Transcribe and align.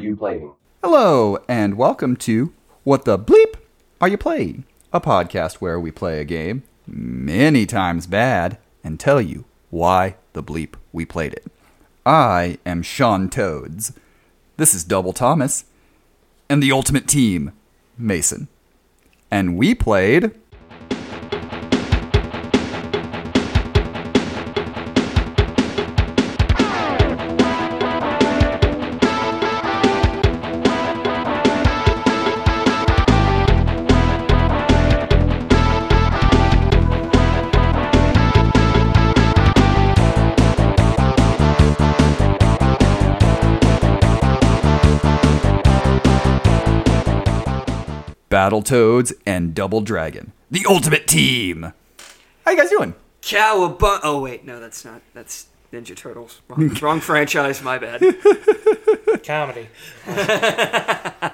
you 0.00 0.16
playing? 0.16 0.52
Hello, 0.82 1.38
and 1.46 1.76
welcome 1.76 2.16
to 2.16 2.54
What 2.84 3.04
the 3.04 3.18
Bleep 3.18 3.56
Are 4.00 4.08
You 4.08 4.16
Playing? 4.16 4.64
A 4.94 5.00
podcast 5.00 5.56
where 5.56 5.78
we 5.78 5.90
play 5.90 6.20
a 6.20 6.24
game, 6.24 6.62
many 6.86 7.66
times 7.66 8.06
bad, 8.06 8.56
and 8.82 8.98
tell 8.98 9.20
you 9.20 9.44
why 9.68 10.16
the 10.32 10.42
bleep 10.42 10.74
we 10.90 11.04
played 11.04 11.34
it. 11.34 11.46
I 12.06 12.58
am 12.64 12.82
Shawn 12.82 13.28
Toads. 13.28 13.92
This 14.56 14.72
is 14.72 14.84
Double 14.84 15.12
Thomas. 15.12 15.64
And 16.48 16.62
the 16.62 16.72
ultimate 16.72 17.06
team, 17.06 17.52
Mason. 17.98 18.48
And 19.30 19.56
we 19.56 19.74
played. 19.74 20.32
Battletoads 48.50 49.12
and 49.24 49.54
Double 49.54 49.80
Dragon. 49.80 50.32
The 50.50 50.66
ultimate 50.68 51.06
team. 51.06 51.72
How 52.44 52.50
you 52.50 52.56
guys 52.56 52.70
doing? 52.70 52.94
Cowabunga. 53.22 54.00
Oh 54.02 54.20
wait, 54.20 54.44
no, 54.44 54.58
that's 54.58 54.84
not. 54.84 55.02
That's 55.14 55.46
Ninja 55.72 55.94
Turtles. 55.94 56.40
Wrong, 56.48 56.68
wrong 56.82 57.00
franchise. 57.00 57.62
My 57.62 57.78
bad. 57.78 58.02
Comedy. 59.24 59.68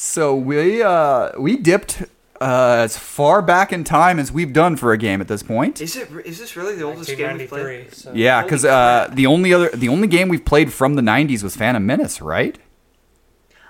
So 0.00 0.36
we 0.36 0.80
uh 0.80 1.32
we 1.40 1.56
dipped 1.56 2.04
uh 2.40 2.82
as 2.84 2.96
far 2.96 3.42
back 3.42 3.72
in 3.72 3.82
time 3.82 4.20
as 4.20 4.30
we've 4.30 4.52
done 4.52 4.76
for 4.76 4.92
a 4.92 4.96
game 4.96 5.20
at 5.20 5.26
this 5.26 5.42
point. 5.42 5.80
Is 5.80 5.96
it? 5.96 6.08
Is 6.24 6.38
this 6.38 6.54
really 6.54 6.76
the 6.76 6.84
oldest 6.84 7.16
game 7.16 7.36
we've 7.36 7.48
played? 7.48 7.92
So 7.92 8.12
Yeah, 8.14 8.44
because 8.44 8.64
uh, 8.64 9.08
the 9.12 9.26
only 9.26 9.52
other 9.52 9.70
the 9.70 9.88
only 9.88 10.06
game 10.06 10.28
we've 10.28 10.44
played 10.44 10.72
from 10.72 10.94
the 10.94 11.02
'90s 11.02 11.42
was 11.42 11.56
Phantom 11.56 11.84
Menace, 11.84 12.20
right? 12.20 12.56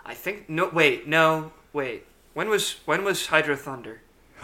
I 0.04 0.12
think. 0.12 0.50
No. 0.50 0.68
Wait. 0.68 1.08
No. 1.08 1.50
Wait. 1.72 2.04
When 2.38 2.48
was 2.50 2.76
when 2.84 3.02
was 3.02 3.26
Hydro 3.26 3.56
Thunder? 3.56 4.00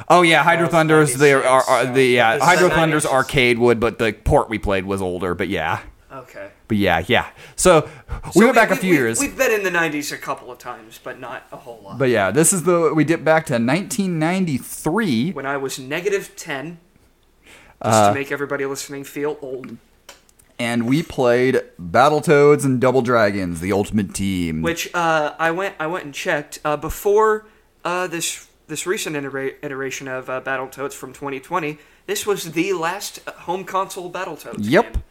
Oh 0.09 0.23
yeah, 0.23 0.42
Hydro 0.42 0.64
was 0.67 0.73
Thunders. 0.73 1.14
They 1.14 1.33
are, 1.33 1.45
are, 1.45 1.87
the 1.87 2.05
yeah 2.05 2.34
this 2.34 2.42
is 2.42 2.48
Hydro 2.48 2.69
the 2.70 2.75
Thunders 2.75 3.05
90s. 3.05 3.12
arcade 3.12 3.59
would, 3.61 3.78
but 3.78 4.00
the 4.00 4.12
port 4.12 4.48
we 4.50 4.59
played 4.59 4.84
was 4.84 5.00
older. 5.00 5.37
But 5.37 5.47
yeah, 5.47 5.78
Okay. 6.12 6.48
but 6.67 6.77
yeah, 6.77 7.05
yeah. 7.06 7.27
So 7.55 7.89
we 8.25 8.33
So 8.33 8.41
went 8.47 8.56
back 8.56 8.72
a 8.72 8.77
few 8.77 8.91
we- 8.91 8.97
years. 8.97 9.20
We've 9.20 9.39
been 9.39 9.53
in 9.53 9.62
the 9.62 9.70
'90s 9.70 10.11
a 10.11 10.19
couple 10.19 10.50
of 10.50 10.59
times, 10.59 10.98
but 11.05 11.20
not 11.20 11.45
a 11.53 11.56
whole 11.56 11.83
lot. 11.84 12.00
but 12.00 12.09
yeah, 12.09 12.33
this 12.33 12.53
is 12.53 12.65
the 12.65 12.92
we 12.92 13.05
dipped 13.05 13.22
back 13.25 13.47
to 13.47 13.61
1993. 13.61 15.31
when 15.31 15.47
I 15.47 15.56
was 15.56 15.78
negative 15.78 16.34
ten, 16.34 16.78
just 17.81 17.95
Uh, 17.95 18.09
to 18.09 18.15
make 18.15 18.33
everybody 18.33 18.67
listening 18.67 19.05
feel 19.05 19.39
old. 19.41 19.77
and 20.59 20.89
we 20.89 21.05
played 21.05 21.62
Battletoads 21.81 22.65
and 22.65 22.81
Double 22.81 23.03
Dragons, 23.03 23.61
the 23.61 23.70
ultimate 23.70 24.12
team. 24.15 24.62
Which 24.62 24.92
uh, 24.95 25.34
I 25.39 25.53
went 25.53 25.77
I 25.78 25.87
went 25.87 26.05
and 26.06 26.12
checked 26.12 26.59
uh, 26.65 26.77
before 26.77 27.47
uh, 27.84 28.06
this 28.06 28.46
this 28.66 28.86
recent 28.86 29.14
itera- 29.16 29.54
iteration 29.62 30.08
of 30.08 30.30
uh, 30.30 30.40
Battletoads 30.40 30.94
from 30.94 31.12
2020. 31.12 31.78
This 32.06 32.26
was 32.26 32.52
the 32.52 32.72
last 32.72 33.20
uh, 33.26 33.32
home 33.32 33.64
console 33.64 34.10
Battletoads. 34.10 34.56
Yep. 34.60 34.92
game. 34.94 35.02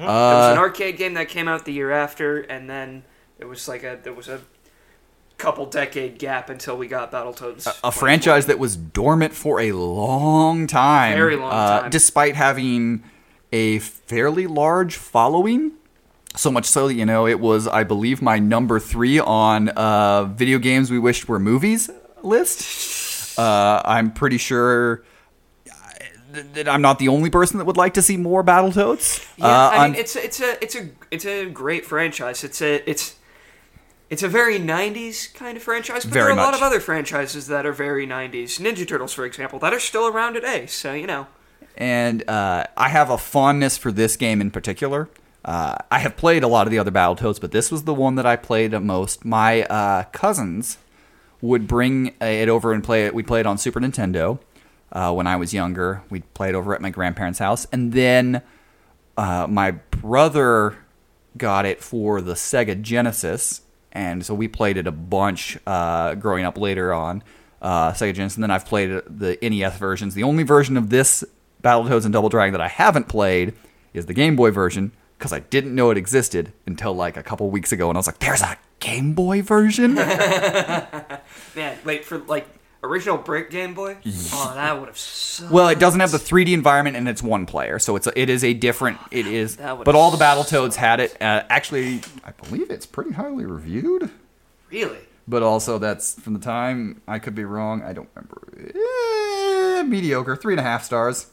It 0.00 0.02
was 0.04 0.52
an 0.52 0.58
Uh, 0.58 0.60
arcade 0.60 0.96
game 0.96 1.14
that 1.14 1.28
came 1.28 1.48
out 1.48 1.64
the 1.64 1.72
year 1.72 1.90
after, 1.90 2.38
and 2.40 2.68
then 2.68 3.04
it 3.38 3.46
was 3.46 3.66
like 3.66 3.82
a 3.82 3.98
there 4.02 4.12
was 4.12 4.28
a 4.28 4.40
couple 5.38 5.66
decade 5.66 6.18
gap 6.18 6.50
until 6.50 6.76
we 6.76 6.86
got 6.88 7.10
Battletoads. 7.12 7.78
a 7.84 7.92
franchise 7.92 8.46
that 8.46 8.58
was 8.58 8.76
dormant 8.76 9.32
for 9.34 9.60
a 9.60 9.72
long 9.72 10.66
time. 10.66 11.14
Very 11.14 11.36
long 11.36 11.52
uh, 11.52 11.80
time. 11.82 11.90
Despite 11.90 12.34
having 12.34 13.04
a 13.52 13.78
fairly 13.78 14.46
large 14.46 14.96
following. 14.96 15.72
So 16.36 16.50
much 16.52 16.66
so 16.66 16.86
that, 16.88 16.94
you 16.94 17.06
know, 17.06 17.26
it 17.26 17.40
was, 17.40 17.66
I 17.66 17.82
believe, 17.84 18.20
my 18.20 18.38
number 18.38 18.78
three 18.78 19.18
on 19.18 19.70
uh, 19.70 20.24
video 20.24 20.58
games 20.58 20.90
we 20.90 20.98
wished 20.98 21.26
were 21.28 21.38
movies 21.40 21.88
list. 22.24 23.38
Uh, 23.38 23.82
I'm 23.84 24.12
pretty 24.12 24.38
sure 24.38 25.02
that 26.52 26.68
I'm 26.68 26.82
not 26.82 26.98
the 26.98 27.08
only 27.08 27.30
person 27.30 27.58
that 27.58 27.64
would 27.64 27.76
like 27.76 27.94
to 27.94 28.02
see 28.02 28.16
more 28.16 28.44
Battletoads. 28.44 29.26
Yeah, 29.36 29.46
Uh, 29.46 29.70
I 29.72 29.88
mean 29.88 29.98
it's 29.98 30.14
a, 30.16 30.24
it's 30.24 30.40
a 30.40 30.62
it's 30.62 30.76
a 30.76 30.88
it's 31.10 31.24
a 31.24 31.46
great 31.46 31.86
franchise. 31.86 32.44
It's 32.44 32.60
a 32.60 32.88
it's 32.88 33.16
it's 34.10 34.22
a 34.22 34.28
very 34.28 34.58
'90s 34.58 35.32
kind 35.34 35.56
of 35.56 35.62
franchise, 35.62 36.04
but 36.04 36.14
there 36.14 36.26
are 36.26 36.30
a 36.30 36.34
lot 36.36 36.54
of 36.54 36.62
other 36.62 36.80
franchises 36.80 37.46
that 37.48 37.66
are 37.66 37.72
very 37.72 38.06
'90s. 38.06 38.58
Ninja 38.60 38.86
Turtles, 38.86 39.12
for 39.14 39.24
example, 39.24 39.58
that 39.60 39.72
are 39.72 39.80
still 39.80 40.06
around 40.06 40.34
today. 40.34 40.66
So 40.66 40.92
you 40.92 41.06
know, 41.06 41.26
and 41.76 42.28
uh, 42.28 42.64
I 42.76 42.88
have 42.88 43.10
a 43.10 43.18
fondness 43.18 43.78
for 43.78 43.90
this 43.92 44.16
game 44.16 44.40
in 44.40 44.50
particular. 44.50 45.08
Uh, 45.44 45.76
I 45.90 46.00
have 46.00 46.16
played 46.16 46.42
a 46.42 46.48
lot 46.48 46.66
of 46.66 46.70
the 46.72 46.78
other 46.78 46.90
Battletoads, 46.90 47.40
but 47.40 47.52
this 47.52 47.70
was 47.70 47.84
the 47.84 47.94
one 47.94 48.16
that 48.16 48.26
I 48.26 48.36
played 48.36 48.72
the 48.72 48.80
most. 48.80 49.24
My 49.24 49.62
uh, 49.64 50.04
cousins 50.12 50.76
would 51.40 51.66
bring 51.66 52.14
it 52.20 52.48
over 52.48 52.72
and 52.72 52.82
play 52.82 53.06
it. 53.06 53.14
We 53.14 53.22
played 53.22 53.40
it 53.40 53.46
on 53.46 53.58
Super 53.58 53.80
Nintendo 53.80 54.38
uh, 54.92 55.12
when 55.12 55.26
I 55.26 55.36
was 55.36 55.54
younger. 55.54 56.02
We'd 56.10 56.32
play 56.34 56.48
it 56.48 56.54
over 56.54 56.74
at 56.74 56.80
my 56.80 56.90
grandparents' 56.90 57.38
house, 57.38 57.66
and 57.72 57.92
then 57.92 58.42
uh, 59.16 59.46
my 59.48 59.72
brother 59.72 60.78
got 61.36 61.66
it 61.66 61.82
for 61.82 62.20
the 62.20 62.34
Sega 62.34 62.80
Genesis, 62.80 63.62
and 63.92 64.24
so 64.24 64.34
we 64.34 64.48
played 64.48 64.76
it 64.76 64.86
a 64.86 64.92
bunch 64.92 65.58
uh, 65.66 66.14
growing 66.14 66.44
up 66.44 66.58
later 66.58 66.92
on 66.92 67.22
uh, 67.62 67.92
Sega 67.92 68.14
Genesis. 68.14 68.36
And 68.36 68.44
then 68.44 68.50
I've 68.50 68.66
played 68.66 68.90
the 69.06 69.38
NES 69.42 69.78
versions. 69.78 70.14
The 70.14 70.22
only 70.22 70.42
version 70.42 70.76
of 70.76 70.90
this 70.90 71.24
Battletoads 71.62 72.04
and 72.04 72.12
Double 72.12 72.28
Dragon 72.28 72.52
that 72.52 72.60
I 72.60 72.68
haven't 72.68 73.08
played 73.08 73.54
is 73.94 74.06
the 74.06 74.14
Game 74.14 74.36
Boy 74.36 74.50
version 74.50 74.92
because 75.18 75.32
I 75.32 75.40
didn't 75.40 75.74
know 75.74 75.90
it 75.90 75.98
existed 75.98 76.52
until 76.66 76.94
like 76.94 77.16
a 77.16 77.22
couple 77.22 77.50
weeks 77.50 77.72
ago, 77.72 77.88
and 77.88 77.96
I 77.96 77.98
was 77.98 78.06
like, 78.06 78.20
"There's 78.20 78.42
a 78.42 78.56
Game 78.80 79.12
Boy 79.14 79.42
version." 79.42 79.94
man, 81.56 81.78
wait 81.84 82.04
for 82.04 82.18
like 82.18 82.46
original 82.82 83.18
Brick 83.18 83.50
Game 83.50 83.74
Boy. 83.74 83.96
Oh, 84.32 84.52
that 84.54 84.78
would 84.78 84.88
have. 84.88 84.98
sucked. 84.98 85.50
Well, 85.52 85.68
it 85.68 85.78
doesn't 85.78 86.00
have 86.00 86.10
the 86.12 86.18
3D 86.18 86.52
environment, 86.52 86.96
and 86.96 87.08
it's 87.08 87.22
one 87.22 87.44
player, 87.46 87.78
so 87.78 87.96
it's 87.96 88.06
a, 88.06 88.20
it 88.20 88.30
is 88.30 88.44
a 88.44 88.54
different. 88.54 88.98
It 89.10 89.26
is, 89.40 89.56
That 89.56 89.72
would've 89.78 89.84
but 89.84 89.94
all 89.94 90.10
the 90.10 90.22
Battletoads 90.22 90.76
had 90.76 91.00
it. 91.00 91.12
Uh, 91.20 91.42
actually, 91.48 92.00
I 92.24 92.30
believe 92.32 92.70
it's 92.70 92.86
pretty 92.86 93.12
highly 93.12 93.46
reviewed. 93.46 94.10
really. 94.70 94.98
But 95.30 95.42
also, 95.42 95.76
that's 95.78 96.18
from 96.18 96.32
the 96.32 96.40
time 96.40 97.02
I 97.06 97.18
could 97.18 97.34
be 97.34 97.44
wrong. 97.44 97.82
I 97.82 97.92
don't 97.92 98.08
remember. 98.14 98.48
Eh, 98.56 99.82
mediocre, 99.82 100.36
three 100.36 100.54
and 100.54 100.60
a 100.60 100.62
half 100.62 100.84
stars, 100.84 101.26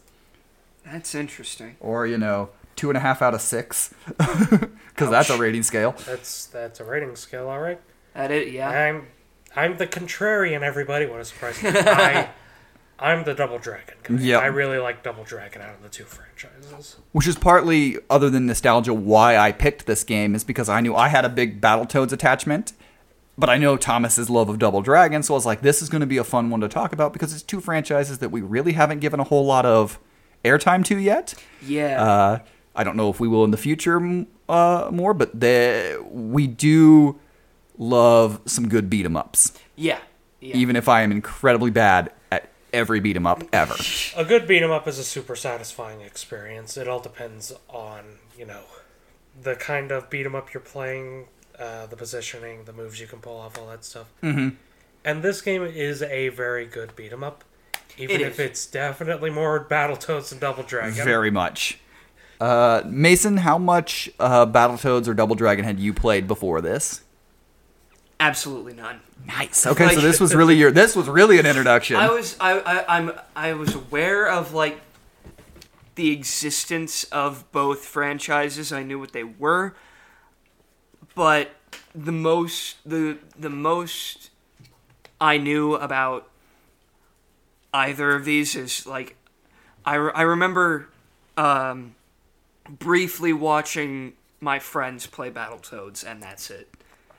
That's 0.85 1.15
interesting. 1.15 1.77
or 1.79 2.05
you 2.05 2.17
know, 2.17 2.49
two 2.75 2.89
and 2.89 2.97
a 2.97 3.01
half 3.01 3.21
out 3.21 3.33
of 3.33 3.41
six, 3.41 3.93
because 4.17 5.09
that's 5.09 5.29
a 5.29 5.37
rating 5.37 5.63
scale. 5.63 5.95
that's 6.05 6.47
that's 6.47 6.79
a 6.79 6.83
rating 6.83 7.15
scale, 7.15 7.47
all 7.47 7.59
right. 7.59 7.79
That 8.13 8.31
it, 8.31 8.51
yeah. 8.51 8.69
I'm 8.69 9.07
I'm 9.55 9.77
the 9.77 9.87
contrarian. 9.87 10.61
Everybody, 10.61 11.05
what 11.05 11.19
a 11.19 11.25
surprise! 11.25 11.59
I 11.63 12.29
I'm 12.99 13.25
the 13.25 13.33
Double 13.33 13.59
Dragon 13.59 13.95
guy. 14.03 14.15
Yep. 14.15 14.41
I 14.41 14.45
really 14.47 14.77
like 14.77 15.03
Double 15.03 15.23
Dragon 15.23 15.61
out 15.61 15.75
of 15.75 15.83
the 15.83 15.89
two 15.89 16.05
franchises. 16.05 16.97
Which 17.11 17.27
is 17.27 17.35
partly, 17.35 17.97
other 18.09 18.29
than 18.29 18.45
nostalgia, 18.45 18.93
why 18.93 19.37
I 19.37 19.51
picked 19.51 19.85
this 19.85 20.03
game 20.03 20.33
is 20.33 20.43
because 20.43 20.69
I 20.69 20.79
knew 20.79 20.95
I 20.95 21.09
had 21.09 21.25
a 21.25 21.29
big 21.29 21.59
Battletoads 21.59 22.13
attachment, 22.13 22.71
but 23.37 23.49
I 23.49 23.57
know 23.57 23.75
Thomas's 23.75 24.29
love 24.29 24.47
of 24.47 24.59
Double 24.59 24.81
Dragon, 24.81 25.23
so 25.23 25.33
I 25.33 25.35
was 25.35 25.45
like, 25.45 25.61
this 25.61 25.81
is 25.81 25.89
going 25.89 26.01
to 26.01 26.07
be 26.07 26.17
a 26.17 26.23
fun 26.23 26.49
one 26.49 26.61
to 26.61 26.69
talk 26.69 26.93
about 26.93 27.11
because 27.11 27.33
it's 27.33 27.43
two 27.43 27.59
franchises 27.59 28.19
that 28.19 28.29
we 28.29 28.41
really 28.41 28.73
haven't 28.73 28.99
given 28.99 29.19
a 29.19 29.25
whole 29.25 29.45
lot 29.45 29.65
of 29.65 29.99
airtime 30.45 30.85
to 30.85 30.97
yet. 30.97 31.33
Yeah. 31.61 32.01
Uh, 32.01 32.39
I 32.75 32.83
don't 32.83 32.95
know 32.97 33.09
if 33.09 33.19
we 33.19 33.27
will 33.27 33.43
in 33.43 33.51
the 33.51 33.57
future 33.57 34.25
uh, 34.49 34.89
more, 34.91 35.13
but 35.13 35.39
the, 35.39 36.03
we 36.11 36.47
do 36.47 37.19
love 37.77 38.39
some 38.45 38.67
good 38.69 38.89
beat 38.89 39.05
'em 39.05 39.15
ups, 39.17 39.53
yeah. 39.75 39.99
Yeah. 40.39 40.55
even 40.57 40.75
if 40.75 40.87
I 40.87 41.01
am 41.01 41.11
incredibly 41.11 41.71
bad 41.71 42.11
at 42.31 42.49
every 42.73 42.99
beat 42.99 43.15
'em 43.15 43.25
up 43.25 43.43
ever. 43.53 43.75
A 44.15 44.23
good 44.25 44.47
beat 44.47 44.61
'em 44.63 44.71
up 44.71 44.87
is 44.87 44.99
a 44.99 45.03
super 45.03 45.35
satisfying 45.35 46.01
experience. 46.01 46.77
It 46.77 46.87
all 46.87 46.99
depends 46.99 47.53
on 47.69 48.19
you 48.37 48.45
know 48.45 48.63
the 49.41 49.55
kind 49.55 49.91
of 49.91 50.09
beat 50.09 50.25
'em 50.25 50.35
up 50.35 50.53
you're 50.53 50.61
playing, 50.61 51.25
uh, 51.59 51.85
the 51.87 51.95
positioning, 51.97 52.65
the 52.65 52.73
moves 52.73 52.99
you 53.01 53.07
can 53.07 53.19
pull 53.19 53.37
off, 53.37 53.57
all 53.57 53.67
that 53.67 53.83
stuff. 53.83 54.07
Mm-hmm. 54.23 54.49
And 55.03 55.21
this 55.23 55.41
game 55.41 55.63
is 55.63 56.01
a 56.01 56.29
very 56.29 56.65
good 56.65 56.95
beat 56.95 57.11
'em 57.11 57.23
up, 57.23 57.43
even 57.97 58.15
It 58.17 58.21
if 58.21 58.33
is. 58.39 58.39
it's 58.51 58.65
definitely 58.65 59.29
more 59.29 59.63
Battletoads 59.63 60.31
and 60.31 60.39
Double 60.39 60.63
Dragon. 60.63 61.03
Very 61.05 61.31
much. 61.31 61.79
Uh, 62.39 62.81
Mason, 62.85 63.37
how 63.37 63.57
much 63.57 64.09
uh, 64.19 64.45
Battletoads 64.45 65.07
or 65.07 65.13
Double 65.13 65.35
Dragon 65.35 65.63
had 65.65 65.79
you 65.79 65.93
played 65.93 66.27
before 66.27 66.61
this? 66.61 67.01
Absolutely 68.19 68.73
none. 68.73 69.01
Nice. 69.25 69.65
Okay, 69.65 69.89
so 69.95 70.01
this 70.01 70.19
was 70.19 70.35
really 70.35 70.55
your. 70.55 70.71
This 70.71 70.95
was 70.95 71.07
really 71.07 71.39
an 71.39 71.45
introduction. 71.45 71.97
I 71.97 72.09
was 72.09 72.35
I, 72.39 72.59
I 72.59 72.97
I'm 72.97 73.11
I 73.35 73.53
was 73.53 73.75
aware 73.75 74.29
of 74.29 74.53
like 74.53 74.79
the 75.95 76.11
existence 76.11 77.03
of 77.05 77.49
both 77.51 77.85
franchises. 77.85 78.71
I 78.71 78.83
knew 78.83 78.99
what 78.99 79.13
they 79.13 79.23
were, 79.23 79.75
but 81.13 81.51
the 81.93 82.11
most 82.11 82.77
the 82.85 83.17
the 83.37 83.49
most 83.49 84.29
I 85.19 85.37
knew 85.37 85.75
about 85.75 86.29
either 87.73 88.15
of 88.15 88.25
these 88.25 88.55
is 88.55 88.85
like 88.85 89.15
I, 89.85 89.95
re- 89.95 90.11
I 90.15 90.21
remember 90.23 90.89
um, 91.37 91.95
briefly 92.69 93.33
watching 93.33 94.13
my 94.41 94.59
friends 94.59 95.07
play 95.07 95.31
Battletoads 95.31 96.03
and 96.05 96.21
that's 96.21 96.49
it. 96.49 96.69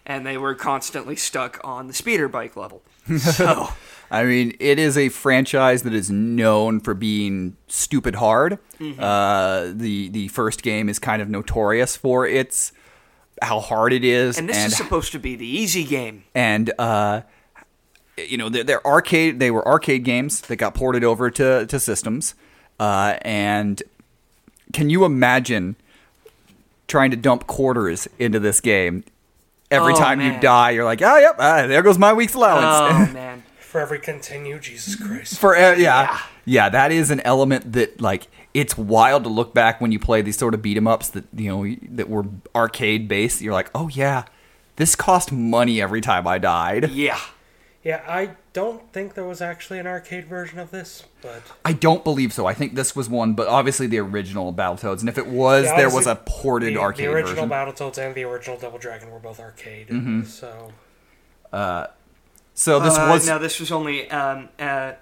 And 0.04 0.24
they 0.24 0.36
were 0.38 0.54
constantly 0.54 1.16
stuck 1.16 1.60
on 1.64 1.88
the 1.88 1.92
speeder 1.94 2.28
bike 2.28 2.56
level. 2.56 2.82
So 3.18 3.68
I 4.10 4.24
mean, 4.24 4.56
it 4.60 4.78
is 4.78 4.96
a 4.96 5.08
franchise 5.08 5.82
that 5.82 5.94
is 5.94 6.10
known 6.10 6.80
for 6.80 6.94
being 6.94 7.56
stupid 7.68 8.16
hard. 8.16 8.58
Uh, 8.98 9.72
the 9.72 10.08
the 10.08 10.28
first 10.28 10.62
game 10.62 10.88
is 10.88 10.98
kind 10.98 11.20
of 11.22 11.28
notorious 11.28 11.96
for 11.96 12.26
its 12.26 12.72
how 13.42 13.60
hard 13.60 13.92
it 13.92 14.04
is, 14.04 14.38
and 14.38 14.48
this 14.48 14.56
is 14.64 14.76
supposed 14.76 15.12
to 15.12 15.18
be 15.18 15.34
the 15.36 15.46
easy 15.46 15.84
game. 15.84 16.24
and 16.34 16.72
uh, 16.78 17.22
you 18.16 18.36
know 18.36 18.48
they're, 18.48 18.64
they're 18.64 18.86
arcade. 18.86 19.38
They 19.40 19.50
were 19.50 19.66
arcade 19.66 20.04
games 20.04 20.40
that 20.42 20.56
got 20.56 20.74
ported 20.74 21.04
over 21.04 21.30
to 21.30 21.66
to 21.66 21.80
systems. 21.80 22.34
Uh, 22.78 23.16
and 23.22 23.82
can 24.76 24.90
you 24.90 25.04
imagine 25.06 25.74
trying 26.86 27.10
to 27.10 27.16
dump 27.16 27.46
quarters 27.46 28.06
into 28.18 28.38
this 28.38 28.60
game? 28.60 29.04
Every 29.70 29.94
Oh, 29.94 29.96
time 29.96 30.20
you 30.20 30.38
die, 30.38 30.70
you're 30.70 30.84
like, 30.84 31.00
oh, 31.02 31.16
yep, 31.16 31.36
ah, 31.38 31.66
there 31.66 31.82
goes 31.82 31.98
my 31.98 32.12
week's 32.12 32.34
allowance. 32.34 33.10
Oh 33.10 33.12
man. 33.14 33.42
For 33.58 33.80
every 33.80 33.98
continue, 33.98 34.58
Jesus 34.60 34.94
Christ. 34.96 35.38
For 35.38 35.56
uh, 35.56 35.74
yeah. 35.74 36.20
yeah, 36.44 36.68
that 36.68 36.92
is 36.92 37.10
an 37.10 37.20
element 37.20 37.72
that 37.72 38.00
like 38.00 38.28
it's 38.54 38.78
wild 38.78 39.24
to 39.24 39.30
look 39.30 39.52
back 39.54 39.80
when 39.80 39.92
you 39.92 39.98
play 39.98 40.22
these 40.22 40.36
sort 40.38 40.54
of 40.54 40.62
beat 40.62 40.76
'em 40.76 40.86
ups 40.86 41.08
that 41.10 41.24
you 41.34 41.48
know 41.50 41.76
that 41.90 42.08
were 42.08 42.24
arcade 42.54 43.08
based. 43.08 43.40
You're 43.42 43.52
like, 43.54 43.70
oh 43.74 43.88
yeah, 43.88 44.24
this 44.76 44.94
cost 44.94 45.32
money 45.32 45.80
every 45.82 46.00
time 46.00 46.26
I 46.26 46.38
died. 46.38 46.90
Yeah. 46.90 47.18
Yeah, 47.86 48.02
I 48.08 48.30
don't 48.52 48.92
think 48.92 49.14
there 49.14 49.22
was 49.24 49.40
actually 49.40 49.78
an 49.78 49.86
arcade 49.86 50.26
version 50.26 50.58
of 50.58 50.72
this, 50.72 51.04
but 51.22 51.40
I 51.64 51.72
don't 51.72 52.02
believe 52.02 52.32
so. 52.32 52.44
I 52.44 52.52
think 52.52 52.74
this 52.74 52.96
was 52.96 53.08
one, 53.08 53.34
but 53.34 53.46
obviously 53.46 53.86
the 53.86 54.00
original 54.00 54.52
Battletoads. 54.52 55.00
And 55.00 55.08
if 55.08 55.18
it 55.18 55.28
was, 55.28 55.66
Yeah, 55.66 55.76
there 55.76 55.90
was 55.90 56.08
a 56.08 56.16
ported 56.16 56.74
the, 56.74 56.80
arcade 56.80 57.06
the 57.06 57.12
original 57.12 57.46
version. 57.46 57.48
Battletoads 57.48 57.98
and 58.04 58.12
the 58.16 58.24
original 58.24 58.58
Double 58.58 58.78
Dragon 58.78 59.08
were 59.12 59.20
both 59.20 59.38
arcade. 59.38 59.86
Mm-hmm. 59.86 60.24
So 60.24 60.72
so 62.54 62.80
this 62.80 62.98
Uh, 62.98 63.08
was 63.08 63.28
no. 63.28 63.38
This 63.38 63.60
was 63.60 63.70
only 63.70 64.10
um, 64.10 64.48
uh, 64.58 64.94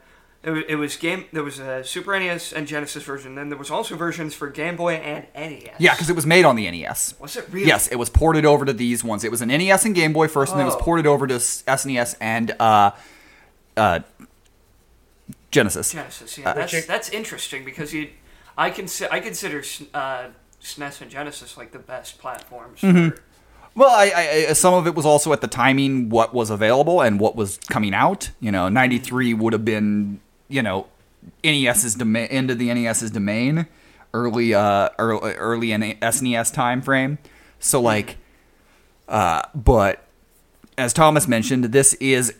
it, 0.45 0.51
wa- 0.51 0.63
it 0.69 0.77
was 0.77 0.97
game. 0.97 1.25
There 1.33 1.43
was 1.43 1.59
a 1.59 1.83
Super 1.85 2.19
NES 2.19 2.53
and 2.53 2.67
Genesis 2.67 3.03
version. 3.03 3.35
Then 3.35 3.49
there 3.49 3.59
was 3.59 3.71
also 3.71 3.97
versions 3.97 4.35
for 4.35 4.49
Game 4.51 4.77
Boy 4.77 4.95
and 4.95 5.27
NES. 5.35 5.71
yeah, 5.79 5.95
because 5.95 6.11
it 6.11 6.17
was 6.17 6.27
made 6.27 6.45
on 6.45 6.55
the 6.57 6.71
NES. 6.71 7.15
was 7.19 7.37
it 7.37 7.47
really? 7.51 7.67
Yes, 7.67 7.89
it 7.89 7.97
was 7.97 8.11
ported 8.11 8.45
over 8.45 8.65
to 8.65 8.73
these 8.73 9.03
ones. 9.03 9.25
It 9.25 9.31
was 9.31 9.41
an 9.41 9.49
NES 9.49 9.85
and 9.87 9.95
Game 9.95 10.13
Boy 10.13 10.29
first, 10.29 10.53
and 10.53 10.59
then 10.61 10.67
it 10.67 10.71
was 10.71 10.77
Oh. 10.81 10.85
ported 10.85 11.07
over 11.07 11.27
to 11.27 11.35
SNES 11.35 12.17
and 12.21 12.55
uh, 12.61 12.91
uh, 13.77 14.01
Genesis. 15.51 15.93
Genesis. 15.93 16.39
Yeah, 16.39 16.53
that's 16.53 16.87
that's 16.87 17.09
interesting 17.11 17.65
because 17.65 17.93
you, 17.93 18.11
I 18.59 18.71
consider 18.71 19.13
I 19.13 19.21
consider 19.21 19.63
uh, 19.95 20.27
SNES 20.63 21.01
and 21.03 21.11
Genesis 21.11 21.57
like 21.57 21.73
the 21.73 21.79
best 21.79 22.19
platforms. 22.19 22.81
Mm-hmm. 22.81 23.11
For, 23.11 23.23
Well, 23.77 23.91
I, 23.91 24.13
I, 24.15 24.47
I- 24.51 24.53
some 24.53 24.75
of 24.75 24.87
it 24.87 24.95
was 24.95 25.07
also 25.07 25.33
at 25.33 25.41
the 25.41 25.49
timing 25.49 26.09
what 26.09 26.35
was 26.35 26.51
available 26.51 27.01
and 27.01 27.21
what 27.21 27.37
was 27.37 27.59
coming 27.71 27.95
out. 27.95 28.31
You 28.41 28.51
know, 28.53 28.69
'93 28.69 29.35
would 29.35 29.53
have 29.53 29.65
been 29.65 30.21
you 30.49 30.63
know 30.63 30.87
NES's 31.43 31.95
domain 31.95 32.27
end 32.27 32.51
of 32.51 32.59
the 32.59 32.73
NES's 32.73 33.11
domain, 33.11 33.67
early 34.13 34.55
uh 34.55 34.91
early, 34.99 35.35
early 35.35 35.69
SNES 35.69 36.53
time 36.53 36.83
frame. 36.83 37.19
So 37.59 37.81
like, 37.81 38.17
uh, 39.09 39.43
but 39.55 40.07
as 40.77 40.93
Thomas 40.93 41.27
mentioned, 41.29 41.65
this 41.67 41.95
is 41.95 42.35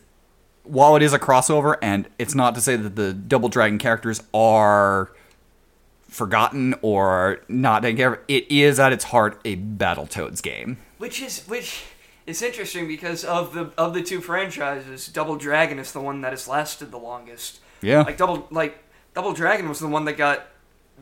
while 0.63 0.95
it 0.95 1.03
is 1.03 1.13
a 1.13 1.19
crossover, 1.19 1.77
and 1.81 2.07
it's 2.17 2.35
not 2.35 2.55
to 2.55 2.61
say 2.61 2.75
that 2.75 2.95
the 2.95 3.13
Double 3.13 3.49
Dragon 3.49 3.77
characters 3.77 4.21
are 4.33 5.11
forgotten 6.09 6.75
or 6.81 7.41
not 7.47 7.81
taken 7.83 7.97
care 7.97 8.13
of. 8.13 8.19
It 8.27 8.49
is 8.51 8.79
at 8.79 8.93
its 8.93 9.05
heart 9.05 9.39
a 9.45 9.57
Battletoads 9.57 10.41
game. 10.41 10.77
which 10.97 11.21
is 11.21 11.43
which 11.47 11.83
is 12.25 12.41
interesting 12.41 12.87
because 12.87 13.23
of 13.23 13.53
the 13.53 13.71
of 13.77 13.93
the 13.93 14.01
two 14.01 14.21
franchises, 14.21 15.07
Double 15.07 15.35
Dragon 15.35 15.77
is 15.79 15.91
the 15.91 16.01
one 16.01 16.21
that 16.21 16.31
has 16.31 16.47
lasted 16.47 16.91
the 16.91 16.97
longest. 16.99 17.59
Yeah. 17.85 18.01
Like 18.01 18.17
double 18.17 18.47
like 18.51 18.83
Double 19.13 19.33
Dragon 19.33 19.69
was 19.69 19.79
the 19.79 19.87
one 19.87 20.05
that 20.05 20.13
got 20.17 20.47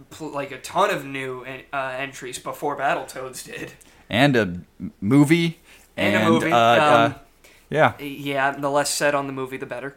pl- 0.09 0.31
like 0.31 0.51
a 0.51 0.59
ton 0.59 0.89
of 0.89 1.05
new 1.05 1.45
uh, 1.71 1.77
entries 1.97 2.37
before 2.39 2.77
Battletoads 2.77 3.45
did. 3.45 3.71
and 4.09 4.35
a 4.35 4.59
movie 4.99 5.59
And 5.95 6.15
and, 6.15 6.27
a 6.27 6.29
movie, 6.29 6.51
Uh, 6.51 6.57
uh, 6.57 7.05
um, 7.07 7.15
yeah, 7.69 7.93
Yeah, 7.99 8.51
the 8.51 8.69
less 8.69 8.89
said 8.89 9.15
on 9.15 9.27
the 9.27 9.33
movie, 9.33 9.57
the 9.57 9.65
better. 9.65 9.95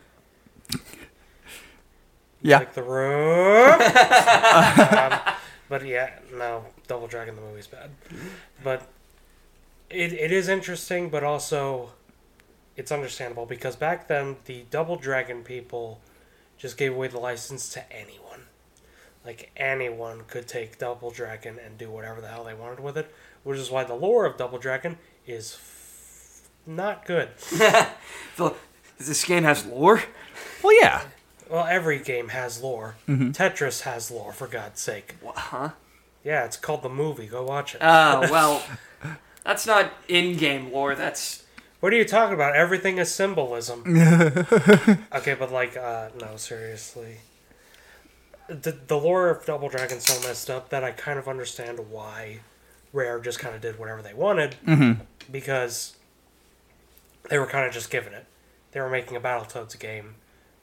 yeah. 2.40 2.58
like 2.58 2.74
the 2.74 2.82
room. 2.82 3.80
um, 3.80 5.34
but 5.68 5.84
yeah, 5.84 6.10
no, 6.32 6.64
Double 6.86 7.06
Dragon 7.08 7.34
the 7.34 7.42
movie's 7.42 7.66
bad. 7.66 7.90
But 8.62 8.86
it, 9.90 10.12
it 10.12 10.32
is 10.32 10.48
interesting, 10.48 11.08
but 11.10 11.24
also 11.24 11.90
it's 12.76 12.92
understandable 12.92 13.46
because 13.46 13.74
back 13.76 14.06
then 14.08 14.36
the 14.44 14.64
Double 14.70 14.96
Dragon 14.96 15.42
people 15.42 16.00
just 16.58 16.76
gave 16.76 16.92
away 16.94 17.08
the 17.08 17.18
license 17.18 17.68
to 17.74 17.92
anyone. 17.92 18.42
Like 19.24 19.50
anyone 19.56 20.22
could 20.28 20.46
take 20.46 20.78
Double 20.78 21.10
Dragon 21.10 21.58
and 21.64 21.76
do 21.76 21.90
whatever 21.90 22.20
the 22.20 22.28
hell 22.28 22.44
they 22.44 22.54
wanted 22.54 22.80
with 22.80 22.96
it, 22.96 23.12
which 23.42 23.58
is 23.58 23.70
why 23.70 23.84
the 23.84 23.94
lore 23.94 24.24
of 24.24 24.36
Double 24.36 24.58
Dragon 24.58 24.98
is 25.26 25.54
f- 25.54 26.48
not 26.66 27.04
good. 27.06 27.30
The, 28.36 28.52
this 28.98 29.24
game 29.24 29.44
has 29.44 29.64
lore. 29.64 30.02
Well, 30.62 30.78
yeah. 30.78 31.02
Well, 31.50 31.64
every 31.64 31.98
game 32.00 32.28
has 32.28 32.62
lore. 32.62 32.96
Mm-hmm. 33.08 33.30
Tetris 33.30 33.82
has 33.82 34.10
lore, 34.10 34.32
for 34.32 34.46
God's 34.46 34.80
sake. 34.80 35.14
Huh? 35.24 35.70
Yeah, 36.22 36.44
it's 36.44 36.56
called 36.56 36.82
the 36.82 36.88
movie. 36.90 37.26
Go 37.26 37.44
watch 37.44 37.74
it. 37.74 37.80
Oh 37.82 38.20
well, 38.30 38.62
that's 39.44 39.66
not 39.66 39.92
in-game 40.08 40.72
lore. 40.72 40.94
That's 40.94 41.44
what 41.80 41.92
are 41.92 41.96
you 41.96 42.04
talking 42.04 42.34
about? 42.34 42.54
Everything 42.56 42.98
is 42.98 43.12
symbolism. 43.14 43.82
okay, 45.14 45.34
but 45.38 45.52
like, 45.52 45.76
uh, 45.76 46.08
no, 46.20 46.36
seriously. 46.36 47.18
The, 48.48 48.72
the 48.86 48.96
lore 48.96 49.28
of 49.30 49.44
Double 49.44 49.68
Dragon's 49.68 50.04
so 50.04 50.26
messed 50.26 50.48
up 50.50 50.68
that 50.70 50.84
I 50.84 50.92
kind 50.92 51.18
of 51.18 51.26
understand 51.28 51.78
why 51.90 52.40
Rare 52.92 53.18
just 53.20 53.38
kind 53.38 53.54
of 53.54 53.60
did 53.60 53.78
whatever 53.78 54.02
they 54.02 54.14
wanted. 54.14 54.54
Because 55.30 55.96
they 57.28 57.38
were 57.38 57.46
kind 57.46 57.66
of 57.66 57.72
just 57.72 57.90
given 57.90 58.12
it. 58.14 58.26
They 58.72 58.80
were 58.80 58.88
making 58.90 59.16
a 59.16 59.20
Battletoads 59.20 59.78
game. 59.78 60.14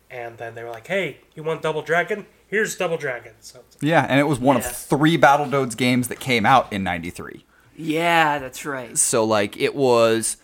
And 0.10 0.38
then 0.38 0.56
they 0.56 0.64
were 0.64 0.70
like, 0.70 0.88
hey, 0.88 1.18
you 1.36 1.44
want 1.44 1.62
Double 1.64 1.82
Dragon? 1.82 2.26
Here's 2.48 2.76
Double 2.76 2.98
Dragon. 2.98 3.34
So 3.42 3.62
Yeah, 3.82 4.06
and 4.08 4.20
it 4.20 4.24
was 4.28 4.40
one 4.40 4.58
Yeah. 4.58 4.68
of 4.68 4.76
three 4.76 5.18
Battletoads 5.18 5.76
games 5.76 6.08
that 6.08 6.20
came 6.20 6.46
out 6.46 6.72
in 6.72 6.84
93. 6.84 7.46
yeah, 7.76 8.38
that's 8.40 8.64
right. 8.66 8.96
So 8.98 9.26
like 9.26 9.58
it 9.58 9.74
was 9.76 10.38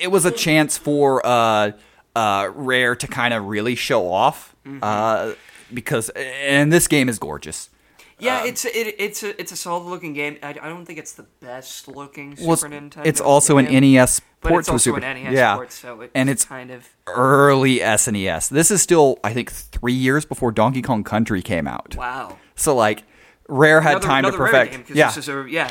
it 0.00 0.10
was 0.10 0.24
a 0.24 0.30
chance 0.30 0.76
for 0.78 1.24
uh 1.24 1.72
uh 2.16 2.50
Rare 2.54 2.94
to 2.96 3.06
kind 3.06 3.34
of 3.34 3.44
really 3.44 3.74
show 3.74 4.10
off 4.10 4.54
uh 4.82 5.32
because 5.72 6.10
and 6.10 6.72
this 6.72 6.88
game 6.88 7.08
is 7.08 7.18
gorgeous. 7.18 7.70
Yeah, 8.18 8.44
it's 8.44 8.64
it, 8.64 8.94
it's 8.98 9.22
a 9.22 9.38
it's 9.40 9.52
a 9.52 9.56
solid 9.56 9.84
looking 9.84 10.12
game. 10.12 10.38
I, 10.42 10.50
I 10.50 10.68
don't 10.68 10.84
think 10.84 10.98
it's 10.98 11.12
the 11.12 11.26
best 11.40 11.88
looking 11.88 12.36
Super 12.36 12.52
it's, 12.52 12.62
Nintendo. 12.64 13.04
it's 13.06 13.20
also 13.20 13.58
an 13.58 13.64
NES 13.66 14.20
port 14.40 14.60
it's 14.60 14.68
to 14.68 14.72
also 14.72 14.94
Super 14.94 15.04
an 15.04 15.22
NES 15.22 15.34
yeah. 15.34 15.56
port, 15.56 15.72
so 15.72 16.00
it's 16.02 16.12
and 16.14 16.30
it's 16.30 16.44
kind 16.44 16.70
of 16.70 16.88
early 17.08 17.78
SNES. 17.78 18.50
This 18.50 18.70
is 18.70 18.80
still 18.80 19.18
I 19.24 19.32
think 19.32 19.50
3 19.50 19.92
years 19.92 20.24
before 20.24 20.52
Donkey 20.52 20.80
Kong 20.80 21.02
Country 21.02 21.42
came 21.42 21.66
out. 21.66 21.96
wow. 21.96 22.38
So 22.54 22.74
like 22.74 23.02
Rare 23.48 23.80
had 23.80 23.96
Another, 23.96 24.06
time 24.06 24.22
to 24.22 24.28
another 24.28 24.44
Rare 24.44 24.52
perfect 24.52 24.88
game, 24.88 24.96
yeah. 24.96 25.12
A, 25.28 25.48
yeah. 25.48 25.70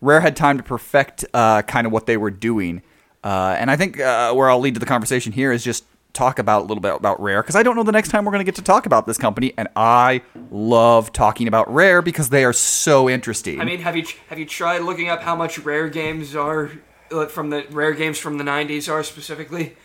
Rare 0.00 0.20
had 0.20 0.36
time 0.36 0.56
to 0.58 0.62
perfect 0.62 1.24
uh, 1.32 1.62
kind 1.62 1.86
of 1.86 1.92
what 1.92 2.06
they 2.06 2.16
were 2.16 2.30
doing. 2.30 2.82
Uh, 3.24 3.56
and 3.58 3.70
I 3.70 3.76
think 3.76 3.98
uh, 3.98 4.32
where 4.34 4.50
I'll 4.50 4.60
lead 4.60 4.74
to 4.74 4.80
the 4.80 4.86
conversation 4.86 5.32
here 5.32 5.50
is 5.50 5.64
just 5.64 5.84
talk 6.12 6.38
about 6.38 6.60
a 6.60 6.66
little 6.66 6.80
bit 6.82 6.94
about 6.94 7.20
Rare 7.20 7.42
because 7.42 7.56
I 7.56 7.62
don't 7.64 7.74
know 7.74 7.82
the 7.82 7.90
next 7.90 8.10
time 8.10 8.24
we're 8.24 8.30
going 8.32 8.44
to 8.44 8.44
get 8.44 8.54
to 8.56 8.62
talk 8.62 8.84
about 8.86 9.06
this 9.06 9.16
company, 9.18 9.52
and 9.56 9.66
I 9.74 10.20
love 10.50 11.12
talking 11.12 11.48
about 11.48 11.72
Rare 11.72 12.02
because 12.02 12.28
they 12.28 12.44
are 12.44 12.52
so 12.52 13.08
interesting. 13.08 13.60
I 13.60 13.64
mean, 13.64 13.80
have 13.80 13.96
you 13.96 14.04
have 14.28 14.38
you 14.38 14.44
tried 14.46 14.82
looking 14.82 15.08
up 15.08 15.22
how 15.22 15.34
much 15.34 15.58
Rare 15.58 15.88
games 15.88 16.36
are 16.36 16.70
uh, 17.10 17.26
from 17.26 17.48
the 17.50 17.66
Rare 17.70 17.94
games 17.94 18.18
from 18.18 18.36
the 18.38 18.44
'90s 18.44 18.92
are 18.92 19.02
specifically? 19.02 19.76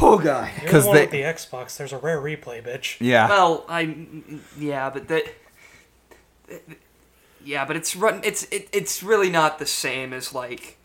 Oh 0.00 0.16
god. 0.22 0.48
You're 0.62 0.70
'Cause 0.70 0.84
the 0.86 0.92
they- 0.92 1.00
with 1.02 1.10
the 1.10 1.22
Xbox. 1.22 1.76
There's 1.76 1.92
a 1.92 1.98
rare 1.98 2.20
replay, 2.20 2.62
bitch. 2.64 2.96
yeah, 3.00 3.28
Well, 3.28 3.64
I 3.68 3.96
yeah, 4.56 4.90
but 4.90 5.08
that 5.08 5.24
yeah, 7.44 7.64
but 7.64 7.76
it's 7.76 7.94
run. 7.96 8.20
It's 8.24 8.44
it, 8.44 8.68
it's 8.72 9.02
really 9.02 9.28
not 9.28 9.58
the 9.58 9.66
same 9.66 10.12
as 10.12 10.32
like. 10.32 10.76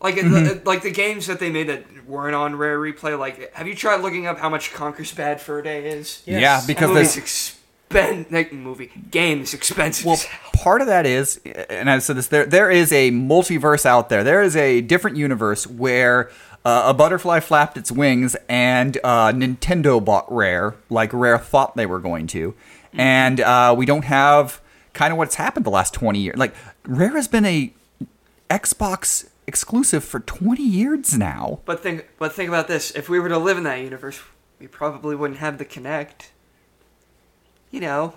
Like 0.00 0.14
Mm-hmm. 0.16 0.32
the, 0.44 0.62
like 0.64 0.82
the 0.82 0.90
games 0.92 1.26
that 1.26 1.40
they 1.40 1.50
made 1.50 1.68
that 1.68 1.84
weren't 2.06 2.34
on 2.36 2.54
Rare 2.56 2.78
Replay. 2.78 3.18
Like, 3.18 3.52
have 3.54 3.66
you 3.66 3.74
tried 3.74 3.96
looking 4.00 4.26
up 4.26 4.38
how 4.38 4.48
much 4.48 4.72
Conker's 4.72 5.12
Bad 5.12 5.40
Fur 5.40 5.60
Day 5.62 5.88
is? 5.88 6.22
Yes. 6.24 6.40
yeah, 6.40 6.62
because 6.66 6.88
that 6.90 6.94
there's 6.94 7.16
movie's 7.16 7.54
Ben, 7.88 8.26
like, 8.30 8.52
movie 8.52 8.90
game 9.10 9.40
is 9.42 9.54
expensive. 9.54 10.04
Well, 10.06 10.18
part 10.52 10.80
of 10.82 10.86
that 10.88 11.04
is, 11.06 11.40
and 11.70 11.90
I've 11.90 12.02
said 12.02 12.16
this, 12.16 12.26
there 12.28 12.44
there 12.46 12.70
is 12.70 12.92
a 12.92 13.10
multiverse 13.10 13.84
out 13.86 14.08
there. 14.08 14.22
There 14.22 14.42
is 14.42 14.54
a 14.56 14.82
different 14.82 15.16
universe 15.16 15.66
where 15.66 16.30
uh, 16.64 16.84
a 16.86 16.94
butterfly 16.94 17.40
flapped 17.40 17.76
its 17.78 17.90
wings 17.90 18.36
and 18.48 18.98
uh, 19.02 19.32
Nintendo 19.32 20.04
bought 20.04 20.30
Rare, 20.32 20.74
like 20.90 21.12
Rare 21.12 21.38
thought 21.38 21.76
they 21.76 21.86
were 21.86 21.98
going 21.98 22.26
to, 22.28 22.54
and 22.92 23.40
uh, 23.40 23.74
we 23.76 23.84
don't 23.86 24.04
have 24.04 24.60
kind 24.92 25.10
of 25.12 25.18
what's 25.18 25.36
happened 25.36 25.64
the 25.66 25.70
last 25.70 25.94
twenty 25.94 26.20
years. 26.20 26.36
Like 26.36 26.54
Rare 26.84 27.16
has 27.16 27.26
been 27.26 27.46
a 27.46 27.72
Xbox 28.50 29.28
exclusive 29.48 30.04
for 30.04 30.20
twenty 30.20 30.62
years 30.62 31.18
now. 31.18 31.60
But 31.64 31.82
think, 31.82 32.08
but 32.18 32.32
think 32.32 32.48
about 32.48 32.68
this: 32.68 32.92
if 32.92 33.08
we 33.08 33.18
were 33.18 33.28
to 33.28 33.38
live 33.38 33.58
in 33.58 33.64
that 33.64 33.80
universe, 33.80 34.20
we 34.60 34.68
probably 34.68 35.16
wouldn't 35.16 35.40
have 35.40 35.58
the 35.58 35.64
Kinect. 35.64 36.30
You 37.72 37.80
know. 37.80 38.14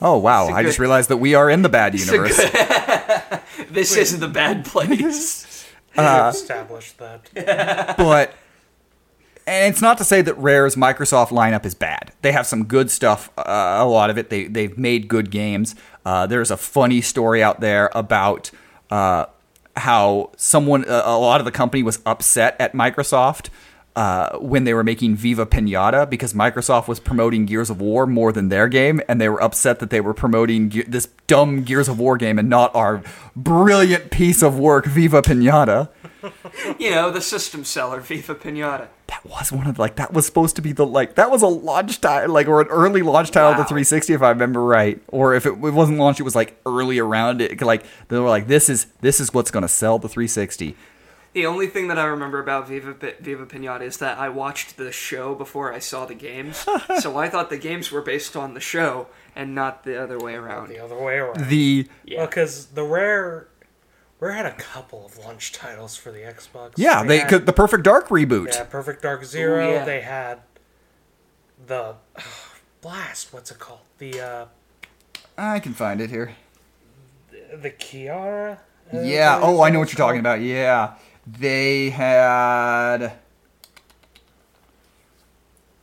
Oh 0.00 0.18
wow! 0.18 0.44
it's 0.44 0.52
a 0.52 0.56
I 0.56 0.62
just 0.62 0.78
realized 0.78 1.08
that 1.08 1.16
we 1.16 1.34
are 1.34 1.48
in 1.48 1.62
the 1.62 1.68
bad 1.68 1.94
a 1.94 1.98
universe. 1.98 2.38
This 3.70 3.96
isn't 3.96 4.20
the 4.20 4.28
bad 4.28 4.64
place. 4.64 5.48
Uh, 5.94 6.32
established 6.34 6.96
that. 6.96 7.28
but 7.98 8.32
and 9.46 9.70
it's 9.70 9.82
not 9.82 9.98
to 9.98 10.04
say 10.04 10.22
that 10.22 10.32
Rare's 10.38 10.74
Microsoft 10.74 11.28
lineup 11.28 11.66
is 11.66 11.74
bad. 11.74 12.12
They 12.22 12.32
have 12.32 12.46
some 12.46 12.64
good 12.64 12.90
stuff. 12.90 13.28
Uh, 13.36 13.76
a 13.78 13.84
lot 13.84 14.08
of 14.08 14.16
it. 14.16 14.30
They 14.30 14.46
they've 14.46 14.78
made 14.78 15.06
good 15.06 15.30
games. 15.30 15.74
Uh, 16.06 16.26
there's 16.26 16.50
a 16.50 16.56
funny 16.56 17.02
story 17.02 17.42
out 17.42 17.60
there 17.60 17.90
about 17.94 18.50
uh, 18.90 19.26
how 19.76 20.30
someone, 20.36 20.84
a 20.86 21.18
lot 21.18 21.40
of 21.40 21.44
the 21.44 21.50
company 21.50 21.82
was 21.82 22.00
upset 22.04 22.56
at 22.60 22.72
Microsoft. 22.72 23.48
Uh, 23.94 24.38
when 24.38 24.64
they 24.64 24.72
were 24.72 24.82
making 24.82 25.14
Viva 25.16 25.44
Pinata, 25.44 26.08
because 26.08 26.32
Microsoft 26.32 26.88
was 26.88 26.98
promoting 26.98 27.44
Gears 27.44 27.68
of 27.68 27.78
War 27.78 28.06
more 28.06 28.32
than 28.32 28.48
their 28.48 28.66
game, 28.66 29.02
and 29.06 29.20
they 29.20 29.28
were 29.28 29.42
upset 29.42 29.80
that 29.80 29.90
they 29.90 30.00
were 30.00 30.14
promoting 30.14 30.70
Ge- 30.70 30.86
this 30.88 31.08
dumb 31.26 31.62
Gears 31.62 31.88
of 31.88 31.98
War 31.98 32.16
game 32.16 32.38
and 32.38 32.48
not 32.48 32.74
our 32.74 33.02
brilliant 33.36 34.10
piece 34.10 34.42
of 34.42 34.58
work, 34.58 34.86
Viva 34.86 35.20
Pinata. 35.20 35.90
You 36.78 36.90
know, 36.92 37.10
the 37.10 37.20
system 37.20 37.64
seller, 37.64 37.98
Viva 38.00 38.36
Pinata. 38.36 38.86
that 39.08 39.24
was 39.26 39.50
one 39.50 39.66
of 39.66 39.78
like 39.78 39.96
that 39.96 40.12
was 40.12 40.24
supposed 40.24 40.54
to 40.54 40.62
be 40.62 40.70
the 40.72 40.86
like 40.86 41.16
that 41.16 41.30
was 41.32 41.42
a 41.42 41.46
launch 41.48 42.00
title 42.00 42.32
like 42.32 42.46
or 42.46 42.60
an 42.60 42.68
early 42.68 43.02
launch 43.02 43.32
title 43.32 43.50
of 43.50 43.56
the 43.56 43.64
360 43.64 44.12
if 44.14 44.22
I 44.22 44.28
remember 44.30 44.62
right 44.64 45.02
or 45.08 45.34
if 45.34 45.46
it, 45.46 45.50
it 45.54 45.58
wasn't 45.58 45.98
launched 45.98 46.20
it 46.20 46.22
was 46.22 46.36
like 46.36 46.60
early 46.64 47.00
around 47.00 47.40
it 47.40 47.60
like 47.60 47.82
they 48.06 48.18
were 48.20 48.28
like 48.28 48.46
this 48.46 48.68
is 48.68 48.86
this 49.00 49.18
is 49.18 49.34
what's 49.34 49.50
gonna 49.50 49.66
sell 49.66 49.98
the 49.98 50.08
360 50.08 50.76
The 51.32 51.46
only 51.46 51.66
thing 51.66 51.88
that 51.88 51.98
I 51.98 52.04
remember 52.04 52.38
about 52.40 52.68
Viva 52.68 52.92
Viva 53.20 53.46
Pinata 53.46 53.82
is 53.82 53.96
that 53.98 54.18
I 54.18 54.28
watched 54.28 54.76
the 54.76 54.92
show 54.92 55.34
before 55.34 55.72
I 55.72 55.78
saw 55.78 56.04
the 56.04 56.14
games, 56.14 56.66
so 57.00 57.16
I 57.16 57.28
thought 57.30 57.48
the 57.48 57.56
games 57.56 57.90
were 57.90 58.02
based 58.02 58.36
on 58.36 58.52
the 58.54 58.60
show 58.60 59.06
and 59.34 59.54
not 59.54 59.84
the 59.84 59.96
other 60.02 60.18
way 60.18 60.34
around. 60.34 60.68
The 60.68 60.78
other 60.78 60.98
way 60.98 61.16
around. 61.16 61.48
the 61.48 61.88
Yeah. 62.04 62.26
because 62.26 62.66
the 62.66 62.82
rare, 62.84 63.48
rare 64.20 64.32
had 64.32 64.44
a 64.44 64.52
couple 64.52 65.06
of 65.06 65.16
launch 65.16 65.52
titles 65.52 65.96
for 65.96 66.12
the 66.12 66.18
Xbox. 66.18 66.72
yeah 66.76 67.02
they 67.02 67.20
had- 67.20 67.28
could 67.30 67.46
the 67.46 67.52
Perfect 67.54 67.84
Dark 67.84 68.08
reboot 68.08 68.52
Yeah, 68.52 68.64
Perfect 68.64 69.00
Dark 69.02 69.24
Zero. 69.24 69.70
yeah. 69.72 69.84
They 69.86 70.02
had 70.02 70.40
the 71.66 71.94
blast. 72.82 73.32
What's 73.32 73.50
it 73.50 73.58
called? 73.58 73.80
The 73.96 74.20
uh, 74.20 74.44
I 75.38 75.60
can 75.60 75.72
find 75.72 76.00
it 76.02 76.10
here 76.10 76.34
the 77.54 77.70
Kiara. 77.70 78.58
uh, 78.92 79.00
yeah 79.00 79.38
oh 79.42 79.62
I 79.62 79.70
know 79.70 79.78
what 79.78 79.90
you're 79.92 79.96
talking 79.98 80.20
about 80.20 80.40
yeah 80.42 80.94
they 81.26 81.90
had 81.90 83.12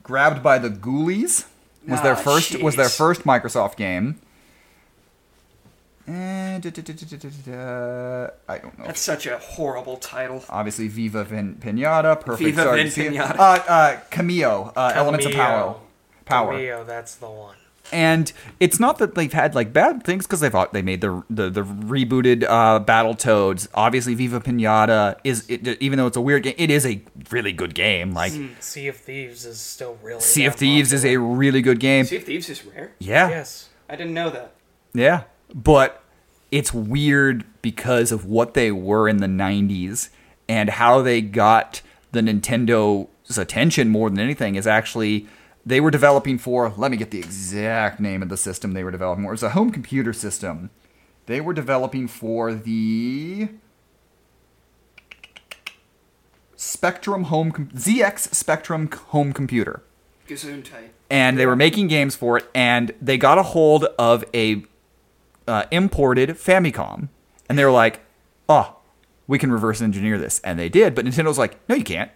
grabbed 0.02 0.42
by 0.42 0.58
the 0.58 0.68
Ghoulies 0.70 1.46
was 1.86 2.02
their 2.02 2.12
Ah, 2.12 2.16
first 2.16 2.60
was 2.62 2.76
their 2.76 2.88
first 2.88 3.24
Microsoft 3.24 3.76
game. 3.76 4.20
And 6.06 6.62
da- 6.62 6.70
da- 6.70 6.82
da- 6.82 8.30
I 8.48 8.58
don't 8.58 8.76
know. 8.78 8.84
That's 8.86 9.00
such 9.00 9.26
a 9.26 9.38
horrible 9.38 9.96
title. 9.96 10.44
Obviously, 10.48 10.88
Viva 10.88 11.22
Vin 11.22 11.54
Pinata, 11.56 12.20
Perfect 12.20 12.56
Viva 12.56 12.72
Vin 12.72 12.88
Pinata. 12.88 13.36
Uh, 13.38 13.42
uh, 13.68 14.00
Kameo, 14.10 14.72
uh, 14.74 14.92
Elements 14.94 15.26
of 15.26 15.32
Power. 15.32 15.76
Power. 16.24 16.54
Kameo, 16.54 16.84
that's 16.86 17.14
the 17.14 17.30
one. 17.30 17.54
And 17.92 18.32
it's 18.60 18.78
not 18.78 18.98
that 18.98 19.14
they've 19.14 19.32
had 19.32 19.54
like 19.54 19.72
bad 19.72 20.04
things 20.04 20.26
because 20.26 20.40
they've 20.40 20.54
they 20.72 20.82
made 20.82 21.00
the 21.00 21.22
the, 21.28 21.50
the 21.50 21.62
rebooted 21.62 22.44
uh, 22.44 22.84
Battletoads. 22.84 23.68
Obviously, 23.74 24.14
Viva 24.14 24.40
Pinata 24.40 25.18
is 25.24 25.44
it, 25.48 25.66
even 25.82 25.98
though 25.98 26.06
it's 26.06 26.16
a 26.16 26.20
weird 26.20 26.42
game, 26.44 26.54
it 26.56 26.70
is 26.70 26.86
a 26.86 27.02
really 27.30 27.52
good 27.52 27.74
game. 27.74 28.12
Like 28.12 28.32
Sea 28.60 28.88
of 28.88 28.96
Thieves 28.96 29.44
is 29.44 29.58
still 29.58 29.98
really. 30.02 30.20
Sea 30.20 30.46
of 30.46 30.52
damn 30.54 30.58
Thieves 30.58 30.92
is 30.92 31.04
a 31.04 31.16
really 31.16 31.62
good 31.62 31.80
game. 31.80 32.04
Sea 32.04 32.16
of 32.16 32.24
Thieves 32.24 32.48
is 32.48 32.64
rare. 32.64 32.92
Yeah, 32.98 33.28
Yes. 33.28 33.68
I 33.88 33.96
didn't 33.96 34.14
know 34.14 34.30
that. 34.30 34.54
Yeah, 34.94 35.24
but 35.52 36.02
it's 36.50 36.72
weird 36.72 37.44
because 37.62 38.12
of 38.12 38.24
what 38.24 38.54
they 38.54 38.70
were 38.72 39.08
in 39.08 39.18
the 39.18 39.26
90s 39.26 40.10
and 40.48 40.70
how 40.70 41.02
they 41.02 41.20
got 41.20 41.80
the 42.12 42.20
Nintendo's 42.20 43.38
attention 43.38 43.88
more 43.88 44.10
than 44.10 44.18
anything 44.18 44.56
is 44.56 44.66
actually 44.66 45.26
they 45.64 45.80
were 45.80 45.90
developing 45.90 46.38
for 46.38 46.72
let 46.76 46.90
me 46.90 46.96
get 46.96 47.10
the 47.10 47.18
exact 47.18 48.00
name 48.00 48.22
of 48.22 48.28
the 48.28 48.36
system 48.36 48.72
they 48.72 48.84
were 48.84 48.90
developing 48.90 49.24
for. 49.24 49.30
It 49.30 49.34
was 49.34 49.42
a 49.42 49.50
home 49.50 49.70
computer 49.70 50.12
system. 50.12 50.70
They 51.26 51.40
were 51.40 51.52
developing 51.52 52.08
for 52.08 52.54
the 52.54 53.50
Spectrum 56.56 57.24
home 57.24 57.52
com- 57.52 57.68
ZX 57.68 58.34
Spectrum 58.34 58.90
home 59.08 59.32
computer 59.32 59.82
and 61.08 61.38
they 61.38 61.46
were 61.46 61.56
making 61.56 61.88
games 61.88 62.14
for 62.14 62.36
it, 62.38 62.48
and 62.54 62.92
they 63.00 63.18
got 63.18 63.38
a 63.38 63.42
hold 63.42 63.84
of 63.98 64.24
a 64.34 64.64
uh, 65.48 65.64
imported 65.70 66.30
Famicom, 66.30 67.08
and 67.48 67.58
they 67.58 67.64
were 67.64 67.70
like, 67.70 68.00
"Oh, 68.48 68.76
we 69.26 69.38
can 69.38 69.50
reverse 69.50 69.80
engineer 69.80 70.18
this," 70.18 70.40
and 70.44 70.58
they 70.58 70.68
did. 70.68 70.94
But 70.94 71.04
Nintendo's 71.04 71.38
like, 71.38 71.56
"No, 71.68 71.74
you 71.74 71.84
can't. 71.84 72.10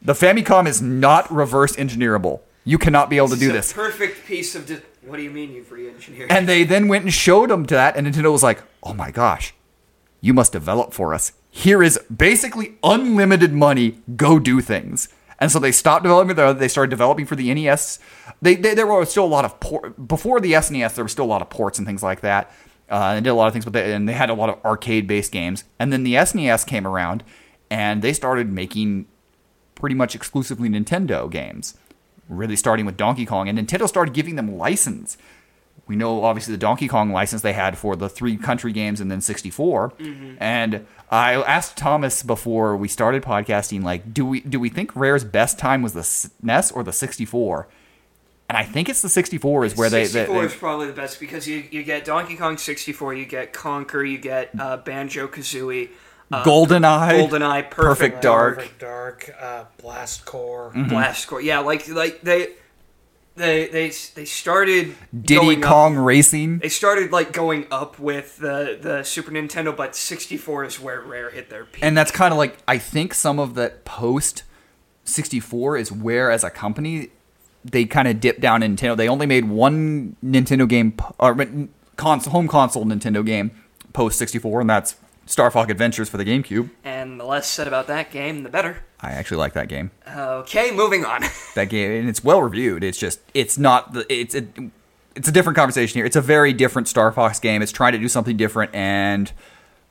The 0.00 0.12
Famicom 0.12 0.66
is 0.66 0.80
not 0.82 1.32
reverse 1.32 1.74
engineerable. 1.76 2.40
You 2.64 2.78
cannot 2.78 3.10
be 3.10 3.16
able 3.16 3.28
to 3.28 3.36
do 3.36 3.52
this." 3.52 3.72
a 3.72 3.74
perfect 3.74 4.26
piece 4.26 4.54
of. 4.54 4.66
Di- 4.66 4.80
what 5.04 5.16
do 5.16 5.22
you 5.22 5.30
mean 5.30 5.52
you've 5.52 5.72
re-engineered? 5.72 6.30
And 6.30 6.48
they 6.48 6.62
then 6.64 6.86
went 6.88 7.04
and 7.04 7.12
showed 7.12 7.50
them 7.50 7.66
to 7.66 7.74
that, 7.74 7.96
and 7.96 8.06
Nintendo 8.06 8.30
was 8.30 8.42
like, 8.42 8.62
"Oh 8.82 8.94
my 8.94 9.10
gosh, 9.10 9.54
you 10.20 10.32
must 10.32 10.52
develop 10.52 10.92
for 10.92 11.12
us. 11.12 11.32
Here 11.50 11.82
is 11.82 11.98
basically 12.14 12.76
unlimited 12.82 13.52
money. 13.52 14.00
Go 14.16 14.38
do 14.38 14.60
things." 14.60 15.08
And 15.42 15.50
so 15.50 15.58
they 15.58 15.72
stopped 15.72 16.04
developing. 16.04 16.36
They 16.36 16.52
they 16.52 16.68
started 16.68 16.90
developing 16.90 17.26
for 17.26 17.34
the 17.34 17.52
NES. 17.52 17.98
They, 18.40 18.54
they 18.54 18.74
there 18.74 18.86
were 18.86 19.04
still 19.04 19.24
a 19.24 19.26
lot 19.26 19.44
of 19.44 19.58
port 19.58 20.06
before 20.06 20.40
the 20.40 20.52
SNES. 20.52 20.94
There 20.94 21.04
were 21.04 21.08
still 21.08 21.24
a 21.24 21.26
lot 21.26 21.42
of 21.42 21.50
ports 21.50 21.78
and 21.78 21.86
things 21.86 22.02
like 22.02 22.20
that. 22.20 22.52
Uh, 22.88 23.14
they 23.14 23.20
did 23.22 23.30
a 23.30 23.34
lot 23.34 23.46
of 23.48 23.52
things, 23.52 23.64
but 23.64 23.72
they, 23.72 23.92
and 23.92 24.08
they 24.08 24.12
had 24.12 24.30
a 24.30 24.34
lot 24.34 24.50
of 24.50 24.64
arcade-based 24.64 25.32
games. 25.32 25.64
And 25.78 25.92
then 25.92 26.04
the 26.04 26.14
SNES 26.14 26.66
came 26.66 26.86
around, 26.86 27.24
and 27.70 28.02
they 28.02 28.12
started 28.12 28.52
making 28.52 29.06
pretty 29.74 29.96
much 29.96 30.14
exclusively 30.14 30.68
Nintendo 30.68 31.28
games. 31.28 31.74
Really 32.28 32.56
starting 32.56 32.86
with 32.86 32.96
Donkey 32.96 33.26
Kong, 33.26 33.48
and 33.48 33.58
Nintendo 33.58 33.88
started 33.88 34.14
giving 34.14 34.36
them 34.36 34.56
license. 34.56 35.16
We 35.86 35.96
know 35.96 36.24
obviously 36.24 36.52
the 36.52 36.58
Donkey 36.58 36.88
Kong 36.88 37.10
license 37.12 37.42
they 37.42 37.52
had 37.52 37.76
for 37.76 37.96
the 37.96 38.08
three 38.08 38.36
country 38.36 38.72
games 38.72 39.00
and 39.00 39.10
then 39.10 39.20
64. 39.20 39.92
And 40.38 40.86
I 41.10 41.34
asked 41.34 41.76
Thomas 41.76 42.22
before 42.22 42.76
we 42.76 42.88
started 42.88 43.22
podcasting, 43.22 43.82
like, 43.82 44.14
do 44.14 44.24
we 44.24 44.40
do 44.40 44.60
we 44.60 44.68
think 44.68 44.94
Rare's 44.94 45.24
best 45.24 45.58
time 45.58 45.82
was 45.82 45.92
the 45.92 46.00
SNES 46.00 46.74
or 46.74 46.82
the 46.82 46.92
64? 46.92 47.68
And 48.48 48.58
I 48.58 48.64
think 48.64 48.88
it's 48.88 49.02
the 49.02 49.08
64 49.08 49.64
is 49.64 49.76
where 49.76 49.88
they, 49.88 50.02
they, 50.02 50.26
64 50.26 50.44
is 50.44 50.54
probably 50.54 50.86
the 50.86 50.92
best 50.92 51.18
because 51.18 51.48
you, 51.48 51.64
you 51.70 51.82
get 51.82 52.04
Donkey 52.04 52.36
Kong 52.36 52.58
64, 52.58 53.14
you 53.14 53.24
get 53.24 53.52
Conker, 53.52 54.08
you 54.08 54.18
get 54.18 54.50
uh, 54.58 54.76
Banjo 54.76 55.26
Kazooie, 55.26 55.88
uh, 56.32 56.44
GoldenEye, 56.44 57.28
GoldenEye, 57.28 57.70
Perfect, 57.70 57.72
Perfect 57.72 58.22
Dark. 58.22 58.56
Perfect 58.56 58.78
Dark, 58.80 59.34
uh, 59.40 59.64
Blast 59.80 60.24
Corps. 60.24 60.70
Mm-hmm. 60.74 60.88
Blast 60.88 61.26
Corps. 61.28 61.40
Yeah, 61.40 61.60
like 61.60 61.88
like 61.88 62.20
they 62.22 62.48
they 63.36 63.66
they 63.68 63.88
they 64.14 64.24
started 64.24 64.94
Diddy 65.12 65.34
going 65.40 65.64
up- 65.64 65.70
Kong 65.70 65.96
Racing. 65.96 66.58
They 66.58 66.68
started 66.68 67.12
like 67.12 67.32
going 67.32 67.66
up 67.70 67.98
with 67.98 68.38
the 68.38 68.78
the 68.80 69.02
Super 69.02 69.30
Nintendo, 69.30 69.74
but 69.76 69.96
64 69.96 70.64
is 70.64 70.80
where 70.80 71.00
Rare 71.00 71.30
hit 71.30 71.48
their 71.50 71.64
peak. 71.64 71.82
and 71.84 71.96
that's 71.96 72.10
kind 72.10 72.32
of 72.32 72.38
like 72.38 72.58
I 72.68 72.78
think 72.78 73.14
some 73.14 73.38
of 73.38 73.54
that 73.54 73.84
post 73.84 74.42
64 75.04 75.76
is 75.78 75.90
where 75.92 76.30
as 76.30 76.44
a 76.44 76.50
company 76.50 77.08
they 77.64 77.84
kind 77.84 78.08
of 78.08 78.20
dipped 78.20 78.40
down 78.40 78.60
Nintendo. 78.60 78.96
They 78.96 79.08
only 79.08 79.26
made 79.26 79.44
one 79.48 80.16
Nintendo 80.24 80.68
game 80.68 80.94
or 81.18 81.36
console, 81.96 82.32
home 82.32 82.48
console 82.48 82.84
Nintendo 82.84 83.24
game 83.24 83.52
post 83.92 84.18
64 84.18 84.62
and 84.62 84.70
that's 84.70 84.96
Star 85.26 85.50
Fox 85.50 85.70
Adventures 85.70 86.08
for 86.08 86.16
the 86.16 86.24
GameCube. 86.24 86.70
and 86.84 87.18
the 87.18 87.24
less 87.24 87.46
said 87.46 87.68
about 87.68 87.86
that 87.86 88.10
game, 88.10 88.42
the 88.42 88.48
better. 88.48 88.82
I 89.00 89.10
actually 89.12 89.38
like 89.38 89.52
that 89.54 89.68
game. 89.68 89.90
Okay, 90.16 90.70
moving 90.70 91.04
on. 91.04 91.22
That 91.54 91.68
game 91.68 91.90
and 91.92 92.08
it's 92.08 92.24
well 92.24 92.40
reviewed. 92.42 92.82
It's 92.82 92.98
just 92.98 93.20
it's 93.34 93.58
not 93.58 93.92
the 93.92 94.10
it's 94.12 94.34
a, 94.34 94.44
it's 95.14 95.28
a 95.28 95.32
different 95.32 95.56
conversation 95.56 95.98
here. 95.98 96.06
It's 96.06 96.16
a 96.16 96.20
very 96.22 96.52
different 96.54 96.88
Star 96.88 97.12
Fox 97.12 97.38
game. 97.38 97.60
It's 97.62 97.72
trying 97.72 97.92
to 97.92 97.98
do 97.98 98.08
something 98.08 98.36
different 98.38 98.74
and 98.74 99.30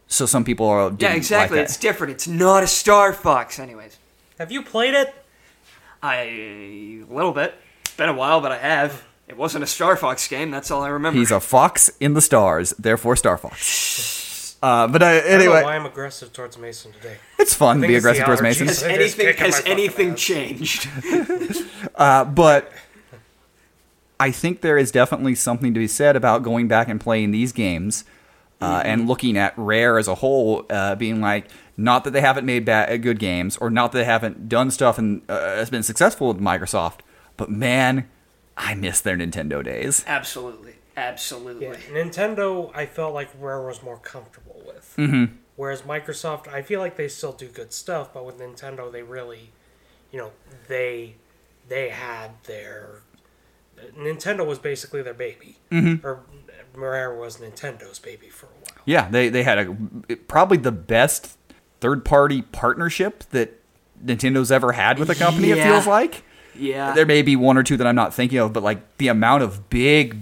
so 0.08 0.26
some 0.26 0.44
people 0.44 0.66
are 0.68 0.92
yeah, 1.00 1.14
exactly. 1.14 1.58
Like 1.58 1.66
it's 1.66 1.78
different. 1.78 2.14
It's 2.14 2.28
not 2.28 2.64
a 2.64 2.68
Star 2.68 3.14
Fox, 3.14 3.60
anyways. 3.60 3.98
Have 4.40 4.52
you 4.52 4.64
played 4.64 4.94
it? 4.96 5.14
I 6.02 6.16
a 7.10 7.14
little 7.14 7.32
bit. 7.32 7.54
It's 7.82 7.96
been 7.96 8.10
a 8.10 8.14
while, 8.14 8.42
but 8.42 8.52
I 8.52 8.58
have. 8.58 9.04
It 9.28 9.38
wasn't 9.38 9.64
a 9.64 9.68
Star 9.68 9.96
Fox 9.96 10.28
game. 10.28 10.50
That's 10.52 10.72
all 10.72 10.82
I 10.82 10.90
remember. 10.90 11.18
He's 11.20 11.32
a 11.32 11.40
fox 11.40 11.90
in 12.00 12.16
the 12.16 12.22
stars, 12.22 12.72
therefore 12.80 13.16
Star 13.16 13.38
Fox. 13.38 13.60
Uh, 14.62 14.88
but 14.88 15.02
uh, 15.02 15.06
I 15.06 15.20
don't 15.20 15.26
know 15.26 15.36
anyway, 15.36 15.64
why 15.64 15.76
I'm 15.76 15.86
aggressive 15.86 16.32
towards 16.34 16.58
Mason 16.58 16.92
today. 16.92 17.18
it's 17.40 17.54
fun 17.54 17.82
to 17.82 17.88
be 17.88 17.96
aggressive 17.96 18.26
towards. 18.26 18.42
Mason. 18.42 18.68
has 18.68 18.84
anything 18.84 19.36
has 19.38 19.62
anything 19.66 20.16
changed? 20.16 20.88
Uh, 21.96 22.24
but 22.24 22.72
I 24.20 24.32
think 24.32 24.62
there 24.62 24.78
is 24.78 24.92
definitely 24.92 25.36
something 25.36 25.74
to 25.74 25.80
be 25.80 25.88
said 25.88 26.16
about 26.16 26.42
going 26.42 26.68
back 26.68 26.88
and 26.88 27.00
playing 27.02 27.32
these 27.32 27.52
games 27.52 28.06
uh, 28.62 28.82
and 28.86 29.08
looking 29.08 29.38
at 29.38 29.54
Rare 29.58 29.98
as 29.98 30.08
a 30.08 30.16
whole, 30.16 30.66
uh, 30.70 30.96
being 30.96 31.22
like, 31.22 31.48
not 31.76 32.04
that 32.04 32.12
they 32.12 32.22
haven't 32.22 32.46
made 32.46 32.64
bad, 32.64 33.02
good 33.02 33.18
games 33.18 33.58
or 33.58 33.70
not 33.70 33.92
that 33.92 34.00
they 34.00 34.06
haven't 34.06 34.48
done 34.48 34.70
stuff 34.70 35.00
and 35.00 35.24
uh, 35.28 35.56
has 35.56 35.70
been 35.70 35.84
successful 35.84 36.28
with 36.28 36.40
Microsoft, 36.40 37.00
but 37.38 37.50
man, 37.50 38.08
I 38.56 38.76
miss 38.76 39.02
their 39.02 39.18
Nintendo 39.18 39.64
days. 39.64 40.04
Absolutely, 40.06 40.76
absolutely. 41.10 41.68
Yeah, 41.68 41.76
Nintendo, 41.92 42.72
I 42.76 42.86
felt 42.86 43.14
like 43.14 43.30
Rare 43.40 43.62
was 43.62 43.82
more 43.84 43.98
comfortable 43.98 44.62
with. 44.66 44.94
Mm-hmm. 44.98 45.36
Whereas 45.56 45.84
Microsoft, 45.84 46.48
I 46.48 46.62
feel 46.62 46.80
like 46.80 46.96
they 46.96 47.08
still 47.08 47.34
do 47.34 47.48
good 47.48 47.74
stuff, 47.74 48.14
but 48.14 48.26
with 48.26 48.40
Nintendo, 48.40 48.92
they 48.92 49.04
really, 49.04 49.52
you 50.12 50.20
know, 50.20 50.32
they 50.68 51.16
they 51.68 51.90
had 51.90 52.32
their 52.46 53.02
Nintendo 53.98 54.46
was 54.46 54.60
basically 54.60 55.02
their 55.02 55.14
baby, 55.14 55.58
mm-hmm. 55.72 56.06
or 56.06 56.22
Rare 56.74 57.14
was 57.14 57.38
Nintendo's 57.38 58.00
baby 58.00 58.30
for 58.30 58.48
a 58.48 58.50
while. 58.50 58.82
Yeah, 58.86 59.10
they, 59.10 59.30
they 59.30 59.44
had 59.44 59.58
a 59.60 60.16
probably 60.28 60.58
the 60.58 60.72
best 60.72 61.38
third 61.80 62.06
party 62.06 62.42
partnership 62.42 63.24
that 63.32 63.60
Nintendo's 64.04 64.52
ever 64.52 64.74
had 64.74 65.00
with 65.00 65.10
a 65.10 65.16
company. 65.16 65.52
It 65.52 65.64
feels 65.64 65.88
like. 65.88 66.24
Yeah. 66.54 66.94
there 66.94 67.06
may 67.06 67.22
be 67.22 67.38
one 67.38 67.58
or 67.58 67.64
two 67.64 67.78
that 67.78 67.88
I'm 67.88 67.96
not 67.96 68.14
thinking 68.14 68.38
of, 68.38 68.52
but 68.52 68.62
like 68.62 68.98
the 68.98 69.08
amount 69.08 69.42
of 69.44 69.70
big, 69.70 70.18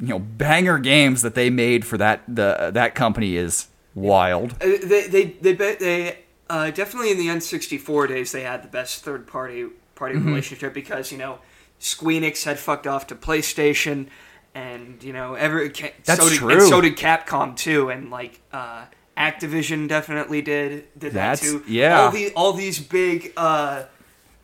you 0.00 0.08
know, 0.08 0.18
banger 0.18 0.78
games 0.78 1.22
that 1.22 1.34
they 1.34 1.50
made 1.50 1.84
for 1.84 1.96
that 1.98 2.22
the 2.28 2.70
that 2.74 2.94
company 2.94 3.36
is 3.36 3.68
wild. 3.94 4.52
Uh, 4.60 4.76
they 4.82 5.06
they 5.08 5.24
they 5.40 5.52
they 5.54 6.18
uh, 6.50 6.70
definitely 6.70 7.10
in 7.12 7.18
the 7.18 7.28
N64 7.28 8.08
days 8.08 8.32
they 8.32 8.42
had 8.42 8.62
the 8.62 8.68
best 8.68 9.04
third 9.04 9.26
party 9.26 9.66
party 9.94 10.16
Mm-hmm. 10.16 10.26
relationship 10.28 10.74
because 10.74 11.12
you 11.12 11.18
know 11.18 11.38
Squeenix 11.80 12.44
had 12.44 12.58
fucked 12.58 12.86
off 12.86 13.06
to 13.08 13.14
PlayStation 13.14 14.08
and 14.54 15.02
you 15.02 15.12
know 15.12 15.34
every 15.34 15.68
That's 16.04 16.20
so 16.20 16.28
did, 16.28 16.38
true. 16.38 16.50
and 16.50 16.62
so 16.62 16.80
did 16.80 16.96
Capcom 16.96 17.56
too 17.56 17.90
and 17.90 18.10
like 18.10 18.40
uh, 18.52 18.86
Activision 19.16 19.88
definitely 19.88 20.42
did 20.42 20.86
did 20.98 21.12
That's- 21.12 21.40
that 21.40 21.46
too. 21.46 21.62
yeah. 21.68 22.00
all 22.00 22.10
these 22.10 22.32
all 22.34 22.52
these 22.52 22.80
big 22.80 23.32
uh, 23.36 23.84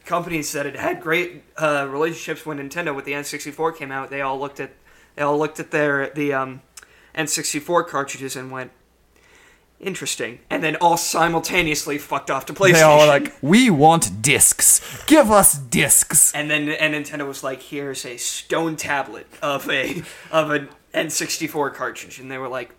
companies 0.05 0.53
that 0.53 0.67
had 0.67 0.77
had 0.77 1.01
great 1.01 1.43
uh, 1.57 1.87
relationships 1.91 2.47
when 2.47 2.59
Nintendo 2.59 2.95
with 2.95 3.05
the 3.05 3.13
N64 3.13 3.77
came 3.77 3.91
out 3.93 4.11
they 4.11 4.21
all 4.21 4.39
looked 4.39 4.61
at 4.61 4.71
they 5.17 5.23
all 5.23 5.39
looked 5.39 5.61
at 5.61 5.71
their 5.71 6.11
the 6.11 6.33
um, 6.33 6.63
N64 7.15 7.87
cartridges 7.87 8.37
and 8.37 8.51
went 8.51 8.73
interesting, 9.81 10.41
and 10.51 10.63
then 10.63 10.77
all 10.77 10.97
simultaneously 10.97 11.99
fucked 11.99 12.31
off 12.31 12.47
to 12.47 12.53
PlayStation. 12.53 12.73
They 12.73 12.83
all 12.83 12.99
were 13.01 13.07
like, 13.07 13.35
"We 13.43 13.71
want 13.71 14.23
discs. 14.23 15.05
Give 15.07 15.31
us 15.31 15.59
discs." 15.59 16.33
and 16.35 16.51
then 16.51 16.69
and 16.69 16.95
Nintendo 16.95 17.27
was 17.27 17.43
like, 17.43 17.63
"Here's 17.63 18.05
a 18.05 18.17
stone 18.17 18.77
tablet 18.77 19.27
of 19.43 19.69
a 19.71 20.03
of 20.31 20.51
an 20.51 20.69
N64 20.95 21.75
cartridge," 21.75 22.19
and 22.19 22.31
they 22.31 22.39
were 22.39 22.49
like, 22.49 22.75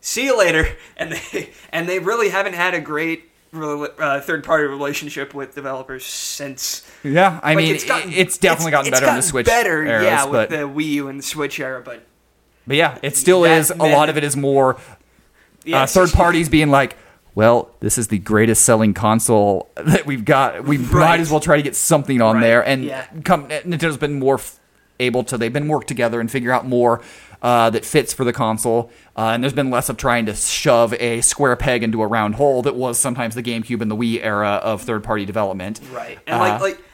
"See 0.00 0.24
you 0.24 0.38
later." 0.38 0.76
And 0.96 1.12
they 1.12 1.50
and 1.72 1.88
they 1.88 1.98
really 1.98 2.28
haven't 2.28 2.54
had 2.54 2.74
a 2.74 2.80
great 2.80 3.30
uh, 3.54 4.20
third 4.20 4.44
party 4.44 4.64
relationship 4.64 5.34
with 5.34 5.54
developers 5.54 6.04
since. 6.04 6.88
Yeah, 7.02 7.40
I 7.42 7.50
Like, 7.50 7.56
mean, 7.64 7.74
it's, 7.74 7.84
gotten- 7.84 8.12
it's 8.12 8.38
definitely 8.38 8.72
gotten 8.72 8.88
it's 8.92 9.00
better 9.00 9.06
in 9.06 9.14
the 9.14 9.20
gotten 9.20 9.22
Switch 9.30 9.46
Better, 9.46 9.84
eras, 9.84 10.04
yeah, 10.04 10.24
but, 10.24 10.32
with 10.32 10.50
the 10.50 10.68
Wii 10.68 10.84
U 10.92 11.08
and 11.08 11.18
the 11.18 11.22
Switch 11.24 11.60
era, 11.60 11.80
but 11.84 12.04
but 12.66 12.76
yeah, 12.76 12.98
it 13.02 13.16
still 13.16 13.42
that 13.42 13.58
is. 13.58 13.70
A 13.70 13.76
lot 13.76 14.08
of 14.08 14.16
it 14.16 14.24
is 14.24 14.36
more 14.36 14.78
the 15.64 15.74
uh, 15.74 15.86
third 15.86 16.10
parties 16.12 16.48
being 16.48 16.70
like, 16.70 16.96
"Well, 17.34 17.70
this 17.80 17.98
is 17.98 18.08
the 18.08 18.18
greatest 18.18 18.64
selling 18.64 18.94
console 18.94 19.70
that 19.76 20.06
we've 20.06 20.24
got. 20.24 20.64
We 20.64 20.78
might 20.78 21.20
as 21.20 21.30
well 21.30 21.40
try 21.40 21.56
to 21.56 21.62
get 21.62 21.76
something 21.76 22.20
on 22.22 22.36
Right, 22.36 22.40
there." 22.42 22.66
And 22.66 22.84
yeah. 22.84 23.06
come, 23.24 23.48
Nintendo's 23.48 23.98
been 23.98 24.18
more 24.18 24.36
f- 24.36 24.58
able 24.98 25.24
to. 25.24 25.36
They've 25.36 25.52
been 25.52 25.68
work 25.68 25.86
together 25.86 26.20
and 26.20 26.30
figure 26.30 26.52
out 26.52 26.66
more 26.66 27.02
uh, 27.44 27.68
that 27.68 27.84
fits 27.84 28.14
for 28.14 28.24
the 28.24 28.32
console. 28.32 28.90
Uh, 29.16 29.28
and 29.28 29.44
there's 29.44 29.52
been 29.52 29.70
less 29.70 29.90
of 29.90 29.98
trying 29.98 30.24
to 30.24 30.34
shove 30.34 30.94
a 30.94 31.20
square 31.20 31.54
peg 31.54 31.82
into 31.82 32.00
a 32.02 32.06
round 32.06 32.36
hole 32.36 32.62
that 32.62 32.74
was 32.74 32.98
sometimes 32.98 33.34
the 33.34 33.42
GameCube 33.42 33.82
and 33.82 33.90
the 33.90 33.96
Wii 33.96 34.24
era 34.24 34.54
of 34.62 34.80
third 34.80 35.04
party 35.04 35.26
development. 35.26 35.78
Right, 35.92 36.18
and 36.26 36.36
Uh, 36.36 36.38
like 36.38 36.60
like 36.60 36.84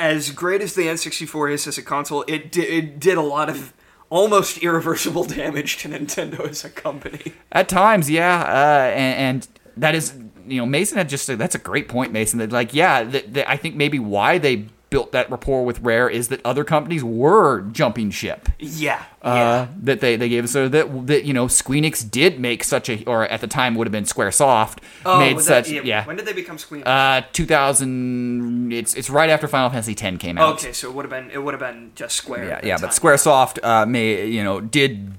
as 0.00 0.32
great 0.32 0.60
as 0.60 0.74
the 0.74 0.82
N64 0.82 1.52
is 1.52 1.66
as 1.68 1.78
a 1.78 1.82
console, 1.82 2.24
it 2.26 2.50
did, 2.50 2.68
it 2.68 2.98
did 2.98 3.16
a 3.16 3.22
lot 3.22 3.48
of 3.48 3.72
almost 4.10 4.58
irreversible 4.58 5.22
damage 5.38 5.76
to 5.78 5.88
Nintendo 5.88 6.48
as 6.48 6.64
a 6.64 6.70
company. 6.70 7.34
At 7.52 7.68
times, 7.68 8.10
yeah, 8.10 8.42
uh, 8.42 8.90
and, 8.96 9.36
and 9.36 9.48
that 9.76 9.94
is, 9.94 10.14
you 10.48 10.58
know, 10.58 10.66
Mason 10.66 10.98
had 10.98 11.08
just 11.08 11.28
that's 11.38 11.54
a 11.54 11.60
great 11.60 11.88
point, 11.88 12.12
Mason. 12.12 12.40
That 12.40 12.50
like, 12.50 12.74
yeah, 12.74 13.04
that, 13.04 13.34
that 13.34 13.48
I 13.48 13.56
think 13.56 13.76
maybe 13.76 14.00
why 14.00 14.38
they 14.38 14.66
built 14.92 15.10
that 15.12 15.30
rapport 15.30 15.64
with 15.64 15.80
Rare 15.80 16.08
is 16.08 16.28
that 16.28 16.40
other 16.44 16.62
companies 16.64 17.02
were 17.02 17.62
jumping 17.62 18.10
ship. 18.10 18.48
Yeah, 18.58 19.02
Uh, 19.22 19.34
yeah, 19.34 19.66
That 19.82 20.00
they, 20.00 20.16
they 20.16 20.28
gave 20.28 20.44
us 20.44 20.52
so 20.52 20.68
that 20.68 21.06
that 21.06 21.24
you 21.24 21.32
know 21.32 21.46
Squeenix 21.46 22.08
did 22.08 22.38
make 22.38 22.62
such 22.62 22.88
a 22.90 23.02
or 23.06 23.24
at 23.24 23.40
the 23.40 23.46
time 23.46 23.74
would 23.76 23.86
have 23.86 23.92
been 23.92 24.04
SquareSoft 24.04 24.78
made 25.18 25.34
was 25.36 25.46
that- 25.46 25.66
such 25.66 25.74
yeah, 25.84 26.04
When 26.04 26.16
did 26.16 26.26
they 26.26 26.32
become 26.34 26.58
Squeenix? 26.58 26.86
uh 26.86 27.22
2000 27.32 28.72
it's 28.72 28.94
it's 28.94 29.10
right 29.10 29.30
after 29.30 29.48
Final 29.48 29.70
Fantasy 29.70 29.96
X 29.98 30.16
came 30.18 30.38
out 30.38 30.54
okay, 30.54 30.72
so 30.72 30.88
it 30.88 30.94
would 30.94 31.04
have 31.04 31.10
been 31.10 31.30
it 31.30 31.42
would 31.42 31.54
have 31.54 31.60
been 31.60 31.92
just 31.94 32.16
Square. 32.16 32.44
yeah 32.48 32.60
yeah 32.62 32.76
but 32.80 32.90
squaresoft 32.90 33.58
uh 33.62 33.86
may 33.86 34.26
you 34.26 34.44
know 34.44 34.60
did 34.60 35.12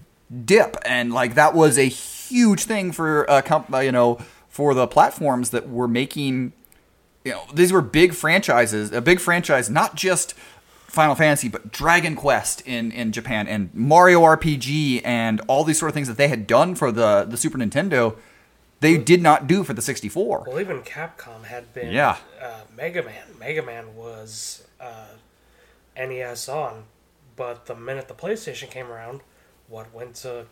dip 0.45 0.77
and 0.85 1.11
like 1.13 1.35
that 1.35 1.53
was 1.53 1.77
a 1.77 1.83
huge 1.89 2.63
thing 2.63 2.91
for 2.91 3.29
uh 3.29 3.41
comp- 3.41 3.73
uh, 3.73 3.79
you 3.79 3.91
know 3.91 4.17
for 4.49 4.73
the 4.73 4.85
platforms 4.87 5.49
that 5.49 5.69
were 5.69 5.87
making 5.87 6.53
you 7.23 7.31
know 7.31 7.43
these 7.53 7.71
were 7.71 7.81
big 7.81 8.13
franchises 8.13 8.91
a 8.91 9.01
big 9.01 9.19
franchise 9.19 9.69
not 9.69 9.95
just 9.95 10.33
Final 10.87 11.15
Fantasy, 11.15 11.47
but 11.49 11.71
Dragon 11.71 12.15
Quest 12.15 12.61
in, 12.67 12.91
in 12.91 13.11
Japan 13.11 13.47
and 13.47 13.73
Mario 13.73 14.21
RPG 14.21 15.01
and 15.03 15.41
all 15.47 15.63
these 15.63 15.79
sort 15.79 15.89
of 15.89 15.95
things 15.95 16.07
that 16.07 16.17
they 16.17 16.27
had 16.27 16.45
done 16.45 16.75
for 16.75 16.91
the, 16.91 17.25
the 17.27 17.35
Super 17.35 17.57
Nintendo, 17.57 18.15
they 18.79 18.99
did 18.99 19.19
not 19.19 19.47
do 19.47 19.63
for 19.63 19.73
the 19.73 19.81
64. 19.81 20.43
Well, 20.45 20.59
even 20.59 20.81
Capcom 20.81 21.45
had 21.45 21.73
been 21.73 21.91
Yeah. 21.91 22.17
uh, 22.39 22.59
Mega 22.77 23.01
Man. 23.01 23.23
Mega 23.39 23.63
Man 23.63 23.95
was 23.95 24.67
uh, 24.79 25.07
NES 25.97 26.47
on, 26.47 26.83
but 27.35 27.65
the 27.65 27.73
minute 27.73 28.07
the 28.07 28.13
PlayStation 28.13 28.69
came 28.69 28.91
around, 28.91 29.21
what 29.67 29.91
went 29.95 30.13
to 30.17 30.45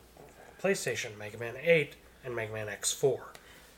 PlayStation? 0.60 1.20
Mega 1.20 1.38
Man 1.38 1.54
8 1.62 1.94
and 2.26 2.36
Mega 2.36 2.52
Man 2.52 2.66
X4. 2.66 3.20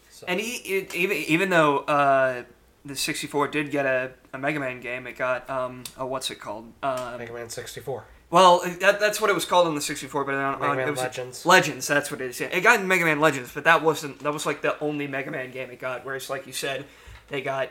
So, 0.10 0.26
And 0.30 0.40
he, 0.40 0.56
it, 0.78 0.96
even 0.96 1.18
even 1.18 1.50
though 1.50 1.80
uh, 1.80 2.44
the 2.86 2.96
64 2.96 3.48
did 3.48 3.72
get 3.72 3.86
a, 3.86 4.12
a 4.34 4.38
Mega 4.38 4.60
Man 4.60 4.82
game, 4.82 5.08
it 5.08 5.18
got 5.18 5.50
um, 5.50 5.84
a 5.98 6.06
what's 6.06 6.30
it 6.32 6.40
called? 6.40 6.72
Um, 6.82 7.18
Mega 7.18 7.34
Man 7.34 7.50
64. 7.50 8.06
Well, 8.30 8.62
that, 8.80 9.00
that's 9.00 9.22
what 9.22 9.30
it 9.30 9.34
was 9.34 9.46
called 9.46 9.68
on 9.68 9.76
the 9.76 9.82
64, 9.82 10.26
but 10.26 10.34
on, 10.34 10.54
Mega 10.54 10.72
on, 10.72 10.78
Man 10.78 10.88
it 10.88 10.92
was 10.92 11.00
Legends. 11.02 11.46
Legends, 11.46 11.88
that's 11.88 12.12
what 12.12 12.20
it 12.20 12.32
is. 12.32 12.40
Yeah. 12.40 12.48
It 12.48 12.62
got 12.62 12.84
Mega 12.84 13.06
Man 13.06 13.20
Legends, 13.20 13.52
but 13.54 13.64
that 13.66 13.84
wasn't 13.84 14.20
that 14.20 14.34
was 14.34 14.46
like 14.46 14.62
the 14.62 14.80
only 14.80 15.08
Mega 15.08 15.32
Man 15.32 15.52
game 15.52 15.70
it 15.70 15.80
got. 15.80 16.04
Whereas, 16.06 16.30
like 16.30 16.48
you 16.48 16.54
said, 16.54 16.86
they 17.30 17.42
got 17.42 17.70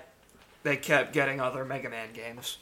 they 0.62 0.77
kept 0.77 1.12
getting 1.12 1.40
other 1.40 1.64
Mega 1.64 1.90
Man 1.90 2.12
games. 2.12 2.59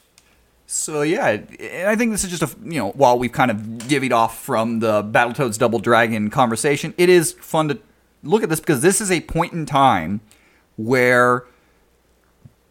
So 0.66 1.02
yeah, 1.02 1.28
and 1.28 1.88
I 1.88 1.96
think 1.96 2.12
this 2.12 2.24
is 2.24 2.30
just 2.30 2.42
a 2.42 2.56
you 2.64 2.78
know 2.78 2.90
while 2.92 3.18
we've 3.18 3.32
kind 3.32 3.50
of 3.50 3.56
divvied 3.58 4.12
off 4.12 4.42
from 4.42 4.80
the 4.80 5.02
Battletoads 5.02 5.58
Double 5.58 5.78
Dragon 5.78 6.30
conversation, 6.30 6.94
it 6.96 7.08
is 7.08 7.32
fun 7.32 7.68
to 7.68 7.78
look 8.22 8.42
at 8.42 8.48
this 8.48 8.60
because 8.60 8.80
this 8.80 9.00
is 9.00 9.10
a 9.10 9.20
point 9.20 9.52
in 9.52 9.66
time 9.66 10.20
where 10.76 11.44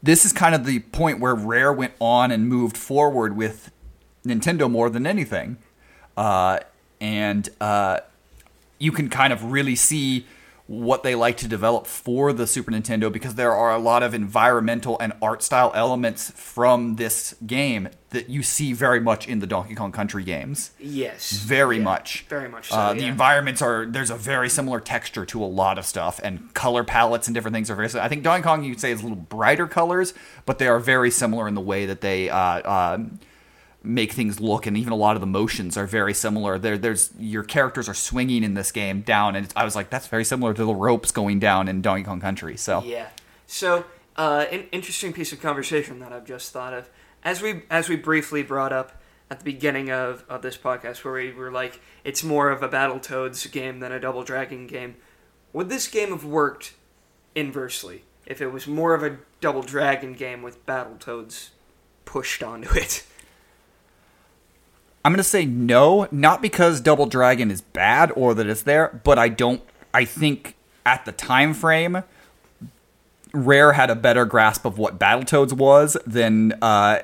this 0.02 0.26
is 0.26 0.34
kind 0.34 0.56
of 0.56 0.66
the 0.66 0.80
point 0.80 1.20
where 1.20 1.36
Rare 1.36 1.74
went 1.74 1.94
on 2.00 2.32
and 2.32 2.48
moved 2.48 2.78
forward 2.78 3.36
with 3.36 3.72
Nintendo 4.26 4.70
more 4.70 4.90
than 4.90 5.06
anything, 5.06 5.58
uh, 6.16 6.60
and 7.02 7.50
uh, 7.60 8.00
you 8.78 8.92
can 8.92 9.10
kind 9.10 9.34
of 9.34 9.52
really 9.52 9.76
see 9.76 10.26
what 10.70 11.02
they 11.02 11.16
like 11.16 11.36
to 11.36 11.48
develop 11.48 11.88
for 11.88 12.32
the 12.32 12.46
Super 12.46 12.70
Nintendo 12.72 13.12
because 13.12 13.34
there 13.34 13.56
are 13.56 13.74
a 13.74 13.80
lot 13.80 14.04
of 14.04 14.14
environmental 14.14 15.00
and 15.00 15.12
art 15.20 15.42
style 15.42 15.72
elements 15.74 16.30
from 16.36 16.98
this 16.98 17.34
game 17.48 17.90
that 18.12 18.30
you 18.30 18.44
see 18.44 18.72
very 18.72 19.00
much 19.00 19.28
in 19.28 19.40
the 19.40 19.48
Donkey 19.48 19.74
Kong 19.74 19.92
Country 19.92 20.24
games. 20.24 20.70
Yes, 20.80 21.32
Very 21.32 21.78
Yeah, 21.78 21.84
much. 21.84 22.26
very 22.30 22.48
much 22.48 22.70
so. 22.70 22.76
Uh, 22.76 22.94
the 22.94 23.02
yeah. 23.02 23.08
environments 23.08 23.64
are 23.64 23.88
there's 23.88 24.12
a 24.12 24.16
very 24.16 24.48
similar 24.48 24.80
texture 24.80 25.26
to 25.26 25.44
a 25.44 25.48
lot 25.48 25.80
of 25.80 25.88
stuff, 25.88 26.20
and 26.24 26.54
color 26.54 26.84
palettes 26.84 27.28
and 27.28 27.34
different 27.34 27.56
things 27.56 27.72
are 27.72 27.76
very. 27.76 27.90
similar. 27.90 28.06
I 28.06 28.10
think 28.10 28.22
Donkey 28.22 28.44
Kong 28.44 28.64
you 28.64 28.70
could 28.74 28.80
say 28.80 28.92
is 28.92 29.00
a 29.00 29.04
little 29.04 29.16
brighter 29.18 29.66
colors, 29.66 30.14
but 30.46 30.60
they 30.60 30.68
are 30.68 30.80
very 30.80 31.10
similar 31.10 31.48
in 31.48 31.56
the 31.56 31.62
way 31.62 31.88
that 31.88 32.02
they 32.02 32.30
uh, 32.30 32.38
uh, 32.38 32.98
make 33.82 34.12
things 34.12 34.40
look, 34.40 34.66
and 34.66 34.76
even 34.76 34.92
a 34.92 34.96
lot 34.96 35.16
of 35.16 35.22
the 35.22 35.28
motions 35.28 35.78
are 35.78 35.86
very 35.88 36.14
similar. 36.14 36.60
There, 36.60 36.78
there's 36.78 37.12
your 37.18 37.44
characters 37.44 37.88
are 37.88 37.94
swinging 37.94 38.44
in 38.44 38.54
this 38.54 38.72
game 38.72 39.02
down, 39.02 39.36
and 39.36 39.52
I 39.56 39.64
was 39.64 39.76
like, 39.76 39.90
that's 39.90 40.08
very 40.08 40.26
similar 40.26 40.54
to 40.54 40.66
the 40.66 40.74
ropes 40.74 41.12
going 41.12 41.40
down 41.40 41.68
in 41.68 41.82
Donkey 41.82 42.04
Kong 42.04 42.20
Country. 42.20 42.58
So 42.58 42.84
Yeah. 42.84 43.08
So, 43.48 43.86
uh, 44.16 44.46
an 44.52 44.66
interesting 44.72 45.14
piece 45.14 45.32
of 45.32 45.42
conversation 45.42 46.00
that 46.00 46.12
I've 46.12 46.26
just 46.26 46.52
thought 46.52 46.74
of. 46.74 46.90
As 47.24 47.42
we 47.42 47.64
as 47.70 47.90
we 47.90 47.96
briefly 47.96 48.44
brought 48.44 48.72
up 48.72 49.02
at 49.30 49.40
the 49.40 49.46
beginning 49.46 49.92
of, 49.92 50.26
of 50.28 50.42
this 50.42 50.58
podcast 50.58 51.04
where 51.04 51.14
we 51.14 51.32
were 51.32 51.52
like, 51.52 51.80
it's 52.04 52.24
more 52.24 52.50
of 52.50 52.64
a 52.64 52.68
battle 52.68 53.00
toads 53.00 53.46
game 53.48 53.80
than 53.80 53.92
a 53.92 54.00
Double 54.00 54.24
Dragon 54.24 54.68
game. 54.68 54.96
Would 55.54 55.70
this 55.70 55.88
game 55.88 56.10
have 56.10 56.26
worked 56.26 56.74
inversely 57.36 58.04
if 58.26 58.42
it 58.42 58.48
was 58.48 58.68
more 58.68 58.94
of 58.94 59.04
a 59.04 59.18
Double 59.40 59.62
Dragon 59.62 60.14
game 60.14 60.42
with 60.42 60.66
battle 60.66 60.96
toads 61.00 61.52
pushed 62.06 62.44
onto 62.44 62.74
it? 62.74 63.06
I'm 65.10 65.14
gonna 65.14 65.24
say 65.24 65.44
no, 65.44 66.08
not 66.12 66.40
because 66.40 66.80
Double 66.80 67.08
Dragon 67.08 67.50
is 67.50 67.62
bad 67.62 68.12
or 68.16 68.36
that 68.36 68.46
it's 68.46 68.62
there, 68.62 69.02
but 69.04 69.18
I 69.18 69.28
don't. 69.28 69.60
I 69.92 70.06
think 70.06 70.56
at 70.86 71.04
the 71.06 71.12
time 71.12 71.56
frame, 71.56 72.04
Rare 73.34 73.74
had 73.74 73.90
a 73.90 73.96
better 73.96 74.26
grasp 74.26 74.66
of 74.66 74.78
what 74.78 75.00
Battletoads 75.00 75.52
was 75.54 75.98
than 76.06 76.54
uh, 76.62 77.00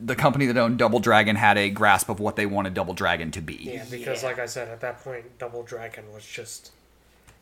the 0.00 0.16
company 0.16 0.46
that 0.46 0.56
owned 0.56 0.76
Double 0.76 0.98
Dragon 0.98 1.36
had 1.36 1.56
a 1.56 1.70
grasp 1.70 2.08
of 2.08 2.18
what 2.18 2.34
they 2.34 2.46
wanted 2.46 2.74
Double 2.74 2.94
Dragon 2.94 3.30
to 3.30 3.40
be. 3.40 3.54
Yeah, 3.54 3.84
because 3.88 4.24
Yeah. 4.24 4.28
like 4.30 4.40
I 4.40 4.46
said, 4.46 4.66
at 4.66 4.80
that 4.80 5.04
point, 5.04 5.38
Double 5.38 5.62
Dragon 5.62 6.12
was 6.12 6.26
just 6.26 6.72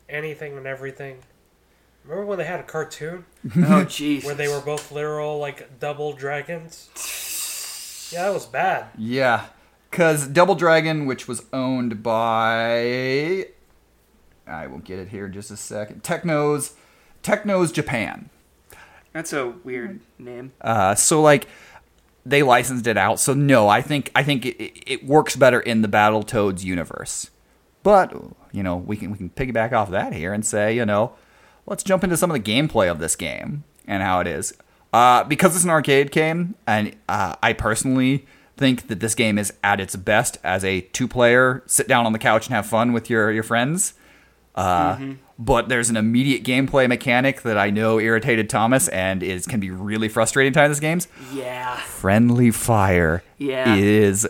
anything 0.07 0.55
and 0.55 0.67
everything. 0.67 1.17
Remember 2.03 2.27
when 2.27 2.37
they 2.37 2.45
had 2.45 2.59
a 2.59 2.63
cartoon 2.63 3.25
oh, 3.45 3.85
jeez. 3.85 4.23
where 4.23 4.35
they 4.35 4.47
were 4.47 4.61
both 4.61 4.91
literal 4.91 5.39
like 5.39 5.79
double 5.79 6.13
dragons? 6.13 6.89
Yeah, 8.11 8.23
that 8.23 8.33
was 8.33 8.45
bad. 8.45 8.87
Yeah, 8.97 9.47
because 9.89 10.27
Double 10.27 10.55
Dragon, 10.55 11.05
which 11.05 11.27
was 11.27 11.45
owned 11.51 12.03
by, 12.03 13.47
I 14.45 14.67
will 14.67 14.79
get 14.79 14.99
it 14.99 15.09
here 15.09 15.25
in 15.25 15.33
just 15.33 15.51
a 15.51 15.57
second. 15.57 16.03
Technos, 16.03 16.73
Technos 17.21 17.71
Japan. 17.71 18.29
That's 19.13 19.33
a 19.33 19.47
weird 19.47 19.99
name. 20.19 20.53
Uh, 20.61 20.95
so 20.95 21.21
like 21.21 21.47
they 22.25 22.43
licensed 22.43 22.87
it 22.87 22.97
out. 22.97 23.19
So 23.19 23.33
no, 23.33 23.67
I 23.67 23.81
think 23.81 24.11
I 24.13 24.23
think 24.23 24.45
it, 24.45 24.61
it, 24.61 24.83
it 24.85 25.05
works 25.05 25.35
better 25.35 25.59
in 25.59 25.81
the 25.81 25.87
Battletoads 25.87 26.63
universe. 26.63 27.31
But 27.83 28.13
you 28.51 28.63
know 28.63 28.75
we 28.75 28.97
can 28.97 29.11
we 29.11 29.17
can 29.17 29.29
piggyback 29.29 29.73
off 29.73 29.89
that 29.91 30.13
here 30.13 30.33
and 30.33 30.45
say 30.45 30.75
you 30.75 30.85
know 30.85 31.13
let's 31.65 31.83
jump 31.83 32.03
into 32.03 32.17
some 32.17 32.29
of 32.29 32.35
the 32.35 32.51
gameplay 32.51 32.91
of 32.91 32.99
this 32.99 33.15
game 33.15 33.63
and 33.87 34.03
how 34.03 34.19
it 34.19 34.27
is. 34.27 34.53
Uh, 34.93 35.23
because 35.25 35.55
it's 35.55 35.63
an 35.65 35.69
arcade 35.69 36.11
game, 36.11 36.55
and 36.65 36.95
uh, 37.09 37.35
I 37.43 37.53
personally 37.53 38.25
think 38.55 38.87
that 38.87 38.99
this 38.99 39.13
game 39.15 39.37
is 39.37 39.53
at 39.63 39.79
its 39.79 39.95
best 39.95 40.37
as 40.43 40.63
a 40.63 40.81
two-player 40.81 41.61
sit 41.67 41.87
down 41.87 42.05
on 42.05 42.13
the 42.13 42.19
couch 42.19 42.47
and 42.47 42.55
have 42.55 42.65
fun 42.65 42.93
with 42.93 43.09
your 43.09 43.31
your 43.31 43.43
friends. 43.43 43.93
Uh, 44.55 44.97
But 45.39 45.69
there's 45.69 45.91
an 45.91 45.97
immediate 45.97 46.43
gameplay 46.43 46.87
mechanic 46.89 47.43
that 47.43 47.59
I 47.59 47.69
know 47.69 47.99
irritated 47.99 48.49
Thomas 48.49 48.87
and 48.87 49.21
is 49.21 49.45
can 49.45 49.59
be 49.59 49.69
really 49.69 50.09
frustrating 50.09 50.51
times 50.51 50.71
this 50.71 50.79
games. 50.79 51.07
Yeah. 51.31 51.75
Friendly 51.77 52.49
fire 52.49 53.21
Yeah. 53.37 53.75
is 53.75 54.27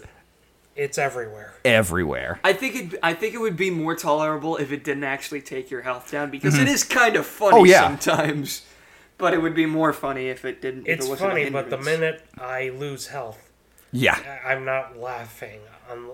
It's 0.75 0.97
everywhere. 0.97 1.53
everywhere. 1.63 2.41
I 2.43 2.51
think 2.51 2.75
it. 2.93 2.99
I 3.01 3.13
think 3.13 3.33
it 3.35 3.39
would 3.39 3.55
be 3.55 3.69
more 3.69 3.95
tolerable 3.95 4.57
if 4.57 4.73
it 4.73 4.83
didn't 4.83 5.05
actually 5.05 5.39
take 5.41 5.71
your 5.71 5.83
health 5.83 6.11
down 6.11 6.29
because 6.29 6.57
it 6.59 6.67
is 6.67 6.83
kind 6.83 7.15
of 7.15 7.25
funny 7.25 7.53
Mm-hmm. 7.53 7.61
Oh, 7.61 7.63
yeah. 7.63 7.97
sometimes. 7.97 8.63
But 9.17 9.33
it 9.33 9.41
would 9.41 9.55
be 9.55 9.65
more 9.65 9.93
funny 9.93 10.27
if 10.27 10.45
it 10.45 10.61
didn't. 10.61 10.87
if 10.87 10.97
It's 10.99 11.05
it 11.05 11.09
wasn't 11.09 11.31
funny, 11.31 11.49
but 11.49 11.69
the 11.69 11.77
minute 11.77 12.23
I 12.37 12.69
lose 12.69 13.07
health, 13.07 13.49
Yeah. 13.91 14.17
I- 14.45 14.51
I'm 14.53 14.63
not 14.65 14.97
laughing. 14.97 15.59
I'm, 15.91 16.11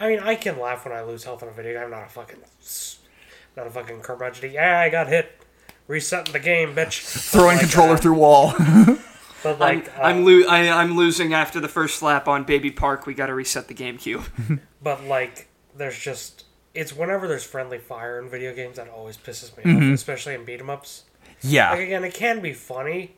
I 0.00 0.08
mean, 0.08 0.20
I 0.20 0.34
can 0.36 0.58
laugh 0.58 0.84
when 0.84 0.94
I 0.94 1.02
lose 1.02 1.24
health 1.24 1.42
in 1.42 1.48
a 1.48 1.52
video. 1.52 1.74
game. 1.74 1.84
I'm 1.84 1.90
not 1.90 2.06
a 2.06 2.08
fucking, 2.08 2.38
not 3.56 3.66
a 3.66 3.70
fucking 3.70 4.00
curmudgeon. 4.00 4.50
Yeah, 4.52 4.80
I 4.80 4.88
got 4.88 5.08
hit. 5.08 5.30
Resetting 5.88 6.32
the 6.32 6.38
game, 6.38 6.74
bitch. 6.74 7.00
Throwing 7.30 7.56
Like 7.56 7.60
controller 7.60 7.94
that. 7.94 8.02
through 8.02 8.14
wall. 8.14 8.54
But 9.42 9.54
I'm 9.54 9.58
like, 9.58 9.88
uh, 9.98 10.02
I'm, 10.02 10.24
lo- 10.24 10.46
I, 10.48 10.68
I'm 10.70 10.96
losing 10.96 11.34
after 11.34 11.58
the 11.58 11.66
first 11.66 11.96
slap 11.98 12.28
on 12.28 12.44
Baby 12.44 12.70
Park. 12.70 13.06
We 13.06 13.14
got 13.14 13.26
to 13.26 13.34
reset 13.34 13.66
the 13.66 13.74
GameCube. 13.74 14.60
but 14.82 15.02
like, 15.02 15.48
there's 15.76 15.98
just 15.98 16.44
it's 16.74 16.94
whenever 16.94 17.26
there's 17.26 17.42
friendly 17.42 17.78
fire 17.78 18.20
in 18.20 18.28
video 18.28 18.54
games 18.54 18.76
that 18.76 18.88
always 18.88 19.16
pisses 19.16 19.56
me 19.56 19.64
Mm-hmm. 19.64 19.88
off, 19.90 19.94
especially 19.94 20.34
in 20.34 20.44
beat 20.44 20.60
'em 20.60 20.70
ups. 20.70 21.02
Like 21.44 21.52
yeah. 21.52 21.74
again, 21.74 22.04
it 22.04 22.14
can 22.14 22.40
be 22.40 22.52
funny, 22.52 23.16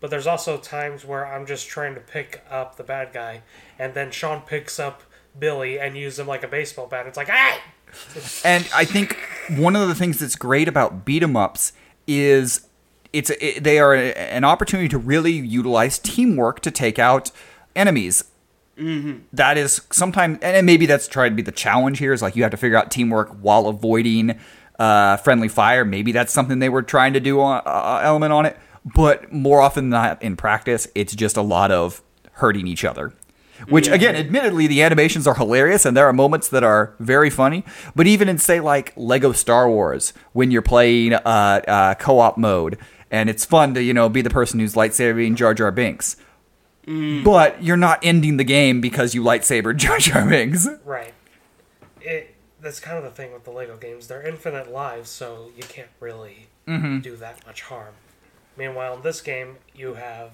but 0.00 0.10
there's 0.10 0.26
also 0.26 0.58
times 0.58 1.04
where 1.04 1.26
I'm 1.26 1.46
just 1.46 1.68
trying 1.68 1.94
to 1.94 2.00
pick 2.00 2.42
up 2.50 2.76
the 2.76 2.84
bad 2.84 3.12
guy, 3.12 3.42
and 3.78 3.94
then 3.94 4.10
Shawn 4.10 4.42
picks 4.42 4.78
up 4.78 5.02
Billy 5.38 5.78
and 5.78 5.96
uses 5.96 6.18
him 6.18 6.26
like 6.26 6.42
a 6.42 6.48
baseball 6.48 6.86
bat. 6.86 7.06
It's 7.06 7.16
like, 7.16 7.28
ah, 7.30 7.60
And 8.44 8.68
I 8.74 8.84
think 8.84 9.16
one 9.56 9.76
of 9.76 9.88
the 9.88 9.94
things 9.94 10.18
that's 10.18 10.36
great 10.36 10.68
about 10.68 11.04
beat 11.04 11.22
'em 11.22 11.36
ups 11.36 11.72
is 12.06 12.66
it's 13.12 13.30
it, 13.30 13.62
they 13.64 13.78
are 13.78 13.94
a, 13.94 14.12
an 14.14 14.44
opportunity 14.44 14.88
to 14.88 14.98
really 14.98 15.32
utilize 15.32 15.98
teamwork 15.98 16.60
to 16.60 16.70
take 16.70 16.98
out 16.98 17.30
enemies. 17.74 18.24
That 19.32 19.56
is 19.56 19.80
sometimes, 19.90 20.38
and 20.42 20.66
maybe 20.66 20.84
that's 20.84 21.08
trying 21.08 21.30
to 21.30 21.34
be 21.34 21.42
the 21.42 21.52
challenge 21.52 21.98
here. 21.98 22.12
Is 22.12 22.20
like 22.20 22.36
you 22.36 22.42
have 22.42 22.50
to 22.50 22.58
figure 22.58 22.76
out 22.76 22.90
teamwork 22.90 23.30
while 23.40 23.68
avoiding 23.68 24.38
uh, 24.78 25.16
friendly 25.18 25.48
fire. 25.48 25.84
Maybe 25.84 26.12
that's 26.12 26.32
something 26.32 26.58
they 26.58 26.68
were 26.68 26.82
trying 26.82 27.12
to 27.14 27.20
do 27.20 27.40
on 27.40 27.62
uh, 27.66 28.00
element 28.02 28.32
on 28.32 28.46
it. 28.46 28.58
But 28.84 29.32
more 29.32 29.60
often 29.60 29.90
than 29.90 30.00
not, 30.00 30.22
in 30.22 30.36
practice, 30.36 30.86
it's 30.94 31.14
just 31.14 31.36
a 31.36 31.42
lot 31.42 31.70
of 31.72 32.02
hurting 32.32 32.66
each 32.66 32.84
other. 32.84 33.12
Which 33.68 33.88
again, 33.88 34.14
admittedly, 34.14 34.66
the 34.66 34.82
animations 34.82 35.26
are 35.26 35.34
hilarious, 35.34 35.86
and 35.86 35.96
there 35.96 36.06
are 36.06 36.12
moments 36.12 36.48
that 36.48 36.62
are 36.62 36.94
very 37.00 37.30
funny. 37.30 37.64
But 37.94 38.06
even 38.06 38.28
in 38.28 38.38
say 38.38 38.60
like 38.60 38.92
Lego 38.96 39.32
Star 39.32 39.68
Wars, 39.68 40.12
when 40.34 40.50
you're 40.50 40.62
playing 40.62 41.14
uh, 41.14 41.18
uh, 41.66 41.94
co-op 41.94 42.36
mode, 42.36 42.78
and 43.10 43.30
it's 43.30 43.44
fun 43.46 43.72
to 43.74 43.82
you 43.82 43.94
know 43.94 44.08
be 44.10 44.20
the 44.20 44.30
person 44.30 44.60
who's 44.60 44.74
lightsabering 44.74 45.36
Jar 45.36 45.54
Jar 45.54 45.72
Binks, 45.72 46.16
but 46.84 47.62
you're 47.62 47.78
not 47.78 47.98
ending 48.02 48.36
the 48.36 48.44
game 48.44 48.80
because 48.82 49.14
you 49.14 49.22
lightsaber 49.22 49.74
Jar 49.76 49.98
Jar 49.98 50.28
Binks. 50.28 50.68
right. 50.84 51.14
It 52.02 52.35
that's 52.66 52.80
kind 52.80 52.98
of 52.98 53.04
the 53.04 53.10
thing 53.10 53.32
with 53.32 53.44
the 53.44 53.50
Lego 53.52 53.76
games. 53.76 54.08
They're 54.08 54.26
infinite 54.26 54.70
lives, 54.72 55.08
so 55.08 55.50
you 55.56 55.62
can't 55.62 55.88
really 56.00 56.48
do 57.00 57.14
that 57.16 57.46
much 57.46 57.62
harm. 57.62 57.94
Meanwhile, 58.56 58.96
in 58.96 59.02
this 59.02 59.20
game, 59.20 59.58
you 59.72 59.94
have 59.94 60.32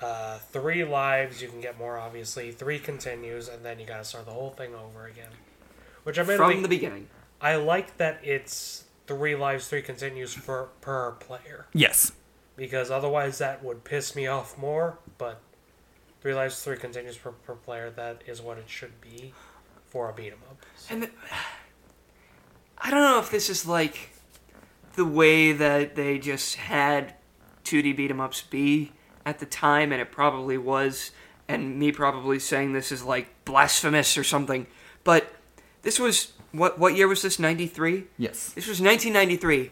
uh, 0.00 0.38
three 0.38 0.84
lives. 0.84 1.40
You 1.40 1.48
can 1.48 1.60
get 1.60 1.78
more, 1.78 1.96
obviously. 1.96 2.50
Three 2.50 2.80
continues, 2.80 3.48
and 3.48 3.64
then 3.64 3.78
you 3.78 3.86
got 3.86 3.98
to 3.98 4.04
start 4.04 4.26
the 4.26 4.32
whole 4.32 4.50
thing 4.50 4.74
over 4.74 5.06
again. 5.06 5.30
Which 6.02 6.18
I 6.18 6.24
mean, 6.24 6.38
From 6.38 6.62
the 6.62 6.68
beginning. 6.68 7.08
I 7.40 7.54
like 7.54 7.98
that 7.98 8.18
it's 8.24 8.84
three 9.06 9.36
lives, 9.36 9.68
three 9.68 9.82
continues 9.82 10.34
for 10.34 10.70
per 10.80 11.12
player 11.12 11.66
Yes, 11.72 12.12
because 12.56 12.90
otherwise 12.90 13.38
that 13.38 13.62
would 13.62 13.84
piss 13.84 14.16
me 14.16 14.26
off 14.26 14.58
more. 14.58 14.98
But 15.18 15.40
three 16.20 16.34
lives, 16.34 16.62
three 16.64 16.76
continues 16.76 17.16
per, 17.16 17.30
per 17.30 17.54
player. 17.54 17.90
That 17.90 18.22
is 18.26 18.42
what 18.42 18.58
it 18.58 18.68
should 18.68 19.00
be 19.00 19.34
for 19.86 20.10
a 20.10 20.12
beat 20.12 20.32
'em 20.32 20.40
up. 20.50 20.57
And 20.90 21.02
the, 21.02 21.10
I 22.78 22.90
don't 22.90 23.00
know 23.00 23.18
if 23.18 23.30
this 23.30 23.50
is 23.50 23.66
like 23.66 24.10
the 24.94 25.04
way 25.04 25.52
that 25.52 25.94
they 25.94 26.18
just 26.18 26.56
had 26.56 27.14
2D 27.64 27.96
beat 27.96 28.10
'em 28.10 28.20
ups 28.20 28.42
be 28.42 28.92
at 29.24 29.38
the 29.38 29.46
time, 29.46 29.92
and 29.92 30.00
it 30.00 30.10
probably 30.10 30.58
was. 30.58 31.12
And 31.46 31.78
me 31.78 31.92
probably 31.92 32.38
saying 32.38 32.74
this 32.74 32.92
is 32.92 33.02
like 33.02 33.28
blasphemous 33.46 34.18
or 34.18 34.24
something, 34.24 34.66
but 35.02 35.32
this 35.82 35.98
was 35.98 36.32
what 36.52 36.78
what 36.78 36.94
year 36.94 37.08
was 37.08 37.22
this? 37.22 37.38
93. 37.38 38.04
yes. 38.18 38.52
This 38.52 38.66
was 38.66 38.80
1993. 38.80 39.70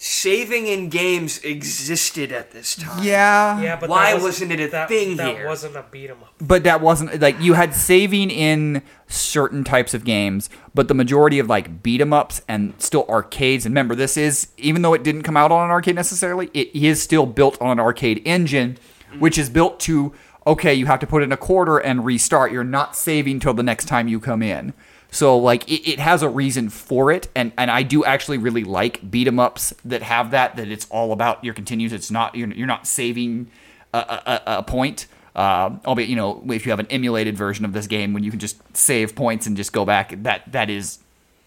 Saving 0.00 0.68
in 0.68 0.90
games 0.90 1.38
existed 1.42 2.30
at 2.30 2.52
this 2.52 2.76
time. 2.76 3.02
Yeah, 3.02 3.60
Yeah, 3.60 3.74
but 3.74 3.90
Why 3.90 4.14
that 4.14 4.22
wasn't 4.22 4.52
it 4.52 4.60
a 4.60 4.68
that, 4.68 4.88
thing 4.88 5.16
that 5.16 5.34
here? 5.34 5.46
wasn't 5.48 5.74
a 5.74 5.84
beat 5.90 6.08
'em 6.08 6.18
up. 6.22 6.34
but 6.40 6.62
that 6.62 6.80
wasn't 6.80 7.20
like 7.20 7.34
you 7.40 7.54
had 7.54 7.74
saving 7.74 8.30
in 8.30 8.82
certain 9.08 9.64
types 9.64 9.94
of 9.94 10.04
games, 10.04 10.50
but 10.72 10.86
the 10.86 10.94
majority 10.94 11.40
of 11.40 11.48
like 11.48 11.82
beat 11.82 12.00
'em 12.00 12.12
ups 12.12 12.42
and 12.46 12.74
still 12.78 13.06
arcades. 13.08 13.66
And 13.66 13.72
remember, 13.72 13.96
this 13.96 14.16
is 14.16 14.46
even 14.56 14.82
though 14.82 14.94
it 14.94 15.02
didn't 15.02 15.22
come 15.22 15.36
out 15.36 15.50
on 15.50 15.64
an 15.64 15.70
arcade 15.72 15.96
necessarily, 15.96 16.48
it 16.54 16.70
is 16.72 17.02
still 17.02 17.26
built 17.26 17.60
on 17.60 17.72
an 17.72 17.80
arcade 17.80 18.22
engine, 18.24 18.78
mm. 19.12 19.18
which 19.18 19.36
is 19.36 19.50
built 19.50 19.80
to 19.80 20.12
okay, 20.46 20.72
you 20.72 20.86
have 20.86 21.00
to 21.00 21.06
put 21.08 21.22
in 21.24 21.32
a 21.32 21.36
quarter 21.36 21.76
and 21.78 22.04
restart. 22.06 22.52
You're 22.52 22.62
not 22.62 22.94
saving 22.96 23.40
till 23.40 23.52
the 23.52 23.62
next 23.64 23.84
time 23.86 24.06
you 24.06 24.20
come 24.20 24.42
in. 24.42 24.72
So 25.10 25.38
like 25.38 25.68
it, 25.70 25.88
it 25.88 25.98
has 25.98 26.22
a 26.22 26.28
reason 26.28 26.68
for 26.68 27.10
it, 27.10 27.28
and 27.34 27.52
and 27.56 27.70
I 27.70 27.82
do 27.82 28.04
actually 28.04 28.38
really 28.38 28.64
like 28.64 29.10
beat 29.10 29.26
'em 29.26 29.38
ups 29.38 29.74
that 29.84 30.02
have 30.02 30.30
that. 30.32 30.56
That 30.56 30.68
it's 30.68 30.86
all 30.90 31.12
about 31.12 31.42
your 31.42 31.54
continues. 31.54 31.92
It's 31.92 32.10
not 32.10 32.34
you're, 32.34 32.48
you're 32.48 32.66
not 32.66 32.86
saving 32.86 33.50
a, 33.94 33.98
a, 33.98 34.42
a 34.58 34.62
point. 34.62 35.06
Uh, 35.34 35.78
albeit, 35.86 36.08
you 36.08 36.16
know, 36.16 36.42
if 36.48 36.66
you 36.66 36.72
have 36.72 36.80
an 36.80 36.88
emulated 36.90 37.36
version 37.36 37.64
of 37.64 37.72
this 37.72 37.86
game 37.86 38.12
when 38.12 38.24
you 38.24 38.30
can 38.30 38.40
just 38.40 38.60
save 38.76 39.14
points 39.14 39.46
and 39.46 39.56
just 39.56 39.72
go 39.72 39.84
back, 39.84 40.22
that 40.22 40.50
that 40.52 40.68
is 40.68 40.98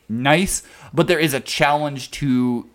nice. 0.10 0.63
But 0.93 1.08
there 1.08 1.19
is 1.19 1.34
a 1.34 1.39
challenge 1.39 2.10
to 2.12 2.67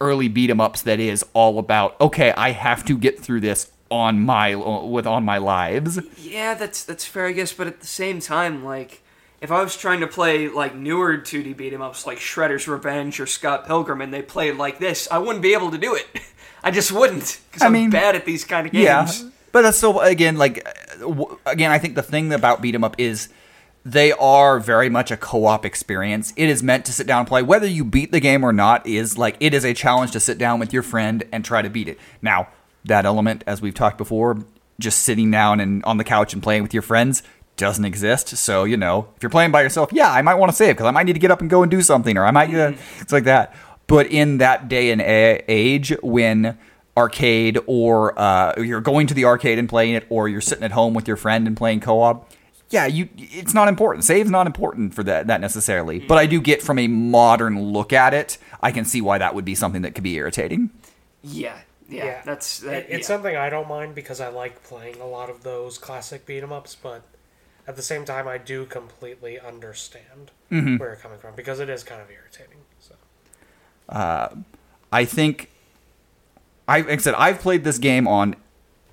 early 0.00 0.28
beat 0.28 0.50
'em 0.50 0.60
ups 0.60 0.82
that 0.82 1.00
is 1.00 1.24
all 1.32 1.58
about 1.58 2.00
okay, 2.00 2.32
I 2.32 2.52
have 2.52 2.84
to 2.84 2.96
get 2.96 3.18
through 3.18 3.40
this 3.40 3.72
on 3.90 4.20
my 4.20 4.54
with 4.54 5.06
on 5.06 5.24
my 5.24 5.38
lives. 5.38 5.98
Yeah, 6.16 6.54
that's 6.54 6.84
that's 6.84 7.04
fair, 7.04 7.26
I 7.26 7.32
guess. 7.32 7.52
But 7.52 7.66
at 7.66 7.80
the 7.80 7.86
same 7.86 8.20
time, 8.20 8.64
like, 8.64 9.02
if 9.40 9.50
I 9.52 9.62
was 9.62 9.76
trying 9.76 10.00
to 10.00 10.06
play 10.06 10.48
like 10.48 10.74
newer 10.74 11.16
2D 11.18 11.56
beat 11.56 11.72
'em 11.72 11.82
ups 11.82 12.06
like 12.06 12.18
Shredder's 12.18 12.66
Revenge 12.66 13.20
or 13.20 13.26
Scott 13.26 13.66
Pilgrim, 13.66 14.00
and 14.00 14.12
they 14.12 14.22
played 14.22 14.56
like 14.56 14.78
this, 14.78 15.08
I 15.10 15.18
wouldn't 15.18 15.42
be 15.42 15.52
able 15.52 15.70
to 15.70 15.78
do 15.78 15.94
it. 15.94 16.06
I 16.64 16.70
just 16.70 16.90
wouldn't 16.90 17.40
because 17.50 17.62
I 17.62 17.66
I'm 17.66 17.72
mean, 17.72 17.90
bad 17.90 18.16
at 18.16 18.24
these 18.24 18.44
kind 18.44 18.66
of 18.66 18.72
games. 18.72 19.22
Yeah, 19.22 19.30
but 19.52 19.62
that's 19.62 19.76
still 19.78 20.00
again 20.00 20.36
like 20.36 20.66
w- 21.00 21.38
again, 21.46 21.70
I 21.70 21.78
think 21.78 21.94
the 21.94 22.02
thing 22.02 22.32
about 22.32 22.60
beat 22.60 22.74
'em 22.74 22.82
up 22.84 22.96
is 22.98 23.28
they 23.84 24.12
are 24.12 24.58
very 24.60 24.90
much 24.90 25.10
a 25.10 25.16
co-op 25.16 25.64
experience. 25.64 26.32
It 26.36 26.48
is 26.50 26.62
meant 26.62 26.84
to 26.86 26.92
sit 26.92 27.06
down 27.06 27.20
and 27.20 27.28
play. 27.28 27.42
Whether 27.42 27.66
you 27.68 27.84
beat 27.84 28.12
the 28.12 28.20
game 28.20 28.44
or 28.44 28.52
not 28.52 28.86
is 28.86 29.16
like 29.16 29.36
it 29.40 29.54
is 29.54 29.64
a 29.64 29.72
challenge 29.72 30.10
to 30.12 30.20
sit 30.20 30.36
down 30.36 30.58
with 30.58 30.72
your 30.72 30.82
friend 30.82 31.22
and 31.32 31.44
try 31.44 31.62
to 31.62 31.70
beat 31.70 31.88
it. 31.88 31.98
Now, 32.20 32.48
that 32.84 33.06
element, 33.06 33.44
as 33.46 33.62
we've 33.62 33.72
talked 33.74 33.96
before, 33.96 34.38
just 34.80 35.02
sitting 35.02 35.30
down 35.30 35.60
and 35.60 35.82
on 35.84 35.96
the 35.96 36.04
couch 36.04 36.32
and 36.34 36.42
playing 36.42 36.62
with 36.62 36.74
your 36.74 36.82
friends 36.82 37.22
doesn't 37.58 37.84
exist. 37.84 38.28
So 38.38 38.64
you 38.64 38.76
know, 38.78 39.08
if 39.16 39.22
you're 39.22 39.28
playing 39.30 39.50
by 39.52 39.62
yourself, 39.62 39.90
yeah, 39.92 40.10
I 40.10 40.22
might 40.22 40.34
want 40.36 40.50
to 40.50 40.56
save 40.56 40.76
because 40.76 40.86
I 40.86 40.90
might 40.90 41.04
need 41.04 41.12
to 41.12 41.18
get 41.20 41.30
up 41.30 41.40
and 41.42 41.50
go 41.50 41.62
and 41.62 41.70
do 41.70 41.82
something, 41.82 42.16
or 42.16 42.24
I 42.24 42.30
might 42.30 42.54
uh, 42.54 42.72
it's 43.00 43.12
like 43.12 43.24
that. 43.24 43.54
But 43.86 44.06
in 44.06 44.38
that 44.38 44.68
day 44.68 44.90
and 44.90 45.00
a- 45.02 45.42
age 45.48 45.94
when 46.02 46.56
arcade 46.96 47.58
or 47.66 48.18
uh, 48.18 48.54
you're 48.60 48.80
going 48.80 49.06
to 49.06 49.14
the 49.14 49.24
arcade 49.24 49.58
and 49.58 49.68
playing 49.68 49.94
it, 49.94 50.06
or 50.08 50.28
you're 50.28 50.40
sitting 50.40 50.64
at 50.64 50.72
home 50.72 50.94
with 50.94 51.06
your 51.06 51.16
friend 51.16 51.46
and 51.46 51.56
playing 51.56 51.80
co-op. 51.80 52.30
Yeah, 52.70 52.86
you. 52.86 53.08
It's 53.16 53.54
not 53.54 53.68
important. 53.68 54.04
Save's 54.04 54.30
not 54.30 54.46
important 54.46 54.94
for 54.94 55.02
that 55.04 55.26
that 55.28 55.40
necessarily. 55.40 56.00
But 56.00 56.18
I 56.18 56.26
do 56.26 56.40
get 56.40 56.60
from 56.62 56.78
a 56.78 56.86
modern 56.88 57.72
look 57.72 57.92
at 57.92 58.12
it, 58.14 58.36
I 58.62 58.72
can 58.72 58.84
see 58.84 59.00
why 59.00 59.16
that 59.18 59.34
would 59.34 59.44
be 59.46 59.54
something 59.54 59.82
that 59.82 59.94
could 59.94 60.04
be 60.04 60.14
irritating. 60.16 60.68
Yeah, 61.22 61.56
yeah, 61.88 62.20
that's 62.26 62.58
that, 62.60 62.74
It- 62.84 62.86
it's 62.90 63.08
yeah. 63.08 63.14
something 63.14 63.36
I 63.36 63.48
don't 63.48 63.68
mind 63.68 63.94
because 63.94 64.20
I 64.20 64.28
like 64.28 64.62
playing 64.64 65.00
a 65.00 65.06
lot 65.06 65.30
of 65.30 65.42
those 65.44 65.78
classic 65.78 66.26
beat 66.26 66.42
'em 66.42 66.52
ups, 66.52 66.74
but 66.80 67.00
at 67.68 67.76
the 67.76 67.82
same 67.82 68.04
time, 68.04 68.26
I 68.26 68.38
do 68.38 68.64
completely 68.66 69.38
understand 69.38 70.32
Mm-hmm. 70.50 70.78
where 70.78 70.88
you're 70.88 70.96
coming 70.96 71.18
from 71.18 71.34
because 71.36 71.60
it 71.60 71.68
is 71.68 71.84
kind 71.84 72.00
of 72.00 72.10
irritating. 72.10 72.56
So 72.80 72.94
I 74.90 75.04
think 75.04 75.50
I 76.66 76.80
like 76.80 76.90
I 76.90 76.96
said 76.96 77.14
I've 77.14 77.38
played 77.40 77.64
this 77.64 77.78
game 77.78 78.08
on 78.08 78.34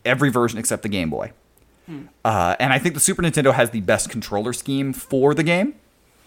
every 0.03 0.29
version 0.29 0.59
except 0.59 0.83
the 0.83 0.89
Game 0.89 1.09
Boy, 1.09 1.31
uh, 2.25 2.55
and 2.59 2.73
I 2.73 2.79
think 2.79 2.93
the 2.93 2.99
Super 2.99 3.21
Nintendo 3.21 3.53
has 3.53 3.69
the 3.71 3.81
best 3.81 4.09
controller 4.09 4.53
scheme 4.53 4.91
for 4.93 5.33
the 5.33 5.43
game. 5.43 5.75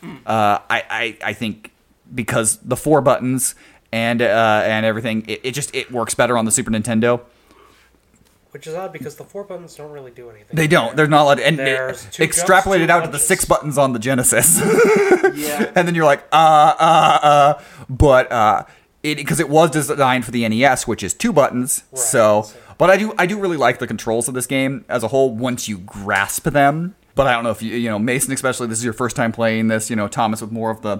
Uh, 0.02 0.58
I, 0.70 0.82
I 0.90 1.18
I 1.22 1.32
think 1.34 1.72
because 2.14 2.56
the 2.58 2.76
four 2.76 3.00
buttons 3.00 3.54
and 3.92 4.22
uh, 4.22 4.62
and 4.64 4.86
everything, 4.86 5.24
it, 5.28 5.40
it 5.44 5.50
just 5.52 5.74
it 5.74 5.90
works 5.92 6.14
better 6.14 6.38
on 6.38 6.44
the 6.44 6.50
Super 6.52 6.70
Nintendo. 6.70 7.20
Which 8.50 8.66
is 8.66 8.74
odd 8.74 8.92
because 8.92 9.16
the 9.16 9.24
four 9.24 9.44
buttons 9.44 9.76
don't 9.76 9.90
really 9.90 10.10
do 10.10 10.30
anything. 10.30 10.56
They 10.56 10.66
don't. 10.66 10.96
They're 10.96 11.06
not 11.06 11.22
allowed. 11.22 11.40
And 11.40 11.58
There's 11.58 12.04
it, 12.04 12.12
two 12.12 12.22
jumps, 12.24 12.38
extrapolate 12.38 12.80
it 12.80 12.86
two 12.86 12.92
out 12.92 13.00
to 13.00 13.06
the 13.06 13.12
punches. 13.12 13.28
six 13.28 13.44
buttons 13.44 13.78
on 13.78 13.92
the 13.92 13.98
Genesis. 13.98 14.58
yeah. 15.34 15.70
and 15.74 15.86
then 15.86 15.94
you're 15.94 16.04
like, 16.04 16.24
uh, 16.32 16.74
uh, 16.78 17.18
uh. 17.22 17.62
But 17.88 18.30
uh, 18.32 18.64
it 19.02 19.16
because 19.16 19.40
it 19.40 19.48
was 19.48 19.70
designed 19.70 20.24
for 20.24 20.30
the 20.30 20.48
NES, 20.48 20.86
which 20.86 21.02
is 21.02 21.14
two 21.14 21.32
buttons. 21.32 21.84
Right, 21.92 21.98
so, 22.00 22.42
so- 22.42 22.56
but 22.78 22.90
I 22.90 22.96
do 22.96 23.12
I 23.18 23.26
do 23.26 23.38
really 23.38 23.56
like 23.56 23.78
the 23.78 23.86
controls 23.86 24.28
of 24.28 24.34
this 24.34 24.46
game 24.46 24.84
as 24.88 25.02
a 25.02 25.08
whole 25.08 25.34
once 25.34 25.68
you 25.68 25.78
grasp 25.78 26.44
them. 26.44 26.94
But 27.14 27.26
I 27.26 27.32
don't 27.32 27.42
know 27.44 27.50
if 27.50 27.62
you 27.62 27.74
you 27.74 27.90
know 27.90 27.98
Mason 27.98 28.32
especially 28.32 28.68
this 28.68 28.78
is 28.78 28.84
your 28.84 28.92
first 28.92 29.16
time 29.16 29.32
playing 29.32 29.68
this. 29.68 29.90
You 29.90 29.96
know 29.96 30.06
Thomas 30.08 30.40
with 30.40 30.52
more 30.52 30.70
of 30.70 30.82
the 30.82 30.98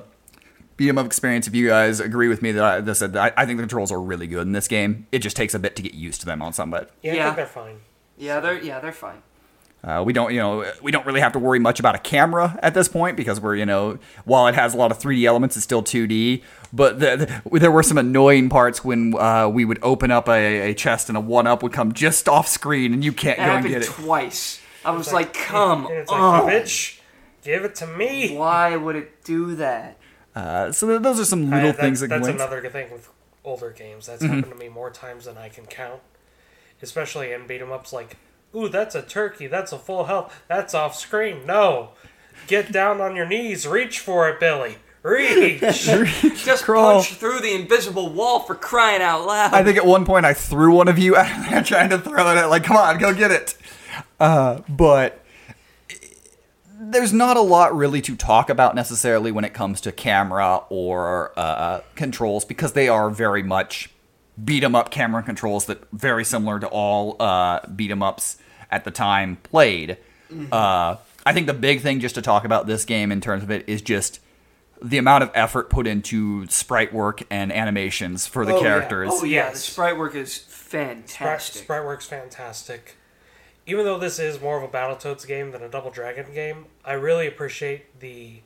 beat 0.78 0.88
'em 0.88 0.96
up 0.96 1.04
experience. 1.04 1.46
If 1.46 1.54
you 1.54 1.68
guys 1.68 2.00
agree 2.00 2.28
with 2.28 2.40
me 2.40 2.52
that 2.52 2.64
I, 2.64 2.80
that 2.80 2.94
said 2.94 3.14
I, 3.16 3.30
I 3.36 3.44
think 3.44 3.58
the 3.58 3.62
controls 3.64 3.92
are 3.92 4.00
really 4.00 4.26
good 4.26 4.46
in 4.46 4.52
this 4.52 4.66
game. 4.68 5.06
It 5.12 5.18
just 5.18 5.36
takes 5.36 5.52
a 5.52 5.58
bit 5.58 5.76
to 5.76 5.82
get 5.82 5.92
used 5.92 6.20
to 6.20 6.26
them 6.26 6.40
on 6.40 6.54
some, 6.54 6.70
but. 6.70 6.90
Yeah, 7.02 7.12
I 7.12 7.16
Yeah. 7.16 7.24
think 7.26 7.36
they're 7.36 7.46
fine. 7.46 7.76
Yeah, 8.16 8.40
they're 8.40 8.58
yeah, 8.62 8.80
they're 8.80 8.92
fine. 8.92 9.22
Uh, 9.84 10.02
we 10.04 10.12
don't, 10.12 10.32
you 10.32 10.40
know, 10.40 10.64
we 10.82 10.90
don't 10.90 11.06
really 11.06 11.20
have 11.20 11.30
to 11.32 11.38
worry 11.38 11.60
much 11.60 11.78
about 11.78 11.94
a 11.94 11.98
camera 11.98 12.58
at 12.64 12.74
this 12.74 12.88
point 12.88 13.16
because 13.16 13.40
we're, 13.40 13.54
you 13.54 13.64
know, 13.64 13.96
while 14.24 14.48
it 14.48 14.54
has 14.56 14.74
a 14.74 14.76
lot 14.76 14.90
of 14.90 14.98
3D 14.98 15.24
elements, 15.24 15.54
it's 15.56 15.62
still 15.62 15.84
2D. 15.84 16.42
But 16.72 16.98
the, 16.98 17.40
the, 17.50 17.58
there 17.60 17.70
were 17.70 17.84
some 17.84 17.96
annoying 17.96 18.48
parts 18.48 18.84
when 18.84 19.14
uh, 19.16 19.48
we 19.48 19.64
would 19.64 19.78
open 19.82 20.10
up 20.10 20.28
a, 20.28 20.70
a 20.70 20.74
chest 20.74 21.08
and 21.08 21.16
a 21.16 21.20
one 21.20 21.46
up 21.46 21.62
would 21.62 21.72
come 21.72 21.92
just 21.92 22.28
off 22.28 22.48
screen 22.48 22.92
and 22.92 23.04
you 23.04 23.12
can't 23.12 23.38
That 23.38 23.46
go 23.46 23.52
and 23.52 23.66
happened 23.66 23.84
get 23.84 24.00
it. 24.00 24.04
twice. 24.04 24.60
I 24.84 24.90
was 24.90 25.06
It's 25.06 25.14
like, 25.14 25.32
come 25.32 25.86
and 25.86 25.94
it's 25.94 26.10
like, 26.10 26.20
on. 26.20 26.48
bitch, 26.50 26.98
give 27.44 27.64
it 27.64 27.76
to 27.76 27.86
me. 27.86 28.36
Why 28.36 28.74
would 28.74 28.96
it 28.96 29.22
do 29.22 29.54
that? 29.56 29.96
Uh, 30.38 30.72
so 30.72 30.86
th- 30.88 31.02
those 31.02 31.18
are 31.20 31.24
some 31.24 31.52
I- 31.52 31.56
little 31.56 31.72
things 31.72 32.00
that 32.00 32.08
that's 32.10 32.28
another 32.28 32.60
good 32.60 32.72
thing 32.72 32.90
with 32.92 33.08
older 33.44 33.70
games. 33.70 34.06
That's 34.06 34.22
Mm-hmm. 34.22 34.34
happened 34.34 34.52
to 34.52 34.58
me 34.58 34.68
more 34.68 34.90
times 34.90 35.24
than 35.24 35.36
I 35.38 35.48
can 35.48 35.66
count. 35.66 36.00
Especially 36.80 37.32
in 37.32 37.46
beat 37.46 37.60
'em 37.60 37.72
ups, 37.72 37.92
like, 37.92 38.16
ooh, 38.54 38.68
that's 38.68 38.94
a 38.94 39.02
turkey, 39.02 39.46
that's 39.48 39.72
a 39.72 39.78
full 39.78 40.04
health, 40.04 40.42
that's 40.46 40.74
off 40.74 40.94
screen. 40.96 41.44
No, 41.44 41.90
get 42.46 42.70
down 42.70 43.00
on 43.00 43.16
your 43.16 43.26
knees, 43.26 43.66
reach 43.66 43.98
for 43.98 44.28
it, 44.28 44.38
Billy, 44.38 44.76
reach. 45.02 45.60
Just 46.44 46.62
Crawl. 46.64 46.94
punch 46.94 47.14
through 47.14 47.40
the 47.40 47.52
invisible 47.54 48.10
wall 48.10 48.38
for 48.40 48.54
crying 48.54 49.02
out 49.02 49.26
loud. 49.26 49.52
I 49.52 49.64
think 49.64 49.76
at 49.76 49.84
one 49.86 50.04
point 50.04 50.24
I 50.24 50.34
threw 50.34 50.72
one 50.72 50.86
of 50.86 50.98
you 51.00 51.16
out 51.16 51.50
there 51.50 51.62
trying 51.64 51.90
to 51.90 51.98
throw 51.98 52.30
it 52.30 52.36
at, 52.36 52.48
like, 52.48 52.62
come 52.62 52.76
on, 52.76 52.96
go 52.98 53.12
get 53.12 53.32
it. 53.32 53.56
Uh, 54.20 54.60
but 54.68 55.24
there's 56.80 57.12
not 57.12 57.36
a 57.36 57.40
lot 57.40 57.74
really 57.76 58.00
to 58.02 58.14
talk 58.16 58.48
about 58.50 58.74
necessarily 58.74 59.32
when 59.32 59.44
it 59.44 59.52
comes 59.54 59.80
to 59.82 59.92
camera 59.92 60.62
or 60.68 61.32
uh, 61.36 61.80
controls 61.96 62.44
because 62.44 62.72
they 62.72 62.88
are 62.88 63.10
very 63.10 63.42
much 63.42 63.90
beat 64.44 64.62
'em 64.62 64.74
up 64.76 64.90
camera 64.90 65.22
controls 65.22 65.66
that 65.66 65.82
very 65.92 66.24
similar 66.24 66.60
to 66.60 66.66
all 66.68 67.16
uh, 67.20 67.58
beat 67.74 67.90
'em 67.90 68.02
ups 68.02 68.36
at 68.70 68.84
the 68.84 68.90
time 68.90 69.36
played. 69.42 69.96
Uh, 70.52 70.96
I 71.26 71.32
think 71.32 71.46
the 71.46 71.54
big 71.54 71.80
thing 71.80 72.00
just 72.00 72.14
to 72.14 72.22
talk 72.22 72.44
about 72.44 72.66
this 72.66 72.84
game 72.84 73.10
in 73.10 73.20
terms 73.20 73.42
of 73.42 73.50
it 73.50 73.68
is 73.68 73.82
just 73.82 74.20
the 74.80 74.98
amount 74.98 75.24
of 75.24 75.30
effort 75.34 75.70
put 75.70 75.86
into 75.88 76.46
sprite 76.46 76.92
work 76.92 77.22
and 77.30 77.50
animations 77.52 78.26
for 78.28 78.46
the 78.46 78.52
Oh, 78.52 78.56
yeah. 78.56 78.62
characters. 78.62 79.10
oh 79.12 79.24
yeah, 79.24 79.50
the 79.50 79.56
sprite 79.58 79.98
work 79.98 80.14
is 80.14 80.32
Sprite, 80.32 80.98
fantastic. 81.08 81.64
Sprite 81.64 81.84
works 81.84 82.06
fantastic. 82.06 82.94
Even 83.68 83.84
though 83.84 83.98
this 83.98 84.18
is 84.18 84.40
more 84.40 84.56
of 84.56 84.62
a 84.62 84.68
Battletoads 84.68 85.26
game 85.26 85.50
than 85.52 85.62
a 85.62 85.68
Double 85.68 85.90
Dragon 85.90 86.32
game, 86.32 86.64
I 86.86 86.94
really 86.94 87.26
appreciate 87.26 88.00
the 88.00 88.40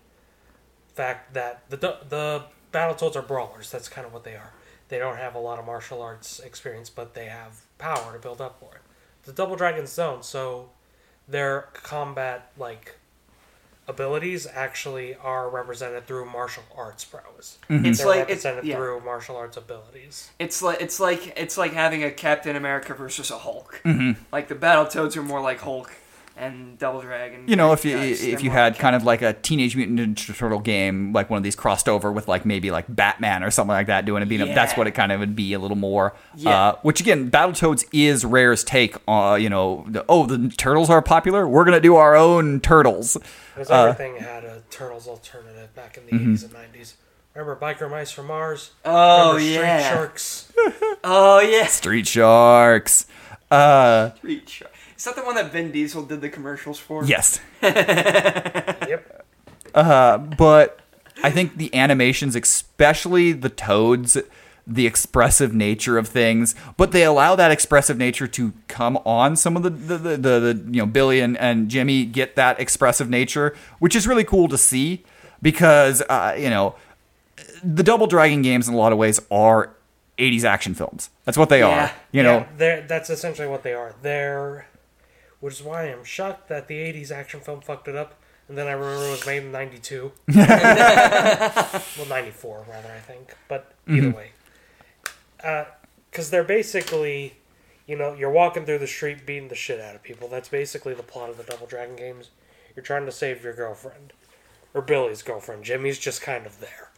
fact 0.95 1.33
that 1.35 1.63
the 1.71 1.77
the 1.77 2.45
Battletoads 2.73 3.15
are 3.15 3.23
brawlers. 3.23 3.71
That's 3.71 3.89
kind 3.89 4.05
of 4.05 4.13
what 4.13 4.25
they 4.25 4.35
are. 4.35 4.53
They 4.89 4.99
don't 4.99 5.19
have 5.19 5.37
a 5.37 5.39
lot 5.39 5.61
of 5.61 5.65
martial 5.65 6.03
arts 6.03 6.41
experience, 6.41 6.91
but 6.91 7.15
they 7.15 7.27
have 7.27 7.61
power 7.79 8.13
to 8.13 8.19
build 8.19 8.41
up 8.41 8.59
for 8.59 8.75
it. 8.75 8.83
The 9.23 9.33
Double 9.33 9.55
Dragons 9.55 9.95
don't, 9.95 10.25
so 10.25 10.71
their 11.29 11.69
combat 11.73 12.51
like 12.59 12.97
abilities 13.89 14.47
actually 14.47 15.15
are 15.17 15.51
represented 15.51 16.07
through 16.07 16.27
martial 16.31 16.63
arts 16.77 17.05
prowess. 17.05 17.59
It's 17.69 17.99
They're 17.99 18.07
like 18.07 18.21
it's 18.21 18.45
represented 18.45 18.65
yeah. 18.65 18.77
through 18.77 19.01
martial 19.01 19.37
arts 19.37 19.57
abilities. 19.57 20.31
It's 20.39 20.63
like 20.63 20.81
it's 20.81 21.01
like 21.01 21.33
it's 21.37 21.59
like 21.59 21.73
having 21.73 22.05
a 22.05 22.11
Captain 22.11 22.57
America 22.57 22.95
versus 22.95 23.31
a 23.31 23.39
Hulk. 23.39 23.81
Mm-hmm. 23.85 24.23
Like 24.31 24.49
the 24.49 24.55
Battletoads 24.55 25.17
are 25.17 25.23
more 25.23 25.41
like 25.41 25.61
Hulk 25.61 25.93
and 26.37 26.79
Double 26.79 27.01
Dragon. 27.01 27.45
You 27.47 27.57
know, 27.57 27.73
if 27.73 27.85
you 27.85 27.97
guys, 27.97 28.23
if 28.23 28.43
you 28.43 28.51
had 28.51 28.79
kind 28.79 28.97
of 28.97 29.05
like 29.05 29.23
a 29.23 29.33
Teenage 29.33 29.77
Mutant 29.77 29.99
Ninja 29.99 30.37
Turtle 30.37 30.61
game, 30.61 31.13
like 31.13 31.29
one 31.31 31.37
of 31.37 31.43
these 31.43 31.55
crossed 31.57 31.89
over 31.89 32.11
with 32.11 32.29
like 32.29 32.45
maybe 32.47 32.71
like 32.71 32.87
Batman 32.89 33.43
or 33.43 33.51
something 33.51 33.73
like 33.73 33.87
that 33.89 34.05
doing 34.05 34.23
a 34.23 34.27
beat 34.27 34.41
'em, 34.41 34.49
that's 34.55 34.77
what 34.77 34.87
it 34.87 34.93
kind 34.93 35.13
of 35.13 35.21
would 35.21 35.37
be 35.37 35.53
a 35.53 35.59
little 35.59 35.77
more. 35.77 36.15
Yeah. 36.37 36.51
Uh, 36.69 36.77
which 36.83 37.01
again, 37.01 37.31
Battletoads 37.31 37.85
is 37.93 38.25
Rare's 38.25 38.65
take 38.65 38.97
on 39.07 39.43
you 39.43 39.51
know, 39.51 39.85
the, 39.89 40.05
oh 40.09 40.27
the 40.27 40.49
turtles 40.51 40.91
are 40.91 41.03
popular, 41.03 41.47
we're 41.47 41.65
gonna 41.65 41.81
do 41.81 41.97
our 41.97 42.17
own 42.17 42.61
turtles. 42.61 43.17
Because 43.55 43.71
Uh, 43.71 43.85
everything 43.89 44.17
had 44.17 44.45
a 44.45 44.63
Turtles 44.71 45.07
alternative 45.07 45.75
back 45.75 45.99
in 45.99 46.07
the 46.07 46.13
Mm-hmm. 46.13 46.33
80s 46.35 46.45
and 46.45 46.53
90s. 46.55 46.95
Remember 47.35 47.57
Biker 47.57 47.91
Mice 47.91 48.11
from 48.11 48.27
Mars? 48.27 48.73
Oh 48.85 49.37
Remember 49.37 49.41
Street. 49.81 49.83
Sharks? 49.95 50.53
Oh 51.05 51.41
yeah. 51.41 51.67
Street 51.67 52.07
Sharks. 52.07 53.07
Uh, 53.51 54.13
Street 54.15 54.49
Sharks. 54.49 54.79
Is 54.97 55.05
that 55.05 55.17
the 55.17 55.23
one 55.25 55.35
that 55.35 55.51
Vin 55.51 55.73
Diesel 55.73 56.05
did 56.05 56.21
the 56.21 56.29
commercials 56.29 56.79
for? 56.79 57.05
yes. 57.05 57.41
yep. 57.63 59.27
Uh, 59.75 60.19
but 60.19 60.81
I 61.25 61.31
think 61.31 61.57
the 61.57 61.75
animations, 61.75 62.37
especially 62.37 63.33
the 63.33 63.49
toads, 63.49 64.17
the 64.65 64.87
expressive 64.87 65.53
nature 65.53 65.99
of 65.99 66.07
things, 66.07 66.55
but 66.77 66.93
they 66.93 67.03
allow 67.05 67.35
that 67.35 67.51
expressive 67.51 67.97
nature 67.99 68.29
to 68.29 68.53
come 68.69 68.97
on. 68.99 69.35
Some 69.35 69.57
of 69.57 69.65
the 69.65 69.71
the, 69.71 69.99
the, 69.99 70.17
the, 70.17 70.41
the 70.41 70.65
you 70.71 70.83
know 70.83 70.87
Billy 70.87 71.19
and, 71.21 71.37
and 71.39 71.69
Jimmy 71.69 72.05
get 72.05 72.37
that 72.37 72.61
expressive 72.61 73.11
nature, 73.11 73.57
which 73.81 73.97
is 73.97 74.07
really 74.07 74.25
cool 74.25 74.47
to 74.49 74.59
see 74.59 75.03
because 75.41 76.01
uh, 76.03 76.37
you 76.39 76.49
know 76.51 76.77
the 77.63 77.83
Double 77.83 78.07
Dragon 78.07 78.43
games 78.43 78.69
in 78.69 78.75
a 78.75 78.77
lot 78.77 78.93
of 78.93 78.99
ways 78.99 79.21
are 79.31 79.75
80s 80.19 80.45
action 80.45 80.75
films. 80.75 81.11
That's 81.25 81.39
what 81.39 81.49
they 81.49 81.61
Yeah. 81.61 81.69
are. 81.87 81.93
You 82.11 82.23
know, 82.23 82.39
Yeah, 82.39 82.47
they're- 82.57 82.83
that's 82.83 83.09
essentially 83.11 83.49
what 83.49 83.63
they 83.63 83.73
are. 83.73 83.95
They're, 84.03 84.67
which 85.41 85.55
is 85.55 85.63
why 85.63 85.85
I'm 85.85 86.05
shocked 86.05 86.49
that 86.49 86.69
the 86.69 86.79
80s 86.79 87.11
action 87.11 87.41
film 87.41 87.61
fucked 87.61 87.89
it 87.89 87.97
up. 87.97 88.15
And 88.49 88.59
then 88.59 88.67
I 88.67 88.73
remember 88.73 89.07
it 89.07 89.11
was 89.11 89.27
made 89.27 89.45
in 89.45 89.53
92. 89.53 90.13
well, 90.35 92.07
94, 92.09 92.67
rather, 92.69 92.93
I 92.93 92.99
think. 92.99 93.35
But 93.49 93.73
either 93.89 94.09
Mm-hmm. 94.09 94.17
way. 94.17 94.31
Because 96.11 96.31
they're 96.31 96.45
basically, 96.45 97.37
you 97.87 97.97
know, 97.97 98.15
you're 98.15 98.31
walking 98.31 98.67
through 98.67 98.79
the 98.79 98.87
street 98.87 99.25
beating 99.25 99.49
the 99.49 99.55
shit 99.55 99.81
out 99.81 99.95
of 99.95 100.03
people. 100.03 100.29
That's 100.29 100.49
basically 100.49 100.95
the 100.95 101.03
plot 101.03 101.31
of 101.31 101.37
the 101.39 101.45
Double 101.45 101.67
Dragon 101.67 101.97
games. 101.97 102.31
You're 102.77 102.85
trying 102.85 103.07
to 103.07 103.13
save 103.13 103.43
your 103.43 103.55
girlfriend. 103.55 104.13
Or 104.75 104.83
Billy's 104.83 105.23
girlfriend. 105.23 105.65
Jimmy's 105.65 105.99
just 105.99 106.21
kind 106.23 106.45
of 106.47 106.61
there. 106.61 106.91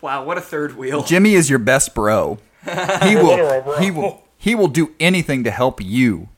Wow, 0.00 0.24
what 0.24 0.38
a 0.38 0.40
third 0.40 0.76
wheel. 0.76 1.02
Jimmy 1.06 1.34
is 1.34 1.50
your 1.50 1.58
best 1.58 1.94
bro. 1.94 2.38
He 2.64 3.16
will 3.16 3.78
he 3.78 3.90
will 3.90 4.22
he 4.38 4.54
will 4.54 4.68
do 4.68 4.94
anything 4.98 5.44
to 5.44 5.50
help 5.50 5.80
you. 5.82 6.28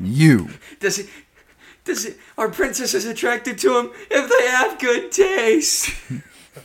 You. 0.00 0.50
Does 0.80 0.98
it? 0.98 1.08
Does 1.84 2.04
it? 2.04 2.18
Are 2.36 2.48
princesses 2.48 3.04
attracted 3.04 3.58
to 3.58 3.78
him 3.78 3.90
if 4.10 4.28
they 4.30 4.46
have 4.48 4.78
good 4.78 5.12
taste? 5.12 5.90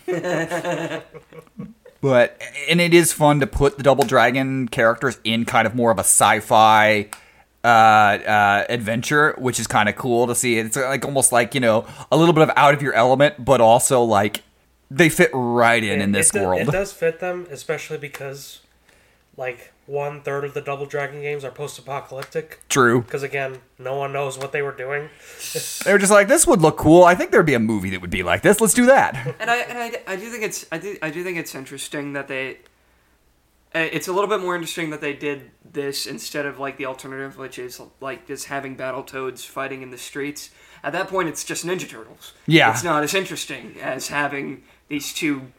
But 2.04 2.42
and 2.68 2.82
it 2.82 2.94
is 2.94 3.14
fun 3.14 3.40
to 3.40 3.48
put 3.48 3.78
the 3.78 3.84
Double 3.84 4.04
Dragon 4.04 4.68
characters 4.68 5.18
in 5.24 5.46
kind 5.46 5.66
of 5.66 5.74
more 5.74 5.90
of 5.90 6.00
a 6.00 6.02
sci-fi 6.02 7.08
uh, 7.64 7.68
uh, 7.68 8.66
adventure, 8.68 9.36
which 9.38 9.58
is 9.58 9.68
kind 9.68 9.88
of 9.88 9.96
cool 9.96 10.28
to 10.28 10.36
see. 10.36 10.60
It's 10.60 10.76
like 10.76 11.06
almost 11.06 11.32
like 11.32 11.56
you 11.56 11.62
know 11.62 11.88
a 12.12 12.18
little 12.18 12.34
bit 12.34 12.42
of 12.44 12.52
out 12.58 12.74
of 12.74 12.82
your 12.82 12.92
element, 12.92 13.46
but 13.46 13.62
also 13.62 14.04
like 14.04 14.44
they 14.96 15.10
fit 15.10 15.30
right 15.34 15.84
in 15.84 16.02
in 16.02 16.12
this 16.12 16.30
it, 16.30 16.40
do- 16.40 16.46
world. 16.46 16.62
It 16.62 16.72
does 16.72 16.92
fit 16.94 17.20
them, 17.20 17.48
especially 17.50 17.98
because 17.98 18.60
like 19.38 19.72
one 19.86 20.22
third 20.22 20.44
of 20.46 20.54
the 20.54 20.62
Double 20.62 20.86
Dragon 20.86 21.22
games 21.22 21.44
are 21.44 21.52
post-apocalyptic. 21.52 22.62
True. 22.70 23.02
Because 23.02 23.24
again, 23.24 23.60
no 23.80 23.96
one 23.98 24.14
knows 24.14 24.38
what 24.38 24.52
they 24.52 24.62
were 24.62 24.72
doing. 24.72 25.10
They 25.84 25.92
were 25.92 26.00
just 26.00 26.12
like, 26.12 26.28
this 26.30 26.48
would 26.48 26.62
look 26.62 26.78
cool. 26.78 27.04
I 27.04 27.16
think 27.16 27.32
there'd 27.32 27.46
be 27.46 27.54
a 27.54 27.60
movie 27.60 27.90
that 27.90 28.00
would 28.02 28.10
be 28.10 28.24
like 28.24 28.42
this. 28.42 28.62
Let's 28.62 28.74
do 28.74 28.86
that. 28.86 29.36
And 29.40 29.50
I 29.50 29.58
and 29.58 29.78
I, 29.78 30.14
I 30.14 30.16
do 30.16 30.30
think 30.32 30.44
it's 30.44 30.66
I 30.72 30.78
do 30.78 30.98
I 31.02 31.10
do 31.10 31.24
think 31.24 31.38
it's 31.38 31.54
interesting 31.56 32.14
that 32.14 32.28
they. 32.28 32.60
uh, 33.76 33.80
It's 33.80 34.08
a 34.08 34.14
little 34.14 34.30
bit 34.30 34.40
more 34.40 34.56
interesting 34.56 34.92
that 34.92 35.02
they 35.02 35.14
did 35.14 35.52
this 35.70 36.06
instead 36.06 36.46
of 36.46 36.60
like 36.60 36.78
the 36.78 36.86
alternative, 36.86 37.38
which 37.38 37.60
is 37.60 37.82
like 38.00 38.28
just 38.28 38.46
having 38.46 38.76
battle 38.76 39.04
toads 39.04 39.44
fighting 39.44 39.82
in 39.82 39.90
the 39.92 39.98
streets. 39.98 40.52
At 40.84 40.94
that 40.94 41.08
point, 41.08 41.28
it's 41.30 41.44
just 41.44 41.66
Ninja 41.66 41.90
Turtles. 41.90 42.34
Yeah. 42.46 42.72
it's 42.72 42.84
not 42.84 43.04
as 43.04 43.14
interesting 43.14 43.76
as 43.82 44.08
having 44.10 44.64
these 44.88 45.14
two. 45.14 45.52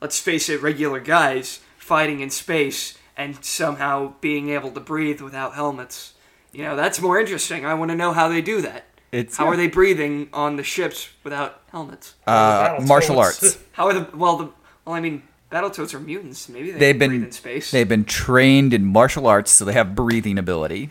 Let's 0.00 0.18
face 0.20 0.48
it, 0.48 0.60
regular 0.62 1.00
guys 1.00 1.60
fighting 1.78 2.20
in 2.20 2.30
space 2.30 2.98
and 3.16 3.42
somehow 3.44 4.14
being 4.20 4.50
able 4.50 4.70
to 4.72 4.80
breathe 4.80 5.20
without 5.22 5.54
helmets. 5.54 6.12
You 6.52 6.62
know, 6.64 6.76
that's 6.76 7.00
more 7.00 7.18
interesting. 7.18 7.64
I 7.64 7.74
want 7.74 7.90
to 7.90 7.96
know 7.96 8.12
how 8.12 8.28
they 8.28 8.42
do 8.42 8.60
that. 8.62 8.84
It's 9.12 9.36
How 9.36 9.46
are 9.46 9.56
they 9.56 9.68
breathing 9.68 10.28
on 10.32 10.56
the 10.56 10.62
ships 10.62 11.08
without 11.24 11.62
helmets? 11.70 12.14
uh, 12.26 12.32
Battletoads. 12.78 12.86
martial 12.88 13.18
arts. 13.18 13.58
How 13.72 13.86
are 13.86 13.94
the 13.94 14.16
well 14.16 14.36
the 14.36 14.50
well 14.84 14.94
I 14.96 15.00
mean 15.00 15.22
Battletoads 15.50 15.94
are 15.94 16.00
mutants. 16.00 16.48
Maybe 16.48 16.72
they 16.72 16.78
They've 16.78 16.98
been 16.98 17.12
in 17.24 17.32
space. 17.32 17.70
they've 17.70 17.88
been 17.88 18.04
trained 18.04 18.74
in 18.74 18.84
martial 18.84 19.26
arts, 19.28 19.52
so 19.52 19.64
they 19.64 19.72
have 19.74 19.94
breathing 19.94 20.38
ability. 20.38 20.90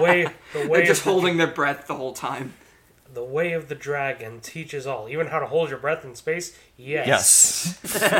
Way 0.00 0.26
the 0.52 0.58
way 0.68 0.78
They're 0.80 0.86
just 0.86 1.00
of 1.02 1.04
the- 1.04 1.10
holding 1.12 1.36
their 1.36 1.46
breath 1.46 1.86
the 1.86 1.94
whole 1.94 2.12
time. 2.12 2.54
The 3.12 3.24
way 3.24 3.52
of 3.52 3.68
the 3.68 3.74
dragon 3.74 4.40
teaches 4.40 4.86
all, 4.86 5.08
even 5.08 5.26
how 5.28 5.38
to 5.38 5.46
hold 5.46 5.68
your 5.70 5.78
breath 5.78 6.04
in 6.04 6.14
space. 6.14 6.56
Yes. 6.76 7.78
Yes. 7.84 8.02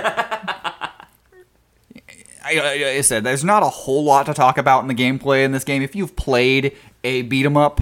I, 2.45 2.59
I, 2.59 2.89
I 2.97 3.01
said 3.03 3.23
there's 3.25 3.45
not 3.45 3.63
a 3.63 3.69
whole 3.69 4.03
lot 4.05 4.27
to 4.27 4.35
talk 4.35 4.59
about 4.59 4.81
in 4.83 4.89
the 4.89 4.95
gameplay 4.95 5.45
in 5.45 5.53
this 5.53 5.63
game. 5.65 5.81
If 5.83 5.95
you've 5.95 6.17
played 6.17 6.77
a 7.05 7.23
beat 7.23 7.47
'em 7.47 7.57
up, 7.57 7.81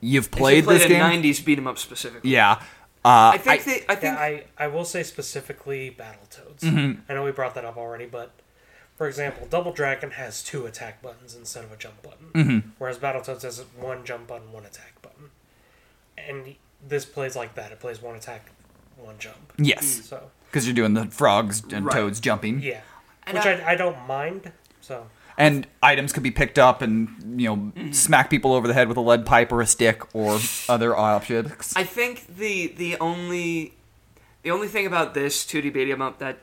you've 0.00 0.24
If 0.26 0.30
played 0.32 0.56
you 0.58 0.62
played 0.64 0.76
this 0.80 0.86
a 0.86 0.88
game. 0.88 1.00
'90s 1.00 1.44
beat 1.44 1.58
'em 1.58 1.66
up 1.68 1.78
specifically. 1.78 2.30
Yeah. 2.30 2.60
Uh, 3.04 3.32
I 3.34 3.38
think 3.38 3.64
they. 3.64 3.84
I 3.88 3.94
think 3.94 4.02
Yeah, 4.02 4.16
I, 4.16 4.44
I 4.58 4.66
will 4.66 4.84
say 4.84 5.02
specifically 5.04 5.94
Battletoads. 5.96 6.60
Mm-hmm. 6.60 7.00
I 7.08 7.14
know 7.14 7.22
we 7.24 7.30
brought 7.30 7.54
that 7.54 7.64
up 7.64 7.76
already, 7.78 8.04
but 8.06 8.32
for 8.96 9.06
example, 9.06 9.46
Double 9.48 9.72
Dragon 9.72 10.10
has 10.10 10.42
two 10.42 10.66
attack 10.66 11.00
buttons 11.00 11.34
instead 11.34 11.64
of 11.64 11.72
a 11.72 11.76
jump 11.76 12.02
button, 12.02 12.26
Mm-hmm. 12.34 12.68
whereas 12.78 12.98
Battletoads 12.98 13.42
has 13.42 13.64
one 13.78 14.04
jump 14.04 14.26
button, 14.26 14.52
one 14.52 14.64
attack 14.66 14.99
button, 14.99 14.99
and 16.28 16.54
this 16.86 17.04
plays 17.04 17.36
like 17.36 17.54
that. 17.54 17.72
It 17.72 17.80
plays 17.80 18.00
one 18.02 18.16
attack, 18.16 18.50
one 18.96 19.16
jump. 19.18 19.52
yes, 19.58 19.84
So 20.08 20.30
because 20.50 20.66
you're 20.66 20.74
doing 20.74 20.94
the 20.94 21.06
frogs 21.06 21.62
and 21.72 21.84
Right. 21.86 21.94
toads 21.94 22.20
jumping, 22.20 22.60
yeah, 22.60 22.80
And 23.26 23.36
which 23.36 23.46
I- 23.46 23.60
I, 23.60 23.70
I 23.72 23.74
don't 23.76 24.06
mind. 24.06 24.52
So 24.80 25.06
and 25.38 25.66
items 25.82 26.12
could 26.12 26.22
be 26.22 26.30
picked 26.30 26.58
up 26.58 26.82
and 26.82 27.40
you 27.40 27.48
know 27.48 27.56
Mm-hmm. 27.56 27.92
smack 27.92 28.28
people 28.30 28.52
over 28.52 28.66
the 28.68 28.74
head 28.74 28.88
with 28.88 28.96
a 28.96 29.00
lead 29.00 29.24
pipe 29.26 29.52
or 29.52 29.60
a 29.60 29.66
stick 29.66 30.02
or 30.14 30.38
other 30.68 30.96
objects. 30.96 31.74
I 31.76 31.84
think 31.84 32.36
the 32.36 32.68
the 32.68 32.96
only 32.98 33.74
the 34.42 34.50
only 34.50 34.68
thing 34.68 34.86
about 34.86 35.14
this 35.14 35.44
2D 35.46 35.70
beat 35.72 35.90
'em 35.90 36.02
up 36.02 36.18
that 36.18 36.38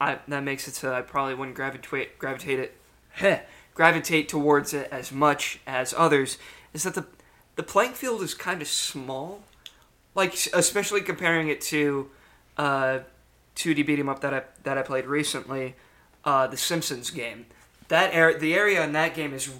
I 0.00 0.18
that 0.28 0.42
makes 0.44 0.68
it 0.68 0.74
so 0.74 0.92
I 0.94 1.02
probably 1.02 1.34
wouldn't 1.34 1.56
gravitate 1.56 2.18
gravitate 2.18 2.58
it 2.58 2.76
heh, 3.12 3.40
gravitate 3.74 4.28
towards 4.28 4.74
it 4.74 4.88
as 4.92 5.10
much 5.12 5.60
as 5.66 5.94
others 5.96 6.36
is 6.74 6.82
that 6.82 6.94
the 6.94 7.06
the 7.58 7.62
playing 7.64 7.92
field 7.92 8.22
is 8.22 8.32
kind 8.34 8.62
of 8.62 8.68
small. 8.68 9.42
Like 10.14 10.34
especially 10.54 11.00
comparing 11.02 11.48
it 11.48 11.60
to 11.72 12.08
uh, 12.56 13.00
2D 13.56 13.84
beat 13.86 13.98
'em 13.98 14.08
up 14.08 14.20
that 14.20 14.32
I 14.32 14.42
that 14.64 14.78
I 14.78 14.82
played 14.82 15.06
recently, 15.06 15.74
uh, 16.24 16.46
the 16.46 16.56
Simpsons 16.56 17.10
game. 17.10 17.46
That 17.88 18.14
area, 18.14 18.38
the 18.38 18.54
area 18.54 18.82
in 18.84 18.92
that 18.92 19.14
game 19.14 19.32
is 19.34 19.50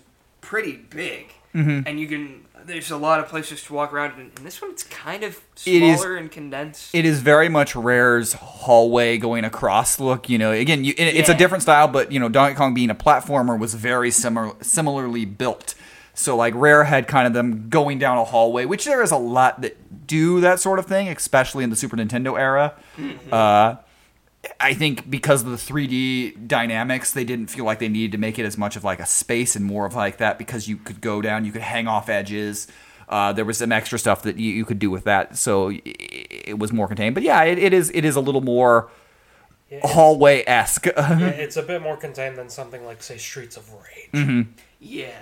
pretty 0.41 0.73
big, 0.77 1.33
and 1.55 2.01
you 2.01 2.07
can. 2.09 2.45
There's 2.65 2.91
a 2.91 2.97
lot 2.99 3.21
of 3.21 3.29
places 3.29 3.63
to 3.65 3.73
walk 3.73 3.93
around. 3.95 4.19
And 4.19 4.33
in 4.37 4.45
this 4.45 4.61
one, 4.61 4.73
it's 4.73 4.83
kind 4.83 5.23
of 5.23 5.41
It 5.65 5.83
is- 5.83 6.01
smaller 6.01 6.17
and 6.17 6.31
condensed. 6.31 6.95
it 6.95 7.05
is 7.07 7.21
very 7.21 7.49
much 7.49 7.75
Rare's 7.75 8.33
hallway 8.35 9.17
going 9.17 9.45
across 9.45 9.99
look. 10.01 10.29
You 10.29 10.39
know, 10.39 10.51
again, 10.53 10.85
you, 10.85 10.93
it- 10.99 11.17
it's 11.17 11.29
a 11.31 11.35
different 11.35 11.63
style, 11.63 11.89
but 11.89 12.11
you 12.13 12.19
know, 12.21 12.29
Donkey 12.29 12.57
Kong 12.57 12.75
being 12.75 12.91
a 12.91 12.95
platformer 12.95 13.59
was 13.59 13.73
very 13.75 14.11
similar, 14.11 14.53
similarly 14.61 15.25
built. 15.25 15.75
So 16.19 16.37
like 16.37 16.53
Rare 16.57 16.85
had 16.85 17.07
kind 17.07 17.27
of 17.27 17.33
them 17.33 17.69
going 17.69 17.99
down 17.99 18.19
a 18.19 18.25
hallway, 18.25 18.65
which 18.65 18.85
there 18.85 19.03
is 19.03 19.11
a 19.13 19.17
lot 19.17 19.61
that 19.63 20.07
do 20.07 20.41
that 20.41 20.59
sort 20.61 20.79
of 20.79 20.87
thing, 20.87 21.09
especially 21.09 21.63
in 21.65 21.71
the 21.71 21.77
Super 21.77 21.97
Nintendo 21.97 22.39
era. 22.39 22.75
Uh, 23.31 23.77
I 24.61 24.75
think 24.75 25.09
because 25.11 25.43
of 25.43 25.51
the 25.51 25.57
3D 25.57 26.49
dynamics, 26.49 27.13
they 27.13 27.25
didn't 27.25 27.49
feel 27.49 27.65
like 27.65 27.79
they 27.79 27.89
needed 27.89 28.13
to 28.13 28.19
make 28.19 28.39
it 28.39 28.45
as 28.45 28.59
much 28.59 28.75
of 28.77 28.83
like 28.85 28.99
a 29.01 29.07
space 29.07 29.55
and 29.57 29.65
more 29.65 29.87
of 29.87 29.95
like 29.95 30.17
that 30.19 30.39
because 30.39 30.67
you 30.69 30.77
could 30.77 31.01
go 31.01 31.21
down, 31.23 31.45
you 31.45 31.53
could 31.53 31.63
hang 31.63 31.87
off 31.87 32.09
edges. 32.09 32.67
Uh, 33.09 33.33
there 33.33 33.45
was 33.45 33.59
some 33.59 33.73
extra 33.73 33.99
stuff 33.99 34.23
that 34.23 34.37
you, 34.39 34.53
you 34.53 34.65
could 34.65 34.79
do 34.79 34.91
with 34.91 35.05
that, 35.05 35.37
so 35.37 35.71
i- 35.71 35.81
it 35.85 36.59
was 36.59 36.73
more 36.73 36.87
contained. 36.89 37.15
But 37.15 37.23
yeah, 37.25 37.43
it, 37.45 37.59
it 37.59 37.73
is 37.73 37.91
it 37.95 38.05
is 38.05 38.17
a 38.17 38.21
little 38.21 38.41
more 38.43 38.91
yeah, 39.71 39.81
hallway 39.83 40.45
esque. 40.47 40.87
yeah, 40.97 41.29
it's 41.29 41.57
a 41.57 41.63
bit 41.63 41.81
more 41.81 41.97
contained 41.97 42.37
than 42.37 42.49
something 42.51 42.85
like 42.85 43.03
say 43.03 43.17
Streets 43.17 43.57
of 43.57 43.71
Rage. 43.73 44.11
Mm-hmm. 44.13 44.51
yeah. 44.81 45.21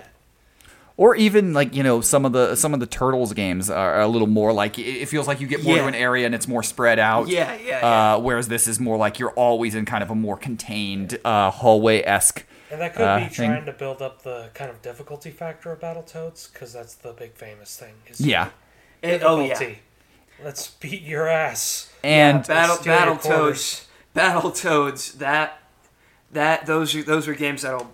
Or 0.97 1.15
even 1.15 1.53
like 1.53 1.73
you 1.75 1.83
know 1.83 2.01
some 2.01 2.25
of 2.25 2.33
the 2.33 2.55
some 2.55 2.73
of 2.73 2.79
the 2.79 2.85
turtles 2.87 3.31
games 3.33 3.69
are 3.69 4.01
a 4.01 4.07
little 4.07 4.27
more 4.27 4.51
like 4.51 4.77
it 4.79 4.83
it 5.03 5.07
feels 5.07 5.27
like 5.27 5.39
you 5.39 5.47
get 5.47 5.63
more 5.63 5.77
to 5.77 5.85
an 5.85 5.95
area 5.95 6.25
and 6.25 6.35
it's 6.35 6.47
more 6.47 6.63
spread 6.63 6.99
out 6.99 7.27
Yeah, 7.27 7.53
yeah, 7.55 7.79
yeah. 7.79 8.13
Uh, 8.15 8.19
whereas 8.19 8.47
this 8.47 8.67
is 8.67 8.79
more 8.79 8.97
like 8.97 9.19
you're 9.19 9.31
always 9.31 9.75
in 9.75 9.85
kind 9.85 10.03
of 10.03 10.09
a 10.11 10.15
more 10.15 10.35
contained 10.37 11.19
uh, 11.23 11.51
hallway 11.51 12.01
esque 12.01 12.43
And 12.71 12.81
that 12.81 12.93
could 12.95 13.03
uh, 13.05 13.19
be 13.19 13.25
thing. 13.25 13.49
trying 13.51 13.65
to 13.65 13.71
build 13.73 14.01
up 14.01 14.23
the 14.23 14.49
kind 14.53 14.69
of 14.69 14.81
difficulty 14.81 15.31
factor 15.31 15.71
of 15.71 15.79
Battletoads, 15.79 16.51
because 16.51 16.73
that's 16.73 16.95
the 16.95 17.13
big 17.13 17.33
famous 17.35 17.77
thing. 17.77 17.93
Is 18.07 18.19
yeah 18.19 18.49
It- 19.01 19.21
oh 19.23 19.39
yeah. 19.41 19.49
difficulty. 19.49 19.79
Let's 20.43 20.67
beat 20.69 21.01
your 21.01 21.27
ass. 21.27 21.91
and 22.03 22.45
Battle 22.45 22.75
steal 22.75 22.93
your 22.93 23.15
Battletoads. 23.15 23.85
Battletoads. 24.15 25.17
That 25.19 25.59
that 26.31 26.65
those 26.65 26.95
are 26.95 27.03
those 27.03 27.27
are 27.27 27.33
games 27.35 27.61
that'll 27.61 27.91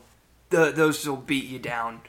the, 0.49 0.71
those 0.71 1.07
will 1.07 1.17
beat 1.17 1.45
you 1.45 1.59
down. 1.59 2.01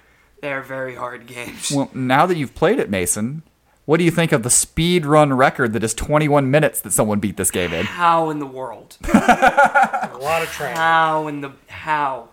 They're 0.44 0.60
very 0.62 0.94
hard 0.94 1.26
games. 1.26 1.72
well 1.74 1.90
now 1.94 2.26
that 2.26 2.36
you've 2.36 2.54
played 2.54 2.78
it 2.78 2.90
Mason 2.90 3.42
what 3.86 3.96
do 3.98 4.04
you 4.04 4.10
think 4.10 4.30
of 4.32 4.42
the 4.42 4.50
speed 4.50 5.04
run 5.06 5.32
record 5.32 5.72
that 5.72 5.82
is 5.82 5.94
21 5.94 6.50
minutes 6.50 6.80
that 6.82 6.92
someone 6.92 7.18
beat 7.18 7.36
this 7.38 7.50
game 7.50 7.72
in 7.72 7.86
how 7.86 8.28
in 8.30 8.38
the 8.38 8.46
world? 8.46 8.96
A 9.14 10.18
lot 10.20 10.42
of 10.42 10.48
training. 10.50 10.76
How 10.76 11.26
in 11.28 11.40
the 11.42 11.52
how? 11.68 12.28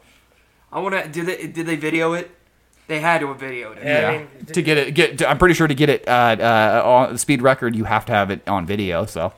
I 0.71 0.80
want 0.80 0.95
to. 0.95 1.10
Did 1.10 1.26
they 1.26 1.47
did 1.47 1.65
they 1.65 1.76
video 1.76 2.13
it? 2.13 2.32
They 2.88 3.00
had 3.02 3.19
to 3.21 3.28
have 3.28 3.38
videoed 3.38 3.78
it. 3.78 3.84
Yeah. 3.84 4.00
yeah. 4.02 4.08
I 4.08 4.17
mean, 4.17 4.45
to 4.45 4.62
get 4.62 4.78
it 4.78 4.93
get 4.93 5.26
I'm 5.28 5.38
pretty 5.38 5.56
sure 5.56 5.67
to 5.67 5.74
get 5.76 5.89
it 5.89 6.08
uh, 6.08 6.36
uh, 6.39 6.82
on 6.86 7.13
the 7.13 7.19
speed 7.19 7.41
record 7.41 7.76
you 7.76 7.84
have 7.86 8.06
to 8.06 8.12
have 8.13 8.30
it 8.32 8.47
on 8.47 8.65
video 8.65 9.06
so 9.06 9.34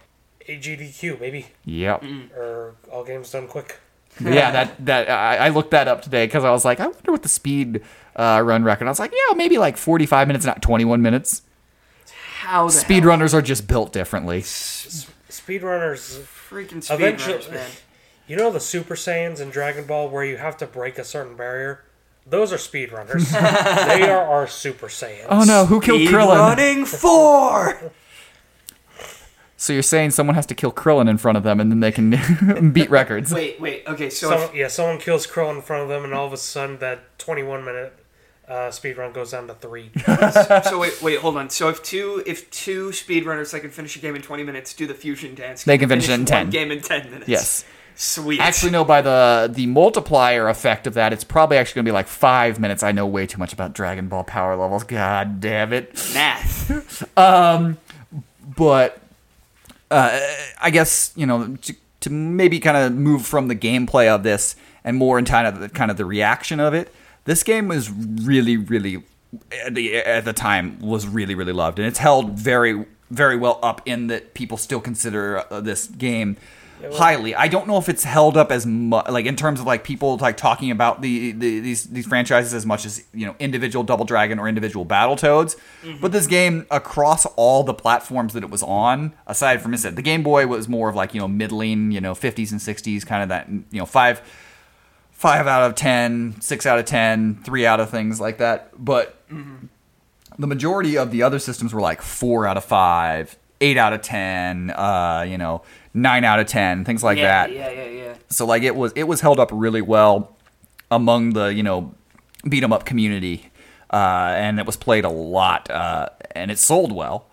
AGDQ, 0.48 1.20
maybe. 1.20 1.48
yep 1.66 2.04
Or 2.36 2.76
All 2.92 3.04
Games 3.04 3.32
Done 3.32 3.48
Quick. 3.48 3.80
yeah, 4.20 4.52
that 4.52 4.86
that 4.86 5.10
I, 5.10 5.48
I 5.48 5.50
looked 5.50 5.72
that 5.72 5.88
up 5.88 6.04
today 6.04 6.28
because 6.28 6.44
I 6.44 6.52
was 6.52 6.64
like, 6.64 6.80
I 6.80 6.86
wonder 6.88 7.12
what 7.12 7.24
the 7.24 7.30
speed 7.30 7.82
uh, 8.16 8.42
run 8.44 8.64
record. 8.64 8.86
I 8.88 8.92
was 8.92 9.00
like, 9.00 9.12
yeah, 9.12 9.36
maybe 9.36 9.58
like 9.58 9.78
forty 9.78 10.06
five 10.06 10.28
minutes, 10.28 10.46
not 10.46 10.62
twenty 10.62 10.86
one 10.86 11.02
minutes. 11.02 11.42
How 12.40 12.66
the 12.68 12.72
Speed 12.74 13.04
hell? 13.04 13.10
runners 13.10 13.34
are 13.34 13.42
just 13.42 13.68
built 13.68 13.94
differently. 13.94 14.42
Speedrunners. 14.42 16.20
Freaking 16.50 16.84
speedrunners, 16.86 17.52
man. 17.52 17.70
You 18.26 18.38
know 18.38 18.52
the 18.52 18.62
Super 18.62 18.96
Saiyans 18.96 19.42
in 19.42 19.50
Dragon 19.50 19.86
Ball 19.86 20.08
where 20.08 20.24
you 20.24 20.38
have 20.38 20.56
to 20.58 20.66
break 20.66 20.98
a 20.98 21.04
certain 21.04 21.36
barrier? 21.36 21.84
Those 22.26 22.54
are 22.54 22.58
speedrunners. 22.58 23.30
they 23.88 24.10
are 24.10 24.24
our 24.26 24.48
Super 24.48 24.88
Saiyans. 24.88 25.26
Oh 25.28 25.44
no, 25.44 25.66
who 25.66 25.82
killed 25.82 26.00
Speed 26.00 26.10
Krillin? 26.16 26.38
running 26.38 26.86
four. 26.86 27.92
So 29.58 29.74
you're 29.74 29.82
saying 29.82 30.12
someone 30.12 30.36
has 30.36 30.46
to 30.48 30.56
kill 30.56 30.72
Krillin 30.72 31.10
in 31.10 31.18
front 31.18 31.38
of 31.38 31.44
them 31.44 31.60
and 31.60 31.70
then 31.70 31.82
they 31.82 31.92
can 31.92 32.72
beat 32.74 32.90
records? 32.90 33.34
wait, 33.34 33.60
wait. 33.60 33.84
Okay, 33.88 34.10
so 34.10 34.30
Someone, 34.30 34.50
if, 34.50 34.56
yeah, 34.56 34.68
someone 34.70 35.00
kills 35.00 35.28
Krillin 35.28 35.56
in 35.58 35.62
front 35.62 35.84
of 35.84 35.90
them, 35.90 36.06
and 36.06 36.14
all 36.14 36.26
of 36.26 36.32
a 36.32 36.38
sudden 36.38 36.80
that 36.80 37.20
21 37.20 37.66
minute 37.66 37.94
uh, 38.54 38.72
speed 38.72 38.98
run 38.98 39.12
goes 39.12 39.32
down 39.32 39.48
to 39.48 39.54
three. 39.56 39.90
so 40.64 40.80
wait, 40.80 41.02
wait, 41.02 41.20
hold 41.20 41.38
on. 41.38 41.50
So 41.50 41.70
if 41.70 41.82
two 41.82 42.22
if 42.28 42.50
two 42.52 42.90
speedrunners 42.90 43.52
that 43.52 43.62
can 43.62 43.72
finish 43.72 43.96
a 43.96 44.00
game 44.00 44.16
in 44.16 44.22
twenty 44.22 44.44
minutes 44.44 44.74
do 44.74 44.86
the 44.86 44.94
fusion 44.94 45.34
dance, 45.36 45.64
They 45.64 45.78
can 45.78 45.90
finish 45.90 46.08
it 46.08 46.14
in 46.14 46.22
one 46.22 46.26
10. 46.26 46.50
game 46.52 46.72
in 46.72 46.82
ten 46.82 47.06
minutes. 47.10 47.28
Yes. 47.28 47.66
Sweet. 47.96 48.40
Actually, 48.40 48.72
no. 48.72 48.84
By 48.84 49.02
the 49.02 49.50
the 49.54 49.68
multiplier 49.68 50.48
effect 50.50 50.88
of 50.88 50.96
that, 50.96 51.14
it's 51.14 51.24
probably 51.24 51.58
actually 51.58 51.76
going 51.76 51.86
to 51.86 51.90
be 51.90 51.94
like 51.94 52.08
five 52.08 52.60
minutes. 52.60 52.82
I 52.82 52.92
know 52.92 53.06
way 53.06 53.28
too 53.28 53.38
much 53.38 53.54
about 53.54 53.74
Dragon 53.74 54.08
Ball 54.08 54.24
power 54.24 54.56
levels. 54.56 54.84
God 54.84 55.40
damn 55.40 55.74
it! 55.74 55.94
math. 56.14 57.08
But 58.56 59.00
uh, 59.90 60.20
I 60.62 60.70
guess 60.70 61.14
you 61.16 61.26
know 61.26 61.56
to, 61.56 61.76
to 62.02 62.10
maybe 62.10 62.60
kind 62.60 62.78
of 62.78 62.94
move 62.94 63.26
from 63.26 63.48
the 63.48 63.56
gameplay 63.56 64.08
of 64.08 64.24
this 64.24 64.56
and 64.84 64.98
more 64.98 65.18
in 65.18 65.26
kind 65.26 65.48
of 65.48 65.60
the, 65.60 65.70
kind 65.70 65.90
of 65.90 65.98
the 65.98 66.06
reaction 66.06 66.60
of 66.60 66.74
it. 66.74 66.94
This 67.26 67.44
game 67.44 67.68
was 67.68 67.90
really, 67.90 68.58
really 68.58 69.04
at 69.66 69.76
the, 69.76 69.96
at 69.98 70.26
the 70.26 70.34
time 70.34 70.80
was 70.80 71.08
really, 71.08 71.36
really 71.36 71.54
loved, 71.54 71.80
and 71.80 71.88
it's 71.88 72.00
held 72.00 72.32
very, 72.32 72.86
very 73.10 73.38
well 73.38 73.60
up 73.64 73.82
in 73.86 74.08
that 74.08 74.34
people 74.34 74.58
still 74.58 74.82
consider 74.82 75.44
uh, 75.52 75.62
this 75.62 75.88
game 75.88 76.38
highly. 76.92 77.34
I 77.36 77.48
don't 77.48 77.68
know 77.68 77.78
if 77.78 77.90
it's 77.90 78.04
held 78.04 78.38
up 78.38 78.52
as 78.52 78.66
much, 78.66 79.08
like 79.10 79.26
in 79.26 79.36
terms 79.36 79.60
of 79.60 79.66
like 79.66 79.84
people 79.84 80.18
like 80.18 80.38
talking 80.38 80.72
about 80.72 81.02
the, 81.02 81.32
the 81.32 81.60
these 81.60 81.86
these 81.86 82.06
franchises 82.06 82.54
as 82.54 82.66
much 82.66 82.86
as 82.86 83.04
you 83.14 83.26
know 83.26 83.36
individual 83.40 83.84
Double 83.84 84.06
Dragon 84.06 84.40
or 84.40 84.48
individual 84.48 84.86
Battletoads. 84.86 85.56
But 86.02 86.12
this 86.12 86.28
game 86.28 86.66
across 86.72 87.26
all 87.38 87.64
the 87.64 87.74
platforms 87.74 88.34
that 88.34 88.44
it 88.44 88.50
was 88.50 88.64
on, 88.64 89.14
aside 89.28 89.62
from 89.62 89.74
it, 89.74 89.96
the 89.96 90.02
Game 90.02 90.24
Boy 90.24 90.48
was 90.48 90.68
more 90.68 90.90
of 90.90 90.96
like 90.96 91.14
you 91.14 91.22
know 91.22 91.28
middling, 91.28 91.92
you 91.92 92.02
know 92.02 92.14
50s 92.14 92.52
and 92.52 92.60
60s 92.60 93.06
kind 93.06 93.24
of 93.24 93.30
that 93.30 93.50
you 93.50 93.80
know 93.80 93.86
five 93.86 94.22
five 95.24 95.48
out 95.48 95.64
of 95.64 95.74
ten, 95.74 96.36
six 96.42 96.66
out 96.66 96.78
of 96.80 96.84
ten, 96.84 97.36
three 97.46 97.66
out 97.66 97.80
of 97.80 97.90
things 97.90 98.20
like 98.20 98.40
that. 98.40 98.72
But 98.78 99.16
the 100.38 100.48
majority 100.48 100.98
of 100.98 101.12
the 101.12 101.24
other 101.24 101.40
systems 101.40 101.74
were 101.74 101.80
like 101.80 102.02
four 102.02 102.46
out 102.46 102.58
of 102.58 102.66
five, 102.66 103.38
eight 103.62 103.78
out 103.78 103.94
of 103.94 104.02
10, 104.02 104.72
uh, 104.72 105.26
you 105.26 105.38
know, 105.38 105.62
nine 105.94 106.26
out 106.26 106.42
of 106.42 106.48
10, 106.48 106.84
things 106.84 107.06
like 107.06 107.18
yeah, 107.18 107.48
that. 107.48 107.54
yeah, 107.54 107.70
yeah, 107.70 107.86
yeah. 107.86 108.14
So 108.30 108.46
like 108.46 108.64
it 108.64 108.76
was, 108.76 108.92
it 108.98 109.04
was 109.04 109.22
held 109.22 109.40
up 109.40 109.50
really 109.54 109.82
well 109.82 110.36
among 110.92 111.32
the, 111.32 111.46
you 111.46 111.64
know, 111.64 111.94
beat 112.50 112.62
'em 112.62 112.74
up 112.74 112.84
community. 112.84 113.50
Uh, 113.90 114.34
and 114.36 114.60
it 114.60 114.66
was 114.66 114.76
played 114.76 115.06
a 115.06 115.10
lot, 115.10 115.70
uh, 115.70 116.10
and 116.32 116.52
it 116.52 116.58
sold 116.60 116.92
well. 116.92 117.28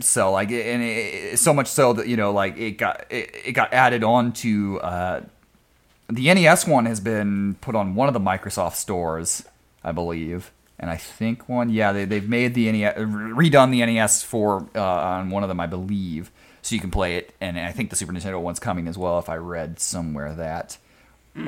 So 0.00 0.32
like, 0.32 0.50
and 0.50 0.82
it, 0.82 1.38
so 1.38 1.52
much 1.52 1.66
so 1.66 1.92
that 1.92 2.08
you 2.08 2.16
know, 2.16 2.32
like 2.32 2.56
it 2.56 2.78
got 2.78 3.04
it, 3.10 3.30
it 3.44 3.52
got 3.52 3.72
added 3.74 4.02
on 4.02 4.32
to 4.34 4.80
uh, 4.80 5.20
the 6.08 6.32
NES 6.32 6.66
one 6.66 6.86
has 6.86 7.00
been 7.00 7.56
put 7.60 7.74
on 7.74 7.94
one 7.94 8.08
of 8.08 8.14
the 8.14 8.20
Microsoft 8.20 8.74
stores, 8.74 9.44
I 9.82 9.92
believe, 9.92 10.50
and 10.78 10.90
I 10.90 10.96
think 10.96 11.48
one, 11.48 11.70
yeah, 11.70 11.92
they 11.92 12.04
they've 12.04 12.28
made 12.28 12.54
the 12.54 12.70
NES 12.70 12.96
redone 12.96 13.70
the 13.70 13.84
NES 13.84 14.22
for 14.22 14.68
uh, 14.74 14.82
on 14.82 15.30
one 15.30 15.42
of 15.42 15.48
them, 15.48 15.60
I 15.60 15.66
believe, 15.66 16.30
so 16.62 16.74
you 16.74 16.80
can 16.80 16.90
play 16.90 17.16
it, 17.16 17.34
and 17.40 17.58
I 17.58 17.72
think 17.72 17.90
the 17.90 17.96
Super 17.96 18.12
Nintendo 18.12 18.40
one's 18.40 18.60
coming 18.60 18.88
as 18.88 18.98
well, 18.98 19.18
if 19.18 19.28
I 19.28 19.36
read 19.36 19.78
somewhere 19.80 20.34
that, 20.34 20.78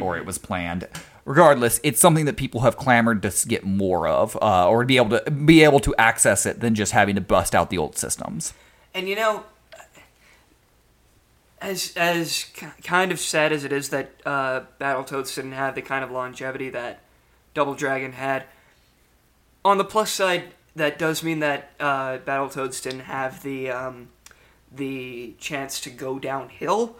or 0.01 0.17
it 0.17 0.25
was 0.25 0.39
planned. 0.39 0.89
Regardless, 1.25 1.81
it's 1.83 2.01
something 2.01 2.25
that 2.27 2.37
people 2.37 2.61
have 2.61 2.77
clamored 2.77 3.23
to 3.23 3.49
get 3.49 3.65
more 3.65 4.07
of, 4.07 4.37
uh, 4.41 4.69
or 4.69 4.83
to 4.83 4.87
be 4.87 4.97
able 4.97 5.19
to 5.19 5.31
be 5.31 5.65
able 5.65 5.81
to 5.81 5.95
access 5.97 6.47
it 6.47 6.61
than 6.61 6.75
just 6.75 6.93
having 6.93 7.17
to 7.17 7.21
bust 7.21 7.55
out 7.55 7.71
the 7.71 7.79
old 7.79 7.99
systems. 7.99 8.55
And 8.95 9.09
you 9.09 9.17
know, 9.17 9.45
as 11.61 11.93
as 11.97 12.47
kind 12.83 13.13
of 13.13 13.21
sad 13.21 13.53
as 13.53 13.65
it 13.65 13.73
is 13.73 13.89
that 13.91 14.11
uh, 14.25 14.63
Battletoads 14.81 15.35
didn't 15.35 15.53
have 15.53 15.75
the 15.75 15.83
kind 15.83 16.05
of 16.05 16.11
longevity 16.11 16.71
that 16.71 17.01
Double 17.55 17.75
Dragon 17.75 18.13
had, 18.13 18.45
on 19.65 19.79
the 19.79 19.85
plus 19.85 20.11
side, 20.11 20.55
that 20.75 20.99
does 20.99 21.23
mean 21.23 21.41
that 21.41 21.71
uh, 21.81 22.19
Battletoads 22.19 22.83
didn't 22.83 23.01
have 23.01 23.43
the 23.43 23.71
um, 23.71 24.09
the 24.71 25.35
chance 25.39 25.81
to 25.81 25.91
go 25.91 26.19
downhill. 26.19 26.97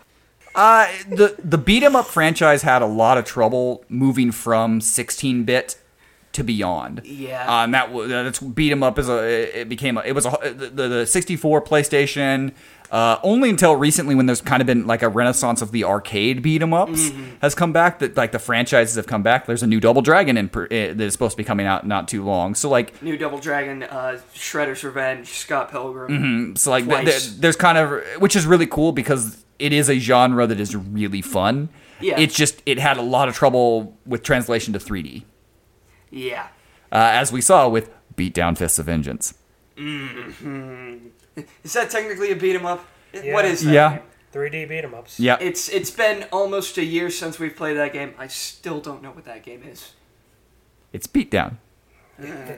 Uh, 0.55 0.89
the 1.09 1.37
the 1.43 1.59
beat 1.59 1.83
'em 1.83 1.95
up 1.95 2.07
franchise 2.07 2.63
had 2.63 2.81
a 2.81 2.87
lot 2.87 3.19
of 3.19 3.25
trouble 3.27 3.85
moving 3.89 4.33
from 4.33 4.81
16 4.81 5.45
bit 5.45 5.79
to 6.33 6.43
beyond. 6.43 7.03
Yeah. 7.05 7.47
Uh, 7.47 7.65
and 7.65 7.75
that 7.75 7.93
was 7.93 8.09
that's 8.09 8.41
beat 8.41 8.73
'em 8.73 8.83
up 8.83 8.99
as 8.99 9.09
a 9.09 9.61
it 9.61 9.69
became 9.69 9.99
a, 9.99 10.01
it 10.01 10.13
was 10.13 10.25
a 10.25 10.55
the, 10.55 10.89
the 10.89 11.07
64 11.07 11.61
PlayStation. 11.63 12.53
Uh, 12.91 13.19
only 13.23 13.51
until 13.51 13.75
recently, 13.77 14.15
when 14.15 14.27
there's 14.27 14.41
kind 14.41 14.61
of 14.61 14.67
been 14.67 14.87
like 14.87 15.03
a 15.03 15.09
renaissance 15.09 15.61
of 15.61 15.73
the 15.73 15.83
arcade 15.85 16.41
beat 16.43 16.63
'em 16.63 16.73
ups, 16.73 17.11
has 17.43 17.55
come 17.55 17.73
back. 17.73 17.99
That 17.99 18.17
like 18.17 18.33
the 18.33 18.39
franchises 18.39 18.95
have 18.97 19.07
come 19.07 19.23
back. 19.23 19.47
There's 19.47 19.63
a 19.63 19.67
new 19.67 19.81
Double 19.81 20.03
Dragon 20.03 20.37
in, 20.37 20.49
per- 20.49 20.69
eh, 20.71 20.93
that 20.93 21.01
is 21.01 21.13
supposed 21.13 21.33
to 21.33 21.37
be 21.37 21.45
coming 21.45 21.67
out 21.67 21.87
not 21.87 22.07
too 22.09 22.25
long. 22.25 22.55
So 22.55 22.69
like 22.71 23.03
New 23.03 23.17
Double 23.17 23.39
Dragon, 23.39 23.83
uh, 23.83 24.19
Shredder's 24.35 24.85
Revenge, 24.85 25.29
Scott 25.29 25.71
Pilgrim. 25.71 26.11
Mm-hmm. 26.13 26.55
so 26.57 26.71
like 26.71 26.89
th- 26.89 27.05
th- 27.05 27.37
there's 27.41 27.57
kind 27.57 27.77
of 27.79 28.03
which 28.21 28.37
is 28.37 28.47
really 28.47 28.67
cool 28.67 28.93
because 28.93 29.45
it 29.59 29.73
is 29.73 29.89
a 29.89 29.99
genre 29.99 30.47
that 30.47 30.61
is 30.61 30.77
really 30.77 31.23
fun. 31.23 31.69
Yeah. 32.01 32.21
It's 32.21 32.35
just 32.37 32.63
it 32.67 32.79
had 32.79 32.99
a 32.99 33.03
lot 33.03 33.29
of 33.29 33.35
trouble 33.35 33.97
with 34.07 34.23
translation 34.23 34.73
to 34.75 34.79
3D, 34.79 35.25
Yeah. 36.11 36.49
uh, 36.93 37.11
as 37.13 37.33
we 37.33 37.41
saw 37.41 37.69
with 37.69 37.91
Beat 38.17 38.35
Down 38.35 38.55
Fists 38.55 38.79
of 38.79 38.87
Vengeance. 38.87 39.35
Is 41.65 41.73
that 41.75 41.91
technically 41.91 42.31
a 42.33 42.37
beat 42.37 42.57
'em 42.57 42.67
up? 42.67 42.85
Yeah. 43.13 43.33
What 43.35 43.45
is 43.45 43.63
that? 43.65 43.73
Yeah. 43.73 43.99
3D 44.33 44.69
beat 44.69 44.85
'em 44.85 44.95
ups. 44.95 45.19
Yeah, 45.19 45.39
It's 45.41 45.69
it's 45.71 45.91
been 45.91 46.25
almost 46.31 46.77
a 46.79 46.85
year 46.85 47.09
since 47.11 47.39
we've 47.39 47.57
played 47.57 47.77
that 47.77 47.93
game. 47.93 48.15
I 48.19 48.27
still 48.27 48.81
don't 48.81 49.03
know 49.03 49.11
what 49.11 49.25
that 49.25 49.43
game 49.43 49.63
is. 49.63 49.93
it's 50.93 51.07
Beat 51.07 51.31
Down 51.31 51.59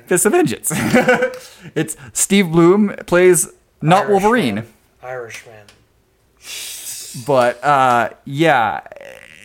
Fists 0.07 0.27
of 0.27 0.33
Vengeance. 0.33 0.73
it's 1.75 1.97
Steve 2.13 2.51
Blum 2.51 2.95
plays 3.07 3.49
not 3.83 4.07
Irishman. 4.07 4.13
Wolverine. 4.23 4.65
Irishman. 5.03 5.67
but 7.27 7.63
uh, 7.65 8.11
yeah, 8.25 8.81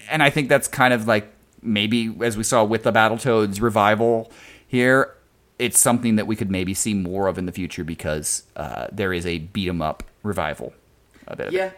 and 0.10 0.24
I 0.24 0.30
think 0.30 0.50
that's 0.50 0.68
kind 0.68 0.94
of 0.94 1.08
like 1.08 1.32
maybe 1.62 2.14
as 2.24 2.36
we 2.38 2.44
saw 2.44 2.64
with 2.64 2.84
the 2.84 2.92
Battletoads 2.92 3.62
revival 3.62 4.32
here, 4.68 5.16
it's 5.64 5.80
something 5.80 6.16
that 6.18 6.28
we 6.28 6.36
could 6.36 6.52
maybe 6.52 6.74
see 6.74 6.94
more 6.94 7.28
of 7.28 7.38
in 7.38 7.46
the 7.46 7.52
future 7.52 7.84
because 7.84 8.44
uh, 8.56 8.88
there 8.92 9.14
is 9.14 9.26
a 9.26 9.40
beat 9.40 9.70
'em 9.70 9.82
up 9.82 10.04
revival. 10.24 10.74
A 11.28 11.36
bit 11.36 11.48
of 11.48 11.54
it. 11.54 11.58
Yeah. 11.58 11.72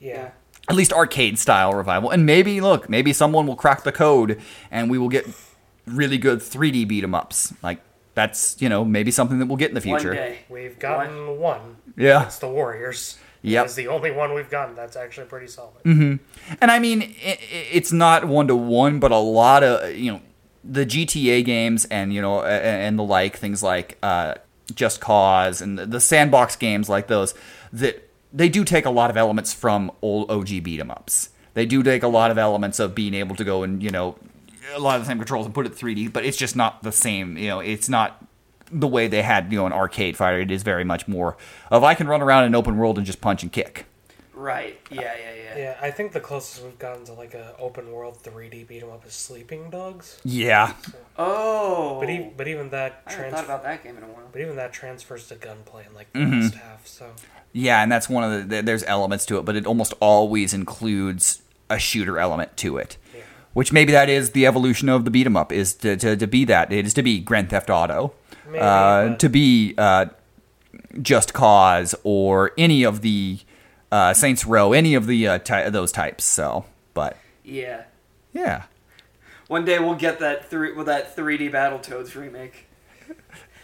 Yeah. 0.00 0.30
At 0.68 0.76
least 0.76 0.92
arcade 0.92 1.38
style 1.38 1.72
revival, 1.74 2.10
and 2.10 2.24
maybe 2.24 2.60
look, 2.60 2.88
maybe 2.88 3.12
someone 3.12 3.46
will 3.48 3.56
crack 3.56 3.82
the 3.82 3.92
code 3.92 4.40
and 4.70 4.88
we 4.90 4.96
will 4.98 5.08
get 5.08 5.26
really 5.86 6.18
good 6.18 6.38
3D 6.40 6.84
beat 6.86 7.02
'em 7.04 7.14
ups. 7.14 7.52
Like 7.62 7.80
that's 8.14 8.56
you 8.62 8.68
know 8.68 8.84
maybe 8.84 9.10
something 9.10 9.38
that 9.40 9.46
we'll 9.46 9.56
get 9.56 9.70
in 9.70 9.74
the 9.74 9.80
future. 9.80 10.10
One 10.10 10.16
day. 10.16 10.38
We've 10.48 10.78
gotten 10.78 11.38
one. 11.40 11.76
Yeah. 11.96 12.26
It's 12.26 12.38
the 12.38 12.48
Warriors. 12.48 13.18
Yeah, 13.44 13.64
It's 13.64 13.74
the 13.74 13.88
only 13.88 14.12
one 14.12 14.34
we've 14.34 14.48
gotten 14.48 14.76
that's 14.76 14.94
actually 14.94 15.26
pretty 15.26 15.48
solid. 15.48 15.82
Mm-hmm. 15.84 16.54
And 16.60 16.70
I 16.70 16.78
mean, 16.78 17.02
i 17.02 17.30
i- 17.32 17.38
it's 17.72 17.90
not 17.90 18.24
one 18.28 18.46
to 18.46 18.54
one, 18.54 19.00
but 19.00 19.10
a 19.10 19.16
lot 19.16 19.64
of 19.64 19.96
you 19.96 20.12
know 20.12 20.20
the 20.64 20.86
GTA 20.86 21.44
games 21.44 21.84
and 21.86 22.12
you 22.12 22.20
know 22.20 22.42
and 22.42 22.98
the 22.98 23.02
like 23.02 23.36
things 23.36 23.62
like 23.62 23.98
uh, 24.02 24.34
Just 24.74 25.00
Cause 25.00 25.60
and 25.60 25.78
the, 25.78 26.00
sandbox 26.00 26.56
games 26.56 26.88
like 26.88 27.08
those 27.08 27.34
that 27.72 28.08
they 28.32 28.48
do 28.48 28.64
take 28.64 28.84
a 28.84 28.90
lot 28.90 29.10
of 29.10 29.16
elements 29.16 29.52
from 29.52 29.90
old 30.02 30.30
OG 30.30 30.62
beat 30.62 30.80
'em 30.80 30.90
ups. 30.90 31.30
They 31.54 31.66
do 31.66 31.82
take 31.82 32.02
a 32.02 32.08
lot 32.08 32.30
of 32.30 32.38
elements 32.38 32.78
of 32.80 32.94
being 32.94 33.14
able 33.14 33.36
to 33.36 33.44
go 33.44 33.62
and 33.62 33.82
you 33.82 33.90
know 33.90 34.16
a 34.74 34.80
lot 34.80 34.96
of 34.96 35.02
the 35.02 35.08
same 35.08 35.18
controls 35.18 35.44
and 35.44 35.54
put 35.54 35.66
it 35.66 35.74
3D, 35.74 36.12
but 36.12 36.24
it's 36.24 36.36
just 36.36 36.56
not 36.56 36.82
the 36.82 36.92
same. 36.92 37.36
You 37.36 37.48
know, 37.48 37.60
it's 37.60 37.88
not 37.88 38.24
the 38.70 38.88
way 38.88 39.06
they 39.06 39.22
had 39.22 39.52
you 39.52 39.58
know 39.58 39.66
an 39.66 39.72
arcade 39.72 40.16
fighter. 40.16 40.40
It 40.40 40.50
is 40.50 40.62
very 40.62 40.84
much 40.84 41.08
more 41.08 41.36
of 41.70 41.84
I 41.84 41.94
can 41.94 42.06
run 42.06 42.22
around 42.22 42.44
in 42.44 42.48
an 42.48 42.54
open 42.54 42.76
world 42.76 42.98
and 42.98 43.06
just 43.06 43.20
punch 43.20 43.42
and 43.42 43.52
kick. 43.52 43.86
Right. 44.42 44.78
Yeah. 44.90 45.02
Yeah. 45.02 45.08
Yeah. 45.44 45.58
Yeah, 45.58 45.76
I 45.80 45.90
think 45.90 46.12
the 46.12 46.20
closest 46.20 46.64
we've 46.64 46.78
gotten 46.78 47.04
to 47.04 47.12
like 47.12 47.34
a 47.34 47.54
open 47.58 47.92
world 47.92 48.18
3D 48.22 48.66
beat 48.66 48.82
'em 48.82 48.90
up 48.90 49.06
is 49.06 49.12
Sleeping 49.12 49.70
Dogs. 49.70 50.18
Yeah. 50.24 50.72
Oh. 51.18 51.98
But 52.00 52.10
even 52.10 52.32
but 52.36 52.48
even 52.48 52.70
that 52.70 53.02
I 53.06 53.10
haven't 53.12 53.30
trans- 53.30 53.34
thought 53.36 53.44
about 53.44 53.62
that 53.64 53.84
game 53.84 53.96
in 53.96 54.02
a 54.02 54.06
while. 54.06 54.28
but 54.32 54.40
even 54.40 54.56
that 54.56 54.72
transfers 54.72 55.28
to 55.28 55.34
gunplay 55.36 55.84
in 55.88 55.94
like 55.94 56.12
the 56.12 56.18
Mm-hmm. 56.20 56.40
last 56.40 56.54
half. 56.54 56.86
So 56.86 57.06
Yeah, 57.52 57.82
and 57.82 57.92
that's 57.92 58.08
one 58.08 58.24
of 58.24 58.48
the 58.48 58.62
there's 58.62 58.82
elements 58.84 59.24
to 59.26 59.38
it, 59.38 59.44
but 59.44 59.54
it 59.56 59.66
almost 59.66 59.92
always 60.00 60.52
includes 60.54 61.42
a 61.70 61.78
shooter 61.78 62.18
element 62.18 62.56
to 62.58 62.78
it. 62.78 62.96
Which 63.52 63.70
maybe 63.72 63.92
that 63.92 64.08
is 64.08 64.30
the 64.30 64.46
evolution 64.46 64.88
of 64.88 65.04
the 65.04 65.10
beat 65.10 65.26
'em 65.26 65.36
up 65.36 65.52
is 65.52 65.74
to, 65.74 65.94
to, 65.98 66.16
to 66.16 66.26
be 66.26 66.46
that 66.46 66.72
it 66.72 66.86
is 66.86 66.94
to 66.94 67.02
be 67.02 67.20
Grand 67.20 67.50
Theft 67.50 67.68
Auto, 67.68 68.14
Maybe, 68.46 68.58
uh, 68.58 69.08
but- 69.08 69.18
to 69.20 69.28
be 69.28 69.74
uh, 69.76 70.06
Just 71.02 71.34
Cause 71.34 71.94
or 72.02 72.52
any 72.56 72.82
of 72.82 73.02
the 73.02 73.38
uh, 73.92 74.12
Saints 74.14 74.44
Row, 74.44 74.72
any 74.72 74.94
of 74.94 75.06
the 75.06 75.28
uh, 75.28 75.38
ty- 75.38 75.70
those 75.70 75.92
types. 75.92 76.24
So, 76.24 76.64
but 76.94 77.16
Yeah. 77.44 77.82
yeah, 78.32 78.64
One 79.46 79.64
day 79.64 79.78
we'll 79.78 79.94
get 79.94 80.18
that 80.20 80.48
three 80.50 80.72
well 80.72 80.84
that 80.86 81.14
3D 81.14 81.50
Battletoads 81.52 82.14
remake. 82.16 82.66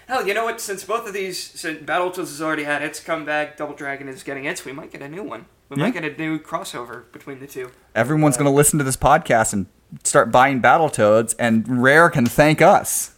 Hell, 0.06 0.26
you 0.26 0.32
know 0.34 0.44
what? 0.44 0.58
Since 0.60 0.84
both 0.84 1.06
of 1.06 1.12
these, 1.12 1.38
since 1.42 1.82
Battletoads 1.82 2.16
has 2.28 2.40
already 2.40 2.64
had 2.64 2.80
its 2.82 2.98
comeback, 3.00 3.56
Double 3.58 3.74
Dragon 3.74 4.08
is 4.08 4.22
getting 4.22 4.44
its, 4.46 4.64
we 4.64 4.72
might 4.72 4.90
get 4.90 5.02
a 5.02 5.08
new 5.08 5.22
one. 5.22 5.46
We 5.68 5.76
might 5.76 5.92
get 5.92 6.02
a 6.04 6.16
new 6.16 6.38
crossover 6.38 7.10
between 7.12 7.40
the 7.40 7.46
two. 7.46 7.72
everyone's 7.94 8.38
going 8.38 8.46
to 8.50 8.56
listen 8.56 8.78
to 8.78 8.84
this 8.84 8.96
podcast 8.96 9.52
and 9.52 9.66
start 10.04 10.30
buying 10.32 10.62
Battletoads, 10.62 11.34
and 11.38 11.82
Rare 11.82 12.08
can 12.08 12.24
thank 12.24 12.62
us. 12.62 13.16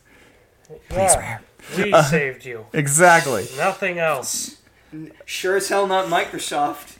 yeah, 0.90 1.16
Rare. 1.16 1.42
we 1.76 1.92
saved 2.02 2.44
you. 2.44 2.66
Exactly. 2.72 3.46
Nothing 3.56 3.98
else. 4.00 4.59
Sure 5.24 5.56
as 5.56 5.68
hell 5.68 5.86
not 5.86 6.06
Microsoft. 6.06 6.96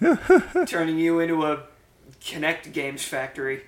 turning 0.66 0.98
you 0.98 1.20
into 1.20 1.44
a 1.44 1.64
Kinect 2.20 2.72
Games 2.72 3.04
Factory. 3.04 3.62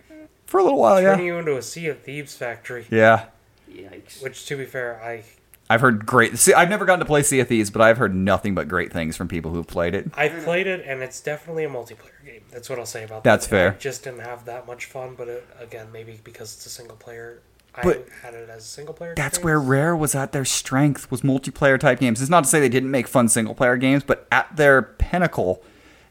For 0.46 0.60
a 0.60 0.62
little 0.62 0.78
while, 0.78 1.00
Turning 1.00 1.26
yeah. 1.26 1.32
you 1.32 1.38
into 1.38 1.56
a 1.56 1.62
Sea 1.62 1.88
of 1.88 2.00
Thieves 2.00 2.36
factory. 2.36 2.86
Yeah. 2.90 3.26
Yikes. 3.68 4.22
Which, 4.22 4.46
to 4.46 4.56
be 4.56 4.64
fair, 4.64 5.02
I 5.02 5.24
I've 5.68 5.80
heard 5.80 6.06
great. 6.06 6.38
See, 6.38 6.54
I've 6.54 6.70
never 6.70 6.84
gotten 6.84 7.00
to 7.00 7.06
play 7.06 7.22
Sea 7.22 7.40
of 7.40 7.48
Thieves, 7.48 7.70
but 7.70 7.82
I've 7.82 7.98
heard 7.98 8.14
nothing 8.14 8.54
but 8.54 8.68
great 8.68 8.92
things 8.92 9.16
from 9.16 9.26
people 9.26 9.52
who've 9.52 9.66
played 9.66 9.94
it. 9.94 10.10
I've 10.14 10.44
played 10.44 10.68
it, 10.68 10.84
and 10.86 11.02
it's 11.02 11.20
definitely 11.20 11.64
a 11.64 11.68
multiplayer 11.68 12.24
game. 12.24 12.42
That's 12.52 12.70
what 12.70 12.78
I'll 12.78 12.86
say 12.86 13.02
about 13.02 13.24
That's 13.24 13.46
that. 13.48 13.50
That's 13.50 13.62
fair. 13.62 13.72
I 13.72 13.76
just 13.76 14.04
didn't 14.04 14.20
have 14.20 14.44
that 14.44 14.66
much 14.66 14.84
fun, 14.84 15.16
but 15.16 15.26
it, 15.26 15.46
again, 15.58 15.88
maybe 15.92 16.20
because 16.22 16.54
it's 16.54 16.66
a 16.66 16.70
single 16.70 16.96
player. 16.96 17.40
But 17.84 18.08
I 18.22 18.26
had 18.26 18.34
it 18.34 18.48
as 18.48 18.62
a 18.64 18.68
single 18.68 18.94
player. 18.94 19.14
That's 19.16 19.38
experience. 19.38 19.66
where 19.66 19.78
Rare 19.78 19.96
was 19.96 20.14
at 20.14 20.32
their 20.32 20.44
strength 20.44 21.10
was 21.10 21.22
multiplayer 21.22 21.78
type 21.78 22.00
games. 22.00 22.20
It's 22.20 22.30
not 22.30 22.44
to 22.44 22.50
say 22.50 22.60
they 22.60 22.68
didn't 22.68 22.90
make 22.90 23.08
fun 23.08 23.28
single 23.28 23.54
player 23.54 23.76
games, 23.76 24.02
but 24.02 24.26
at 24.32 24.56
their 24.56 24.82
pinnacle, 24.82 25.62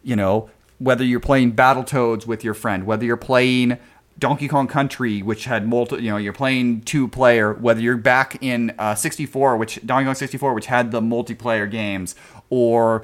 you 0.03 0.15
know, 0.15 0.49
whether 0.77 1.03
you're 1.03 1.19
playing 1.19 1.55
Battletoads 1.55 2.27
with 2.27 2.43
your 2.43 2.53
friend, 2.53 2.85
whether 2.85 3.05
you're 3.05 3.17
playing 3.17 3.77
Donkey 4.17 4.47
Kong 4.47 4.67
Country, 4.67 5.21
which 5.21 5.45
had 5.45 5.67
multi, 5.67 5.97
you 5.97 6.09
know, 6.09 6.17
you're 6.17 6.33
playing 6.33 6.81
two 6.81 7.07
player, 7.07 7.53
whether 7.53 7.81
you're 7.81 7.97
back 7.97 8.37
in 8.41 8.73
uh, 8.79 8.95
64, 8.95 9.57
which 9.57 9.85
Donkey 9.85 10.05
Kong 10.05 10.15
64, 10.15 10.53
which 10.53 10.67
had 10.67 10.91
the 10.91 11.01
multiplayer 11.01 11.69
games, 11.69 12.15
or 12.49 13.03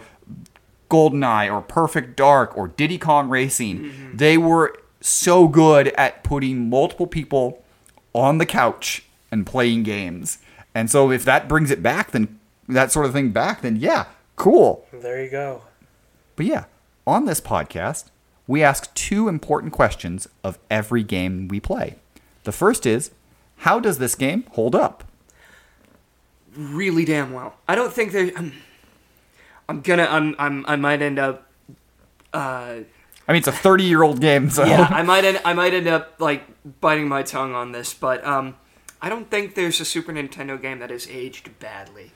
GoldenEye 0.89 1.51
or 1.51 1.61
Perfect 1.61 2.15
Dark 2.15 2.57
or 2.57 2.67
Diddy 2.69 2.97
Kong 2.97 3.29
Racing, 3.29 4.11
they 4.13 4.37
were 4.37 4.77
so 4.99 5.47
good 5.47 5.87
at 5.89 6.23
putting 6.23 6.69
multiple 6.69 7.07
people 7.07 7.63
on 8.13 8.37
the 8.37 8.45
couch 8.45 9.03
and 9.31 9.45
playing 9.45 9.83
games. 9.83 10.39
And 10.73 10.89
so 10.89 11.11
if 11.11 11.25
that 11.25 11.47
brings 11.47 11.71
it 11.71 11.83
back, 11.83 12.11
then 12.11 12.39
that 12.67 12.91
sort 12.91 13.05
of 13.05 13.13
thing 13.13 13.31
back, 13.31 13.61
then 13.61 13.75
yeah, 13.75 14.05
cool. 14.35 14.85
There 14.93 15.23
you 15.23 15.29
go. 15.29 15.63
But 16.35 16.45
yeah, 16.45 16.65
on 17.05 17.25
this 17.25 17.41
podcast, 17.41 18.09
we 18.47 18.63
ask 18.63 18.93
two 18.93 19.27
important 19.27 19.73
questions 19.73 20.27
of 20.43 20.59
every 20.69 21.03
game 21.03 21.47
we 21.47 21.59
play. 21.59 21.95
The 22.43 22.51
first 22.51 22.85
is, 22.85 23.11
how 23.57 23.79
does 23.79 23.97
this 23.97 24.15
game 24.15 24.45
hold 24.51 24.75
up? 24.75 25.03
really 26.55 27.05
damn 27.05 27.33
well. 27.33 27.55
I 27.67 27.75
don't 27.75 27.93
think 27.93 28.11
there. 28.11 28.31
I'm, 28.35 28.53
I'm 29.69 29.81
gonna. 29.81 30.07
I'm. 30.09 30.35
I'm. 30.37 30.65
I 30.67 30.75
might 30.75 31.01
end 31.01 31.19
up. 31.19 31.47
Uh, 32.33 32.79
I 33.31 33.33
mean, 33.33 33.39
it's 33.39 33.47
a 33.47 33.51
30 33.53 33.85
year 33.85 34.03
old 34.03 34.19
game, 34.19 34.49
so 34.49 34.65
yeah, 34.65 34.87
I 34.91 35.03
might 35.03 35.23
end. 35.23 35.39
I 35.45 35.53
might 35.53 35.73
end 35.73 35.87
up 35.87 36.15
like 36.19 36.43
biting 36.81 37.07
my 37.07 37.23
tongue 37.23 37.55
on 37.55 37.71
this, 37.71 37.93
but 37.93 38.21
um, 38.25 38.55
I 39.01 39.07
don't 39.07 39.31
think 39.31 39.55
there's 39.55 39.79
a 39.79 39.85
Super 39.85 40.11
Nintendo 40.11 40.61
game 40.61 40.79
that 40.79 40.89
has 40.89 41.07
aged 41.07 41.57
badly. 41.59 42.11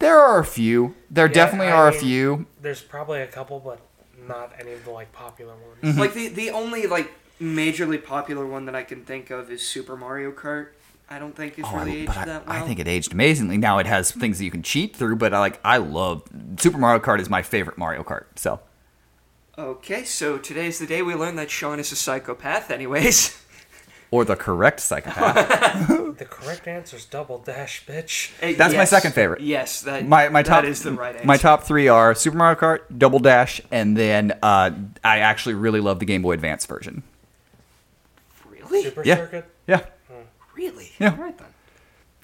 there 0.00 0.18
are 0.18 0.40
a 0.40 0.44
few. 0.44 0.96
There 1.10 1.26
Yeah, 1.28 1.32
definitely 1.32 1.68
I 1.68 1.76
are 1.76 1.86
a 1.88 1.92
few. 1.92 2.46
There's 2.60 2.80
probably 2.82 3.20
a 3.20 3.28
couple, 3.28 3.60
but 3.60 3.78
not 4.26 4.52
any 4.58 4.72
of 4.72 4.84
the 4.84 4.90
like 4.90 5.12
popular 5.12 5.54
ones. 5.54 5.78
Mm-hmm. 5.82 6.00
Like 6.00 6.14
the 6.14 6.26
the 6.26 6.50
only 6.50 6.88
like 6.88 7.12
majorly 7.40 8.04
popular 8.04 8.44
one 8.44 8.66
that 8.66 8.74
I 8.74 8.82
can 8.82 9.04
think 9.04 9.30
of 9.30 9.52
is 9.52 9.64
Super 9.64 9.96
Mario 9.96 10.32
Kart. 10.32 10.70
I 11.08 11.20
don't 11.20 11.36
think 11.36 11.56
it's 11.56 11.68
Oh, 11.70 11.76
I- 11.76 11.84
really 11.84 12.04
but 12.04 12.16
aged 12.16 12.22
I, 12.22 12.24
that 12.26 12.46
well. 12.48 12.56
I 12.56 12.66
think 12.66 12.80
it 12.80 12.88
aged 12.88 13.12
amazingly. 13.12 13.56
Now 13.58 13.78
it 13.78 13.86
has 13.86 14.10
things 14.10 14.38
that 14.38 14.44
you 14.44 14.50
can 14.50 14.64
cheat 14.64 14.96
through, 14.96 15.16
but 15.16 15.32
I 15.32 15.38
like 15.38 15.60
I 15.64 15.76
love 15.76 16.24
Super 16.58 16.78
Mario 16.78 16.98
Kart 17.00 17.20
is 17.20 17.30
my 17.30 17.42
favorite 17.42 17.78
Mario 17.78 18.02
Kart. 18.02 18.24
So 18.34 18.58
Okay, 19.58 20.04
so 20.04 20.38
today's 20.38 20.78
the 20.78 20.86
day 20.86 21.02
we 21.02 21.16
learn 21.16 21.34
that 21.34 21.50
Sean 21.50 21.80
is 21.80 21.90
a 21.90 21.96
psychopath. 21.96 22.70
Anyways, 22.70 23.36
or 24.12 24.24
the 24.24 24.36
correct 24.36 24.78
psychopath. 24.80 25.88
The 26.18 26.24
correct 26.24 26.66
answer 26.66 26.96
is 26.96 27.04
double 27.04 27.38
dash, 27.38 27.86
bitch. 27.86 28.56
That's 28.56 28.74
my 28.74 28.84
second 28.84 29.12
favorite. 29.12 29.40
Yes, 29.40 29.82
that 29.82 30.06
my 30.06 30.28
my 30.28 30.42
top 30.42 30.62
that 30.62 30.68
is 30.68 30.82
the 30.82 30.90
right 30.92 31.14
answer. 31.14 31.26
My 31.26 31.36
top 31.36 31.62
three 31.62 31.86
are 31.86 32.12
Super 32.14 32.36
Mario 32.36 32.58
Kart, 32.58 32.80
Double 32.96 33.20
Dash, 33.20 33.60
and 33.70 33.96
then 33.96 34.36
uh, 34.42 34.70
I 35.04 35.20
actually 35.20 35.54
really 35.54 35.80
love 35.80 36.00
the 36.00 36.06
Game 36.06 36.22
Boy 36.22 36.32
Advance 36.32 36.66
version. 36.66 37.04
really, 38.48 38.82
Super 38.82 39.02
Yeah. 39.04 39.16
Circuit. 39.16 39.44
Yeah, 39.68 39.84
really. 40.56 40.90
Yeah. 40.98 41.10
All 41.12 41.16
right 41.18 41.38
then. 41.38 41.46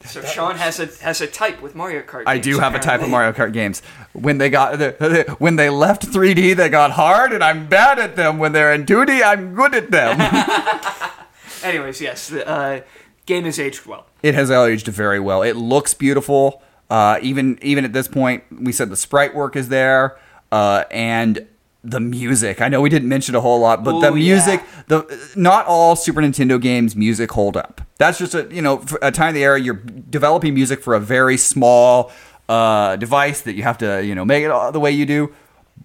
So 0.06 0.20
That 0.20 0.30
Sean 0.30 0.56
has 0.56 0.80
a 0.80 0.86
has 1.02 1.20
a 1.20 1.26
type 1.26 1.62
with 1.62 1.74
Mario 1.74 2.02
Kart. 2.02 2.24
I 2.26 2.38
do 2.38 2.58
have 2.58 2.74
a 2.74 2.78
type 2.78 3.00
of. 3.02 3.08
Mario 3.08 3.32
Kart 3.32 3.52
games. 3.52 3.80
When 4.12 4.38
they 4.38 4.50
got 4.50 4.78
the, 4.78 5.36
when 5.38 5.56
they 5.56 5.70
left 5.70 6.06
3D, 6.06 6.54
they 6.56 6.68
got 6.68 6.92
hard, 6.92 7.32
and 7.32 7.42
I'm 7.42 7.68
bad 7.68 7.98
at 7.98 8.14
them. 8.14 8.38
When 8.38 8.52
they're 8.52 8.72
in 8.72 8.84
2D, 8.84 9.22
I'm 9.24 9.54
good 9.54 9.74
at 9.74 9.90
them. 9.90 10.20
Anyways, 11.64 12.00
yes, 12.00 12.28
the 12.28 12.46
uh, 12.46 12.80
game 13.26 13.46
is 13.46 13.58
aged 13.58 13.86
well. 13.86 14.06
it 14.22 14.34
has 14.34 14.50
aged 14.50 14.86
very 14.88 15.20
well. 15.20 15.42
It 15.42 15.56
looks 15.56 15.94
beautiful. 15.94 16.62
Uh, 16.90 17.18
even 17.22 17.58
even 17.62 17.84
at 17.84 17.92
this 17.94 18.06
point, 18.08 18.44
we 18.50 18.72
said 18.72 18.90
the 18.90 18.96
sprite 18.96 19.34
work 19.34 19.56
is 19.56 19.68
there, 19.68 20.18
uh, 20.52 20.84
and 20.90 21.46
the 21.82 22.00
music. 22.00 22.60
I 22.60 22.68
know 22.68 22.80
we 22.80 22.90
didn't 22.90 23.08
mention 23.08 23.34
a 23.34 23.40
whole 23.40 23.60
lot, 23.60 23.84
but 23.84 24.00
the 24.00 24.12
music. 24.12 24.60
yeah. 24.62 24.82
The 24.88 25.32
not 25.36 25.66
all 25.66 25.96
Super 25.96 26.20
Nintendo 26.20 26.60
games 26.60 26.94
music 26.94 27.32
hold 27.32 27.56
up. 27.56 27.80
That's 27.98 28.18
just 28.18 28.34
a 28.34 28.48
you 28.50 28.60
know 28.62 28.84
a 29.02 29.10
time 29.12 29.28
of 29.28 29.34
the 29.34 29.44
era 29.44 29.60
you're 29.60 29.74
developing 30.10 30.54
music 30.54 30.82
for 30.82 30.94
a 30.94 31.00
very 31.00 31.36
small 31.36 32.10
uh, 32.48 32.96
device 32.96 33.42
that 33.42 33.54
you 33.54 33.62
have 33.62 33.78
to 33.78 34.04
you 34.04 34.14
know 34.14 34.24
make 34.24 34.44
it 34.44 34.50
all 34.50 34.72
the 34.72 34.80
way 34.80 34.90
you 34.90 35.06
do. 35.06 35.32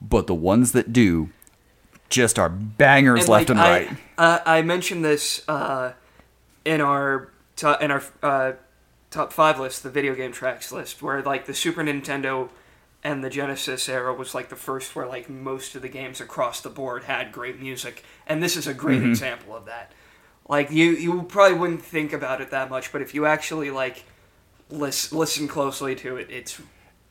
But 0.01 0.27
the 0.27 0.35
ones 0.35 0.71
that 0.73 0.91
do 0.93 1.29
just 2.09 2.39
are 2.39 2.49
bangers 2.49 3.27
left 3.27 3.49
like, 3.49 3.49
and 3.49 3.59
right. 3.59 3.89
I, 4.17 4.23
uh, 4.25 4.39
I 4.45 4.61
mentioned 4.63 5.05
this 5.05 5.43
uh, 5.47 5.93
in 6.65 6.81
our 6.81 7.29
to- 7.57 7.77
in 7.81 7.91
our 7.91 8.03
uh, 8.23 8.51
top 9.11 9.31
five 9.33 9.59
list, 9.59 9.83
the 9.83 9.89
video 9.89 10.15
game 10.15 10.31
tracks 10.31 10.71
list, 10.71 11.01
where 11.03 11.21
like 11.21 11.45
the 11.45 11.53
Super 11.53 11.83
Nintendo 11.83 12.49
and 13.03 13.23
the 13.23 13.29
Genesis 13.29 13.87
era 13.87 14.13
was 14.13 14.33
like 14.33 14.49
the 14.49 14.55
first 14.55 14.95
where 14.95 15.05
like 15.07 15.29
most 15.29 15.75
of 15.75 15.81
the 15.81 15.89
games 15.89 16.19
across 16.19 16.61
the 16.61 16.69
board 16.69 17.03
had 17.03 17.31
great 17.31 17.59
music, 17.59 18.03
and 18.25 18.41
this 18.41 18.55
is 18.57 18.65
a 18.67 18.73
great 18.73 19.01
Mm-hmm. 19.01 19.11
example 19.11 19.55
of 19.55 19.65
that. 19.65 19.91
Like 20.49 20.71
you, 20.71 20.91
you 20.91 21.21
probably 21.23 21.57
wouldn't 21.57 21.83
think 21.85 22.11
about 22.11 22.41
it 22.41 22.49
that 22.51 22.69
much, 22.69 22.91
but 22.91 23.01
if 23.01 23.13
you 23.13 23.25
actually 23.25 23.69
like 23.71 24.03
listen, 24.69 25.17
listen 25.17 25.47
closely 25.47 25.95
to 25.97 26.17
it, 26.17 26.27
it's 26.29 26.59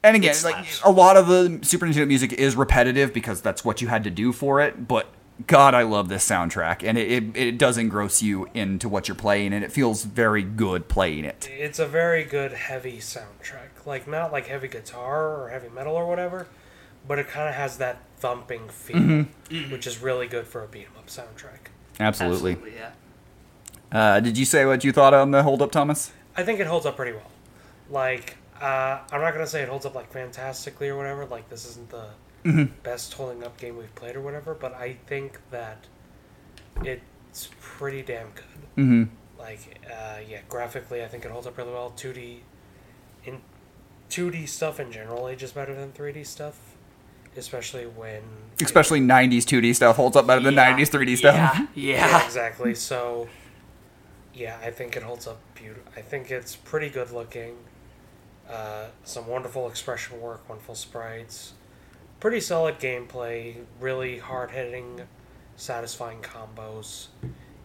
And 0.02 0.16
again, 0.16 0.34
It 0.34 0.44
like 0.44 0.66
a 0.84 0.90
lot 0.90 1.16
of 1.16 1.28
the 1.28 1.60
Super 1.62 1.86
Nintendo 1.86 2.06
music 2.08 2.32
is 2.32 2.56
repetitive 2.56 3.12
because 3.14 3.40
that's 3.40 3.64
what 3.64 3.80
you 3.80 3.88
had 3.88 4.04
to 4.04 4.10
do 4.10 4.32
for 4.32 4.60
it. 4.60 4.86
But 4.88 5.06
God, 5.46 5.72
I 5.72 5.82
love 5.82 6.08
this 6.08 6.28
soundtrack, 6.28 6.82
and 6.82 6.98
it, 6.98 7.10
it, 7.12 7.36
it 7.36 7.58
does 7.58 7.78
engross 7.78 8.20
you 8.22 8.48
into 8.54 8.88
what 8.88 9.06
you're 9.06 9.14
playing, 9.14 9.52
and 9.52 9.62
it 9.64 9.70
feels 9.70 10.02
very 10.02 10.42
good 10.42 10.88
playing 10.88 11.24
it. 11.24 11.48
It's 11.52 11.78
a 11.78 11.86
very 11.86 12.24
good 12.24 12.50
heavy 12.52 12.98
soundtrack. 12.98 13.86
Like 13.86 14.08
not 14.08 14.32
like 14.32 14.46
heavy 14.48 14.66
guitar 14.66 15.40
or 15.40 15.48
heavy 15.50 15.68
metal 15.68 15.94
or 15.94 16.08
whatever, 16.08 16.48
but 17.06 17.20
it 17.20 17.28
kind 17.28 17.48
of 17.48 17.54
has 17.54 17.78
that 17.78 18.02
thumping 18.16 18.68
feel, 18.68 18.96
Mm-hmm. 18.96 19.70
which 19.72 19.86
is 19.86 20.02
really 20.02 20.26
good 20.26 20.48
for 20.48 20.64
a 20.64 20.66
beat 20.66 20.86
'em 20.86 20.96
up 20.98 21.06
soundtrack. 21.06 21.70
Absolutely. 22.00 22.56
yeah. 22.76 22.90
Uh, 23.90 24.20
did 24.20 24.36
you 24.36 24.44
say 24.44 24.64
what 24.64 24.84
you 24.84 24.92
thought 24.92 25.14
on 25.14 25.30
the 25.30 25.42
hold 25.42 25.62
up, 25.62 25.72
Thomas? 25.72 26.12
I 26.36 26.42
think 26.42 26.60
it 26.60 26.66
holds 26.66 26.86
up 26.86 26.96
pretty 26.96 27.12
well. 27.12 27.30
Like 27.90 28.36
uh, 28.60 28.98
I'm 29.10 29.20
not 29.20 29.32
gonna 29.32 29.46
say 29.46 29.62
it 29.62 29.68
holds 29.68 29.86
up 29.86 29.94
like 29.94 30.12
fantastically 30.12 30.88
or 30.88 30.96
whatever. 30.96 31.24
Like 31.24 31.48
this 31.48 31.64
isn't 31.66 31.90
the 31.90 32.68
best 32.82 33.12
holding 33.14 33.44
up 33.44 33.56
game 33.58 33.76
we've 33.76 33.94
played 33.94 34.16
or 34.16 34.20
whatever, 34.20 34.54
but 34.54 34.74
I 34.74 34.96
think 35.06 35.38
that 35.50 35.86
it's 36.82 37.48
pretty 37.60 38.02
damn 38.02 38.28
good. 38.30 38.44
Mm-hmm. 38.76 39.04
like 39.40 39.80
uh, 39.86 40.18
yeah 40.28 40.38
graphically 40.48 41.02
i 41.02 41.08
think 41.08 41.24
it 41.24 41.32
holds 41.32 41.48
up 41.48 41.58
really 41.58 41.72
well 41.72 41.92
2d 41.96 42.38
in 43.24 43.40
2d 44.08 44.48
stuff 44.48 44.78
in 44.78 44.92
general 44.92 45.26
ages 45.26 45.50
better 45.50 45.74
than 45.74 45.90
3d 45.90 46.24
stuff 46.24 46.76
especially 47.36 47.86
when 47.86 48.22
Especially 48.62 49.00
90s 49.00 49.44
2D 49.44 49.74
stuff 49.74 49.96
holds 49.96 50.16
up 50.16 50.26
better 50.26 50.40
than 50.40 50.54
90s 50.54 50.90
3D 50.90 51.16
stuff. 51.16 51.34
Yeah, 51.34 51.66
yeah 51.74 52.06
yeah. 52.06 52.24
exactly 52.26 52.74
so 52.74 53.28
yeah 54.38 54.56
i 54.62 54.70
think 54.70 54.96
it 54.96 55.02
holds 55.02 55.26
up 55.26 55.38
beautiful 55.54 55.92
i 55.96 56.00
think 56.00 56.30
it's 56.30 56.56
pretty 56.56 56.88
good 56.88 57.10
looking 57.10 57.56
uh, 58.48 58.86
some 59.04 59.26
wonderful 59.26 59.68
expression 59.68 60.18
work 60.20 60.48
wonderful 60.48 60.74
sprites 60.74 61.52
pretty 62.20 62.40
solid 62.40 62.78
gameplay 62.78 63.56
really 63.80 64.18
hard-hitting 64.18 65.02
satisfying 65.56 66.20
combos 66.22 67.08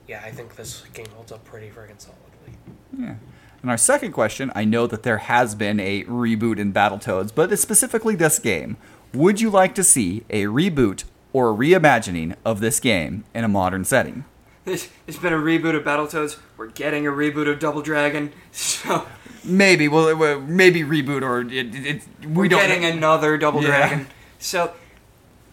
yeah 0.07 0.21
i 0.25 0.31
think 0.31 0.55
this 0.55 0.83
game 0.93 1.07
holds 1.15 1.31
up 1.31 1.43
pretty 1.45 1.69
friggin' 1.69 1.99
solidly 2.01 2.57
Yeah. 2.97 3.15
And 3.61 3.71
our 3.71 3.77
second 3.77 4.11
question 4.11 4.51
I 4.53 4.65
know 4.65 4.87
that 4.87 5.03
there 5.03 5.19
has 5.19 5.55
been 5.55 5.79
a 5.79 6.03
reboot 6.03 6.59
in 6.59 6.73
Battletoads, 6.73 7.33
but 7.33 7.51
it's 7.51 7.61
specifically 7.61 8.13
this 8.13 8.37
game. 8.37 8.75
Would 9.13 9.39
you 9.39 9.49
like 9.49 9.73
to 9.75 9.83
see 9.85 10.25
a 10.29 10.43
reboot 10.43 11.05
or 11.31 11.49
a 11.51 11.53
reimagining 11.53 12.35
of 12.43 12.59
this 12.59 12.81
game 12.81 13.23
in 13.33 13.45
a 13.45 13.47
modern 13.47 13.85
setting? 13.85 14.25
There's, 14.65 14.87
there's 15.05 15.19
been 15.19 15.33
a 15.33 15.37
reboot 15.37 15.75
of 15.75 15.83
Battletoads. 15.83 16.37
We're 16.57 16.67
getting 16.67 17.05
a 17.05 17.11
reboot 17.11 17.49
of 17.49 17.59
Double 17.59 17.81
Dragon. 17.81 18.31
So 18.51 19.05
Maybe, 19.43 19.89
well, 19.89 20.15
well 20.15 20.39
maybe 20.39 20.83
reboot 20.83 21.21
or 21.21 21.41
it, 21.41 21.75
it, 21.75 22.01
we 22.21 22.27
we're 22.27 22.47
don't. 22.47 22.61
getting 22.61 22.85
another 22.85 23.37
Double 23.37 23.61
Yeah. 23.61 23.67
Dragon. 23.67 24.07
So, 24.39 24.73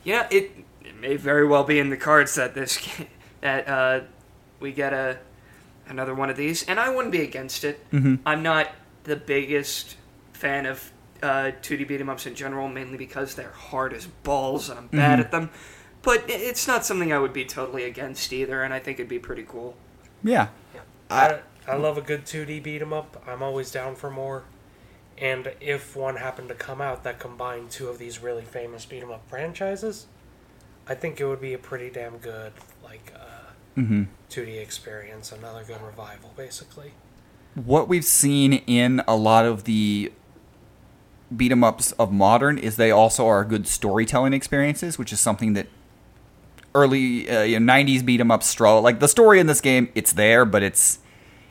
yeah, 0.05 0.29
it 0.31 0.53
it 0.85 0.97
may 1.01 1.17
very 1.17 1.45
well 1.47 1.65
be 1.65 1.81
in 1.81 1.91
the 1.91 1.97
cards 1.97 2.35
that 2.37 2.55
this 2.55 2.79
that 3.41 3.67
uh, 3.69 4.01
we 4.61 4.71
get 4.73 4.93
a 4.93 5.19
another 5.89 6.15
one 6.15 6.31
of 6.31 6.37
these, 6.37 6.63
and 6.69 6.79
I 6.79 6.89
wouldn't 6.89 7.11
be 7.11 7.23
against 7.23 7.65
it. 7.65 7.85
Mm-hmm. 7.91 8.17
I'm 8.25 8.45
not 8.45 8.69
the 9.05 9.17
biggest 9.17 9.97
fan 10.35 10.67
of 10.67 10.93
uh, 11.21 11.51
2D 11.61 11.89
beat 11.89 12.01
'em 12.01 12.09
ups 12.09 12.27
in 12.27 12.37
general, 12.37 12.69
mainly 12.69 12.97
because 12.97 13.35
they're 13.35 13.51
hard 13.51 13.93
as 13.93 14.07
balls 14.23 14.71
and 14.71 14.79
I'm 14.79 14.87
bad 14.87 15.13
Mm-hmm. 15.19 15.21
at 15.23 15.31
them. 15.33 15.51
But 16.03 16.25
it's 16.29 16.67
not 16.67 16.85
something 16.85 17.13
I 17.13 17.19
would 17.19 17.33
be 17.33 17.45
totally 17.45 17.85
against 17.85 18.33
either, 18.33 18.63
and 18.63 18.73
I 18.73 18.79
think 18.79 18.99
it'd 18.99 19.09
be 19.09 19.19
pretty 19.19 19.45
cool. 19.47 19.77
Yeah. 20.23 20.49
I, 21.11 21.41
I 21.67 21.77
love 21.77 21.99
a 21.99 22.01
good 22.03 22.25
2D 22.25 22.63
beat 22.63 22.81
'em 22.83 22.93
up. 22.93 23.23
I'm 23.27 23.43
always 23.43 23.71
down 23.71 23.97
for 23.97 24.11
more. 24.11 24.45
And 25.19 25.53
if 25.61 25.95
one 25.97 26.17
happened 26.17 26.49
to 26.49 26.55
come 26.55 26.81
out 26.81 27.03
that 27.05 27.19
combined 27.19 27.71
two 27.71 27.89
of 27.89 27.99
these 27.99 28.21
really 28.23 28.45
famous 28.45 28.85
beat 28.87 29.03
'em 29.03 29.11
up 29.11 29.29
franchises, 29.29 30.07
I 30.87 30.95
think 30.95 31.21
it 31.21 31.27
would 31.27 31.41
be 31.41 31.53
a 31.53 31.59
pretty 31.59 31.91
damn 31.91 32.19
good 32.19 32.53
like 32.85 33.13
uh, 33.15 33.27
Mm-hmm. 33.77 34.05
2D 34.31 34.61
experience. 34.61 35.31
Another 35.33 35.63
good 35.65 35.81
revival, 35.83 36.33
basically. 36.37 36.93
what 37.55 37.89
we've 37.89 38.05
seen 38.05 38.53
in 38.67 39.03
a 39.09 39.17
lot 39.17 39.45
of 39.45 39.65
the 39.65 40.13
beat 41.37 41.51
'em 41.53 41.63
ups 41.65 41.93
of 41.93 42.13
modern 42.13 42.59
is 42.59 42.77
they 42.77 42.91
also 42.91 43.27
are 43.27 43.45
good 43.45 43.67
storytelling 43.67 44.33
experiences, 44.33 44.99
which 44.99 45.13
is 45.13 45.19
something 45.21 45.53
that 45.55 45.67
early 46.75 47.29
uh, 47.29 47.43
you 47.43 47.59
know, 47.61 47.73
90s 47.73 48.05
beat 48.05 48.21
'em 48.21 48.31
up 48.31 48.43
struggle. 48.43 48.83
Like 48.83 49.01
the 49.01 49.09
story 49.09 49.41
in 49.41 49.47
this 49.47 49.61
game, 49.61 49.89
it's 49.95 50.13
there, 50.13 50.45
but 50.45 50.63
it's 50.63 50.99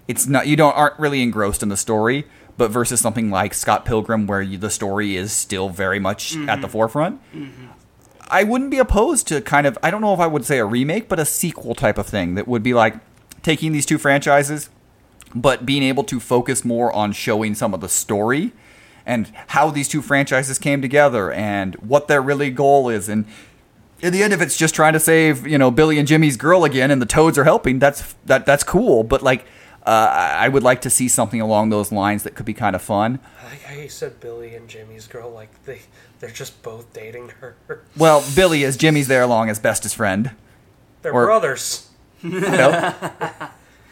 it's 0.08 0.28
not 0.28 0.48
you 0.48 0.56
don't 0.56 0.74
aren't 0.74 1.00
really 1.00 1.22
engrossed 1.22 1.64
in 1.64 1.70
the 1.70 1.78
story. 1.78 2.26
But 2.58 2.72
versus 2.72 3.00
something 3.00 3.32
like 3.32 3.54
Scott 3.54 3.86
Pilgrim, 3.86 4.28
where 4.28 4.42
you, 4.42 4.58
the 4.58 4.70
story 4.70 5.16
is 5.16 5.32
still 5.32 5.70
very 5.70 5.98
much 5.98 6.36
at 6.50 6.60
the 6.60 6.68
forefront, 6.68 7.22
I 8.30 8.44
wouldn't 8.44 8.70
be 8.70 8.80
opposed 8.80 9.28
to 9.30 9.40
kind 9.40 9.66
of 9.66 9.78
I 9.82 9.90
don't 9.90 10.02
know 10.02 10.14
if 10.14 10.20
I 10.20 10.28
would 10.28 10.44
say 10.44 10.58
a 10.58 10.66
remake, 10.66 11.08
but 11.08 11.20
a 11.20 11.26
sequel 11.26 11.74
type 11.74 11.98
of 11.98 12.06
thing 12.06 12.36
that 12.36 12.50
would 12.50 12.62
be 12.62 12.74
like 12.74 12.96
taking 13.44 13.72
these 13.72 13.86
two 13.86 13.98
franchises, 13.98 14.70
but 15.34 15.66
being 15.66 15.84
able 15.84 16.04
to 16.04 16.20
focus 16.20 16.66
more 16.66 16.92
on 16.92 17.14
showing 17.14 17.56
some 17.56 17.74
of 17.74 17.80
the 17.80 17.88
story 17.88 18.52
and 19.06 19.32
how 19.48 19.72
these 19.72 19.88
two 19.88 20.02
franchises 20.02 20.60
came 20.60 20.82
together 20.82 21.32
and 21.32 21.76
what 21.76 22.08
their 22.10 22.22
really 22.22 22.52
goal 22.52 22.90
is 22.90 23.08
and 23.08 23.26
in 24.02 24.14
the 24.14 24.24
end 24.24 24.34
if 24.34 24.42
it's 24.42 24.56
just 24.58 24.74
trying 24.76 24.94
to 24.94 25.00
save 25.00 25.46
you 25.46 25.58
know 25.58 25.70
billy 25.72 25.98
and 26.00 26.08
jimmy's 26.08 26.38
girl 26.38 26.64
again 26.64 26.90
and 26.92 27.02
the 27.02 27.06
toads 27.06 27.38
are 27.38 27.44
helping 27.44 27.80
that's 27.80 28.14
that 28.26 28.46
that's 28.46 28.64
cool 28.64 29.04
but 29.04 29.22
like 29.22 29.46
uh, 29.84 29.92
I 30.12 30.46
I 30.46 30.48
would 30.50 30.62
like 30.62 30.82
to 30.82 30.90
see 30.90 31.08
something 31.08 31.40
along 31.42 31.70
those 31.70 31.92
lines 31.92 32.24
that 32.24 32.36
could 32.36 32.46
be 32.46 32.54
kind 32.54 32.76
of 32.76 32.82
fun. 32.82 33.18
I 33.42 33.46
like 33.50 33.62
how 33.64 33.74
you 33.76 33.88
said 33.90 34.20
Billy 34.20 34.54
and 34.54 34.68
Jimmy's 34.68 35.08
girl, 35.08 35.32
like 35.32 35.50
they 35.64 35.80
they're 36.20 36.30
just 36.30 36.62
both 36.62 36.92
dating 36.94 37.30
her. 37.40 37.56
Well, 37.98 38.24
Billy 38.36 38.64
is 38.64 38.76
Jimmy's 38.78 39.08
there 39.08 39.24
along 39.24 39.50
as 39.50 39.58
bestest 39.58 39.96
friend. 39.96 40.32
They're 41.02 41.14
Or- 41.14 41.26
brothers. 41.26 41.88
You 42.22 42.42
know? 42.42 42.94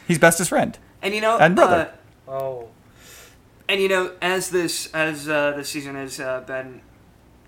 He's 0.07 0.19
bestest 0.19 0.49
friend. 0.49 0.77
And 1.01 1.15
you 1.15 1.21
know, 1.21 1.37
And 1.39 1.55
brother. 1.55 1.93
uh, 2.27 2.31
Oh, 2.31 2.67
And 3.69 3.81
you 3.81 3.87
know, 3.87 4.11
as 4.21 4.49
this 4.51 4.93
as 4.93 5.27
uh, 5.29 5.53
the 5.55 5.63
season 5.63 5.95
has 5.95 6.19
uh, 6.19 6.41
been, 6.45 6.81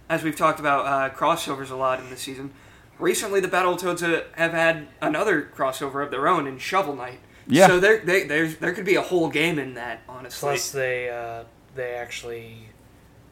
as 0.10 0.24
we've 0.24 0.36
talked 0.36 0.60
about 0.60 0.86
uh, 0.86 1.16
crossovers 1.16 1.70
a 1.70 1.76
lot 1.76 2.00
in 2.00 2.10
this 2.10 2.22
season, 2.22 2.52
recently 2.98 3.40
the 3.40 3.48
Battletoads 3.48 4.02
uh, 4.04 4.24
have 4.36 4.52
had 4.52 4.88
another 5.02 5.50
crossover 5.56 6.04
of 6.04 6.12
their 6.12 6.28
own 6.28 6.48
in 6.48 6.58
Shovel 6.58 6.96
Knight. 6.96 7.20
Yeah. 7.48 7.68
So 7.68 7.80
there, 7.80 8.00
they, 8.00 8.26
there's 8.26 8.58
there 8.58 8.74
could 8.74 8.86
be 8.86 8.96
a 8.96 9.02
whole 9.02 9.30
game 9.30 9.58
in 9.58 9.76
that, 9.76 10.02
honestly. 10.08 10.48
plus 10.48 10.72
they 10.72 11.10
uh, 11.10 11.44
they 11.76 11.94
actually 11.94 12.70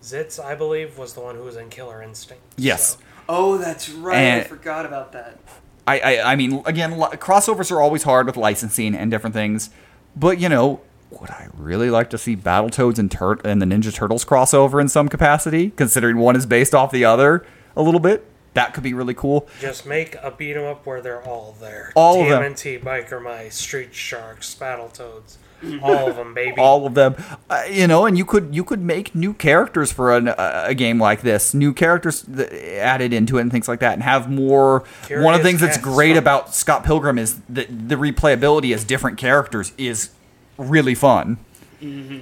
Zitz, 0.02 0.44
I 0.44 0.56
believe, 0.56 0.98
was 0.98 1.14
the 1.14 1.22
one 1.22 1.36
who 1.36 1.44
was 1.44 1.56
in 1.58 1.70
Killer 1.70 2.02
Instinct. 2.02 2.44
Yes. 2.56 2.94
so- 2.94 3.00
oh, 3.30 3.58
that's 3.58 3.90
right. 3.90 4.40
I 4.40 4.44
forgot 4.44 4.86
about 4.86 5.12
that. 5.12 5.40
I, 5.86 6.00
I, 6.00 6.32
I 6.34 6.36
mean, 6.36 6.62
again, 6.66 6.92
crossovers 6.94 7.72
are 7.72 7.80
always 7.82 8.04
hard 8.04 8.26
with 8.26 8.36
licensing 8.36 8.94
and 8.94 9.10
different 9.10 9.34
things, 9.34 9.70
but 10.18 10.38
you 10.38 10.50
know, 10.50 10.82
would 11.12 11.30
I 11.30 11.48
really 11.56 11.90
like 11.90 12.10
to 12.12 12.18
see 12.18 12.36
Battletoads 12.36 13.00
and 13.00 13.10
Tur- 13.12 13.40
and 13.44 13.62
the 13.62 13.66
Ninja 13.66 13.94
Turtles 13.94 14.26
crossover 14.26 14.82
in 14.82 14.90
some 14.90 15.08
capacity? 15.10 15.72
Considering 15.72 16.18
one 16.18 16.36
is 16.36 16.46
based 16.46 16.76
off 16.76 16.92
the 16.92 17.06
other 17.06 17.46
a 17.76 17.82
little 17.82 18.00
bit, 18.00 18.26
that 18.54 18.74
could 18.74 18.84
be 18.84 18.94
really 18.94 19.14
cool. 19.14 19.48
Just 19.60 19.86
make 19.86 20.16
a 20.16 20.32
beat 20.32 20.58
'em 20.58 20.66
up 20.66 20.86
where 20.86 21.00
they're 21.02 21.22
all 21.22 21.56
there. 21.62 21.92
All 21.96 22.22
of 22.24 22.30
them. 22.30 22.42
TMNT, 22.54 22.80
Biker 22.84 23.22
Mice, 23.22 23.56
Street 23.56 23.94
Sharks, 23.94 24.56
Battletoads, 24.60 25.38
all 25.82 26.10
of 26.10 26.16
them, 26.18 26.34
baby. 26.34 26.56
All 26.58 26.86
of 26.86 26.94
them, 26.94 27.16
uh, 27.50 27.62
you 27.70 27.88
know, 27.88 28.06
and 28.06 28.18
you 28.18 28.26
could 28.26 28.50
you 28.54 28.64
could 28.64 28.82
make 28.82 29.14
new 29.16 29.34
characters 29.34 29.92
for 29.92 30.16
an, 30.16 30.28
uh, 30.28 30.64
a 30.68 30.74
game 30.74 31.00
like 31.00 31.22
this, 31.22 31.54
new 31.54 31.72
characters 31.74 32.24
th- 32.24 32.52
added 32.80 33.14
into 33.14 33.38
it 33.38 33.42
and 33.42 33.52
things 33.52 33.68
like 33.68 33.80
that, 33.80 33.94
and 33.94 34.04
have 34.04 34.30
more. 34.30 34.84
one 35.10 35.34
of 35.36 35.42
the 35.42 35.48
things 35.48 35.62
that's 35.62 35.78
great 35.78 36.12
stuff. 36.14 36.22
about 36.22 36.54
Scott 36.56 36.84
Pilgrim 36.84 37.18
is 37.18 37.40
that 37.50 37.68
the 37.90 37.96
replayability 37.96 38.74
as 38.74 38.84
different 38.84 39.18
characters 39.18 39.72
is 39.78 40.10
really 40.58 40.96
fun. 40.96 41.38
Mm-hmm. 41.82 42.20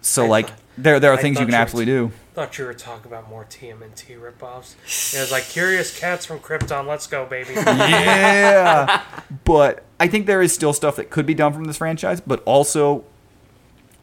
So 0.00 0.24
I 0.24 0.28
like 0.28 0.48
thought- 0.48 0.58
there 0.78 1.00
there 1.00 1.12
are 1.12 1.18
I 1.18 1.22
things 1.22 1.38
you 1.38 1.46
can 1.46 1.54
you 1.54 1.58
absolutely 1.60 1.92
do. 1.92 2.12
Thought 2.34 2.56
you 2.56 2.64
were 2.64 2.72
talking 2.72 3.12
about 3.12 3.28
more 3.28 3.44
TMNT 3.44 4.18
ripoffs. 4.18 4.74
It 5.14 5.20
was 5.20 5.30
like 5.30 5.44
Curious 5.44 5.98
Cats 5.98 6.24
from 6.24 6.38
Krypton. 6.40 6.86
Let's 6.86 7.06
go, 7.06 7.26
baby. 7.26 7.52
yeah. 7.56 9.02
but 9.44 9.84
I 10.00 10.08
think 10.08 10.26
there 10.26 10.40
is 10.40 10.52
still 10.54 10.72
stuff 10.72 10.96
that 10.96 11.10
could 11.10 11.26
be 11.26 11.34
done 11.34 11.52
from 11.52 11.64
this 11.64 11.76
franchise, 11.76 12.22
but 12.22 12.42
also 12.44 13.04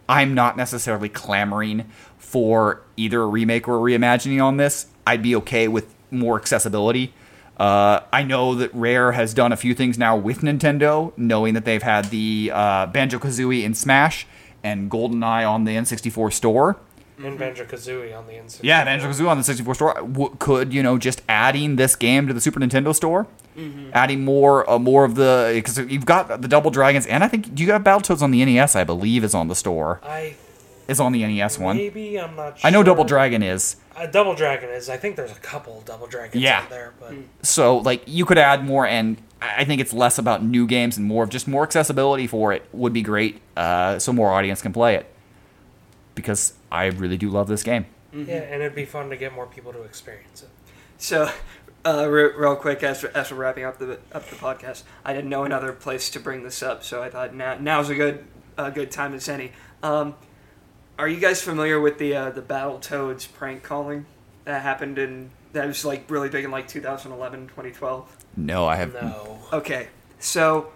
I'm 0.08 0.36
not 0.36 0.58
necessarily 0.58 1.10
clamoring 1.10 1.90
for 2.18 2.82
either 2.98 3.24
a 3.24 3.28
remake 3.28 3.68
or 3.68 3.78
a 3.78 3.80
reimagining 3.80 4.44
on 4.44 4.58
this. 4.58 4.86
I'd 5.08 5.24
be 5.24 5.36
okay 5.38 5.68
with 5.68 5.94
more 6.12 6.40
accessibility. 6.40 7.14
Uh, 7.60 8.00
I 8.14 8.24
know 8.24 8.56
that 8.56 8.74
Rare 8.74 9.12
has 9.12 9.34
done 9.34 9.52
a 9.52 9.58
few 9.58 9.74
things 9.76 9.98
now 9.98 10.16
with 10.16 10.40
Nintendo, 10.40 11.12
knowing 11.18 11.54
that 11.56 11.66
they've 11.66 11.84
had 11.84 12.06
the 12.06 12.52
uh, 12.54 12.86
Banjo 12.88 13.20
Kazooie 13.20 13.64
in 13.64 13.74
Smash 13.74 14.26
and 14.64 14.90
GoldenEye 14.90 15.48
on 15.50 15.66
the 15.66 15.72
N64 15.76 16.32
store. 16.34 16.78
and 17.22 17.38
Banjo 17.38 17.66
Kazooie 17.66 18.18
on 18.18 18.28
the 18.28 18.36
inside. 18.38 18.64
Yeah, 18.64 18.86
Banjo 18.86 19.10
Kazooie 19.10 19.28
on 19.30 19.38
the 19.38 19.44
64 19.44 19.76
store 19.76 19.94
w- 19.96 20.34
could 20.40 20.74
you 20.74 20.82
know 20.82 20.98
just 20.98 21.22
adding 21.28 21.76
this 21.76 21.98
game 21.98 22.28
to 22.28 22.34
the 22.34 22.40
Super 22.42 22.62
Nintendo 22.62 22.96
store, 22.96 23.28
adding 23.94 24.24
more 24.24 24.70
uh, 24.70 24.80
more 24.80 25.04
of 25.04 25.16
the 25.16 25.52
because 25.54 25.78
you've 25.80 26.06
got 26.06 26.42
the 26.42 26.48
Double 26.48 26.72
Dragons 26.72 27.06
and 27.08 27.26
I 27.26 27.28
think 27.28 27.54
do 27.54 27.62
you 27.64 27.74
have 27.74 27.84
Battletoads 27.84 28.22
on 28.22 28.32
the 28.32 28.46
NES? 28.46 28.74
I 28.78 28.86
believe 28.86 29.26
is 29.26 29.36
on 29.36 29.50
the 29.50 29.56
store 29.56 30.00
I 30.02 30.36
is 30.90 31.00
on 31.00 31.12
the 31.12 31.26
NES 31.26 31.58
one. 31.60 31.78
maybe 31.78 32.20
I'm 32.20 32.36
not. 32.36 32.60
sure. 32.60 32.68
I 32.68 32.72
know 32.72 32.84
Double 32.84 33.04
Dragon 33.04 33.44
is 33.44 33.76
Uh, 33.96 34.06
Double 34.08 34.34
Dragon 34.36 34.70
is. 34.70 34.90
I 34.90 34.98
think 34.98 35.16
there's 35.16 35.32
a 35.32 35.40
couple 35.40 35.82
Double 35.86 36.08
Dragons 36.08 36.42
Yeah. 36.44 36.60
out 36.62 36.70
there, 36.70 36.94
but 37.00 37.14
so 37.42 37.78
like 37.78 38.04
you 38.06 38.26
could 38.26 38.38
add 38.38 38.66
more 38.66 38.86
and 38.86 39.18
I 39.42 39.62
I 39.62 39.66
think 39.66 39.80
it's 39.82 39.94
less 39.94 40.18
about 40.18 40.44
new 40.44 40.68
games 40.68 40.98
and 40.98 41.06
more 41.06 41.24
of 41.24 41.30
just 41.30 41.48
more 41.48 41.64
accessibility 41.64 42.28
for 42.28 42.52
it 42.54 42.64
would 42.74 42.92
be 42.94 43.02
great, 43.02 43.40
uh, 43.56 43.98
so 44.00 44.12
more 44.12 44.32
audience 44.34 44.62
can 44.62 44.74
play 44.74 44.96
it 44.96 45.06
because 46.16 46.54
I 46.72 46.86
really 46.86 47.18
do 47.18 47.30
love 47.30 47.48
this 47.48 47.64
game. 47.64 47.86
yeah, 48.14 48.36
and 48.36 48.62
it'd 48.62 48.76
be 48.76 48.86
fun 48.86 49.10
to 49.12 49.16
get 49.18 49.34
more 49.34 49.46
people 49.46 49.72
to 49.74 49.84
experience 49.84 50.42
it. 50.44 50.50
So, 50.98 51.32
uh, 51.86 52.08
re- 52.10 52.34
real 52.36 52.56
quick, 52.58 52.84
as, 52.84 53.04
as 53.06 53.32
we're 53.32 53.38
wrapping 53.38 53.64
up 53.64 53.78
the 53.78 54.00
up 54.12 54.28
the 54.30 54.36
podcast, 54.36 54.84
I 55.06 55.14
didn't 55.14 55.30
know 55.30 55.44
another 55.46 55.72
place 55.72 56.10
to 56.12 56.20
bring 56.20 56.44
this 56.44 56.62
up, 56.62 56.84
so 56.84 57.02
I 57.02 57.10
thought 57.10 57.34
now 57.34 57.56
now's 57.60 57.90
a 57.90 57.96
good 57.96 58.26
a 58.58 58.72
good 58.72 58.92
time 58.92 59.14
as 59.14 59.30
any. 59.30 59.52
Um, 59.82 60.16
are 61.00 61.08
you 61.08 61.20
guys 61.20 61.42
familiar 61.42 61.80
with 61.80 61.98
the 61.98 62.14
uh, 62.16 62.30
the 62.30 62.42
Battletoads 62.42 63.32
prank 63.34 63.64
calling 63.64 64.06
that 64.44 64.62
happened 64.62 64.98
in 65.00 65.32
that 65.54 65.66
was 65.66 65.84
like 65.86 66.10
really 66.12 66.30
big 66.30 66.46
in 66.46 66.52
like 66.52 66.68
2011, 66.68 67.48
2012? 67.48 68.18
No, 68.38 68.68
I 68.68 68.76
have 68.76 68.94
No, 68.94 69.40
Okay, 69.54 69.88
so 70.20 70.72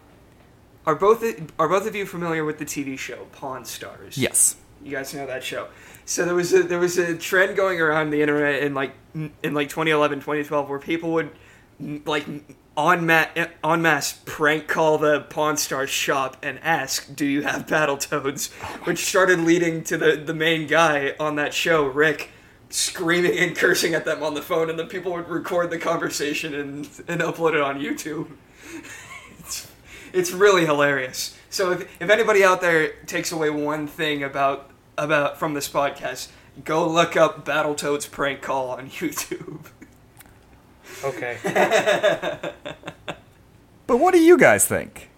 are 0.86 0.96
both 0.96 1.24
are 1.60 1.68
both 1.68 1.86
of 1.86 1.94
you 1.96 2.06
familiar 2.06 2.44
with 2.46 2.58
the 2.58 2.66
TV 2.66 2.98
show 2.98 3.28
Pawn 3.34 3.66
Stars? 3.66 4.18
yes. 4.18 4.56
You 4.82 4.92
guys 4.92 5.14
know 5.14 5.26
that 5.28 5.44
show. 5.44 5.68
So 6.04 6.26
there 6.26 6.36
was 6.36 6.54
a 6.54 6.64
there 6.64 6.80
was 6.80 6.98
a 6.98 7.16
trend 7.18 7.56
going 7.56 7.80
around 7.80 8.10
the 8.10 8.22
internet 8.22 8.64
in 8.64 8.74
like 8.74 8.94
in 9.14 9.54
like 9.54 9.70
2011, 9.70 10.20
2012 10.20 10.70
where 10.70 10.80
people 10.80 11.14
would 11.14 11.30
like 11.80 12.26
on 12.76 13.06
ma- 13.06 13.26
prank 14.26 14.68
call 14.68 14.98
the 14.98 15.22
Pawn 15.22 15.58
Stars 15.58 15.90
shop 15.90 16.38
and 16.42 16.60
ask, 16.64 17.16
"Do 17.16 17.26
you 17.26 17.44
have 17.44 17.66
Battletoads?" 17.68 18.52
Which 18.86 19.06
started 19.06 19.40
leading 19.40 19.84
to 19.86 19.98
the 19.98 20.16
the 20.16 20.34
main 20.34 20.68
guy 20.68 21.16
on 21.20 21.36
that 21.36 21.54
show, 21.54 21.86
Rick, 21.86 22.30
screaming 22.70 23.38
and 23.38 23.56
cursing 23.56 23.94
at 23.94 24.06
them 24.06 24.24
on 24.24 24.34
the 24.34 24.42
phone, 24.42 24.70
and 24.70 24.80
then 24.80 24.88
people 24.88 25.14
would 25.14 25.30
record 25.30 25.70
the 25.70 25.78
conversation 25.78 26.54
and 26.56 26.90
and 27.08 27.22
upload 27.22 27.54
it 27.54 27.62
on 27.62 27.80
YouTube. 27.80 28.28
It's 29.40 29.68
it's 30.14 30.32
really 30.32 30.66
hilarious. 30.66 31.38
So 31.50 31.72
if, 31.72 32.02
if 32.02 32.10
anybody 32.10 32.44
out 32.44 32.62
there 32.62 32.94
takes 33.06 33.32
away 33.32 33.50
one 33.50 33.88
thing 33.88 34.24
about 34.24 34.70
about 34.98 35.38
from 35.38 35.54
this 35.54 35.70
podcast, 35.70 36.30
go 36.64 36.88
look 36.88 37.18
up 37.18 37.46
Battletoads 37.46 38.10
prank 38.10 38.42
call 38.42 38.70
on 38.70 38.90
YouTube. 38.90 39.66
Okay. 41.04 41.38
But 43.86 43.98
what 43.98 44.14
do 44.14 44.20
you 44.20 44.38
guys 44.38 44.66
think? 44.66 45.10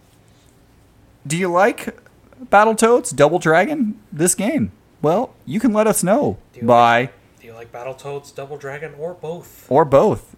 Do 1.26 1.38
you 1.38 1.48
like 1.50 1.98
Battletoads 2.44 3.16
Double 3.16 3.40
Dragon 3.40 4.00
this 4.12 4.36
game? 4.36 4.72
Well, 5.02 5.36
you 5.46 5.60
can 5.60 5.72
let 5.72 5.88
us 5.88 6.04
know 6.04 6.40
by 6.62 7.12
Do 7.40 7.48
you 7.48 7.54
like 7.54 7.72
Battletoads, 7.72 8.34
Double 8.34 8.58
Dragon, 8.58 8.94
or 8.98 9.14
both? 9.14 9.68
or 9.70 9.86
both. 9.86 10.36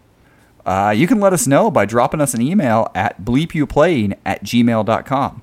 Uh, 0.66 0.94
you 0.96 1.08
can 1.08 1.22
let 1.22 1.32
us 1.32 1.48
know 1.48 1.72
by 1.72 1.86
dropping 1.86 2.20
us 2.20 2.34
an 2.34 2.42
email 2.42 2.92
at 2.94 3.22
bleepyouplaying 3.22 4.18
at 4.26 4.44
gmail.com. 4.44 5.42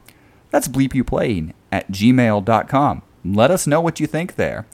That's 0.50 0.68
bleepyouplaying 0.68 1.54
at 1.72 1.90
gmail.com. 1.90 3.02
Let 3.24 3.50
us 3.50 3.66
know 3.66 3.80
what 3.80 3.98
you 3.98 4.06
think 4.06 4.36
there. 4.36 4.66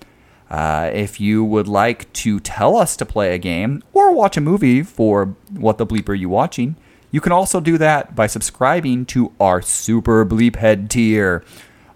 Uh, 0.50 0.90
if 0.92 1.20
you 1.20 1.44
would 1.44 1.68
like 1.68 2.12
to 2.12 2.40
tell 2.40 2.76
us 2.76 2.96
to 2.96 3.06
play 3.06 3.34
a 3.34 3.38
game 3.38 3.82
or 3.92 4.12
watch 4.12 4.36
a 4.36 4.40
movie 4.40 4.82
for 4.82 5.36
What 5.50 5.78
the 5.78 5.86
Bleep 5.86 6.08
Are 6.08 6.14
You 6.14 6.28
Watching, 6.28 6.76
you 7.12 7.20
can 7.20 7.32
also 7.32 7.60
do 7.60 7.78
that 7.78 8.16
by 8.16 8.26
subscribing 8.26 9.06
to 9.06 9.32
our 9.38 9.62
Super 9.62 10.24
Bleephead 10.26 10.88
tier 10.88 11.44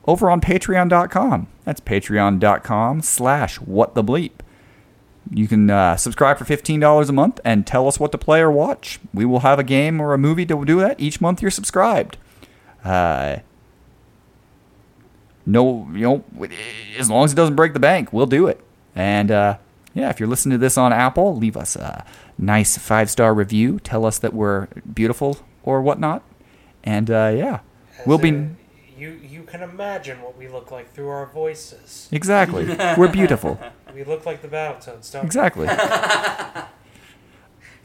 over 0.07 0.31
on 0.31 0.41
patreon.com. 0.41 1.49
That's 1.65 1.81
patreon.com 1.81 3.03
slash 3.03 3.57
what 3.61 3.95
the 3.95 4.05
bleep. 4.05 4.33
You 5.31 5.49
can 5.49 5.71
uh, 5.71 5.97
subscribe 5.97 6.37
for 6.37 6.45
$15 6.45 7.09
a 7.09 7.13
month 7.13 7.41
and 7.45 7.67
tell 7.67 7.89
us 7.89 7.99
what 7.99 8.13
to 8.13 8.19
play 8.19 8.41
or 8.41 8.51
watch. 8.51 9.01
We 9.15 9.25
will 9.25 9.41
have 9.41 9.59
a 9.59 9.65
game 9.65 10.01
or 10.01 10.13
a 10.13 10.19
movie 10.19 10.45
to 10.47 10.65
do 10.65 10.79
that 10.81 11.01
each 11.01 11.21
month 11.21 11.41
you're 11.41 11.51
subscribed. 11.51 12.19
Uh, 12.85 13.39
no, 15.47 15.89
you 15.93 16.01
know, 16.01 16.25
as 16.99 17.11
long 17.11 17.25
as 17.25 17.33
it 17.33 17.37
doesn't 17.37 17.57
break 17.57 17.73
the 17.73 17.81
bank, 17.81 18.13
we'll 18.13 18.27
do 18.27 18.47
it. 18.47 18.61
And 18.95 19.31
uh, 19.31 19.57
yeah, 19.95 20.11
if 20.11 20.21
you're 20.21 20.29
listening 20.29 20.59
to 20.59 20.61
this 20.61 20.79
on 20.79 20.93
Apple, 20.93 21.37
leave 21.37 21.57
us 21.57 21.77
a 21.77 22.05
nice 22.39 22.79
five 22.79 23.11
star 23.11 23.35
review. 23.35 23.81
Tell 23.81 24.05
us 24.07 24.19
that 24.19 24.33
we're 24.35 24.67
beautiful 24.93 25.39
or 25.63 25.83
whatnot. 25.83 26.23
And 26.83 27.11
uh, 27.11 27.33
yeah, 27.37 27.61
As 27.99 28.07
we'll 28.07 28.19
be. 28.19 28.29
in, 28.29 28.57
You 28.97 29.11
you 29.11 29.43
can 29.43 29.63
imagine 29.63 30.21
what 30.23 30.37
we 30.39 30.49
look 30.49 30.71
like 30.71 30.93
through 30.93 31.09
our 31.09 31.27
voices. 31.27 32.09
Exactly. 32.13 32.67
We're 32.99 33.09
beautiful. 33.09 33.59
We 33.95 34.05
look 34.05 34.27
like 34.27 34.43
the 34.43 34.49
Battletoads, 34.49 35.11
don't 35.13 35.23
we? 35.23 35.27
Exactly. 35.27 35.67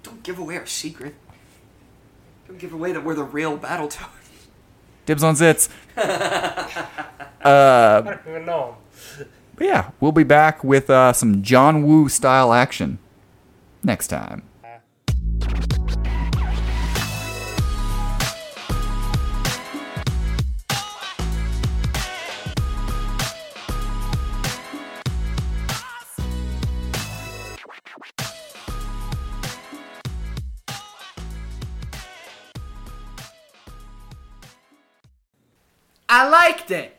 Don't 0.04 0.24
give 0.24 0.40
away 0.40 0.58
our 0.58 0.66
secret. 0.66 1.16
Don't 2.48 2.58
give 2.60 2.74
away 2.74 2.92
that 2.94 3.04
we're 3.04 3.16
the 3.16 3.24
real 3.24 3.58
Battletoads. 3.58 4.19
Dibs 5.10 5.24
on 5.24 5.34
Zitz. 5.34 5.70
I 7.44 8.02
don't 8.06 8.20
even 8.30 8.46
know. 8.46 8.78
But 9.56 9.66
yeah, 9.66 9.90
we'll 10.00 10.12
be 10.12 10.24
back 10.24 10.64
with 10.64 10.88
uh, 10.88 11.14
some 11.14 11.42
John 11.42 11.82
Woo 11.82 12.10
style 12.10 12.54
action 12.54 13.00
next 13.82 14.10
time. 14.10 14.44
I 36.10 36.28
liked 36.28 36.72
it. 36.72 36.99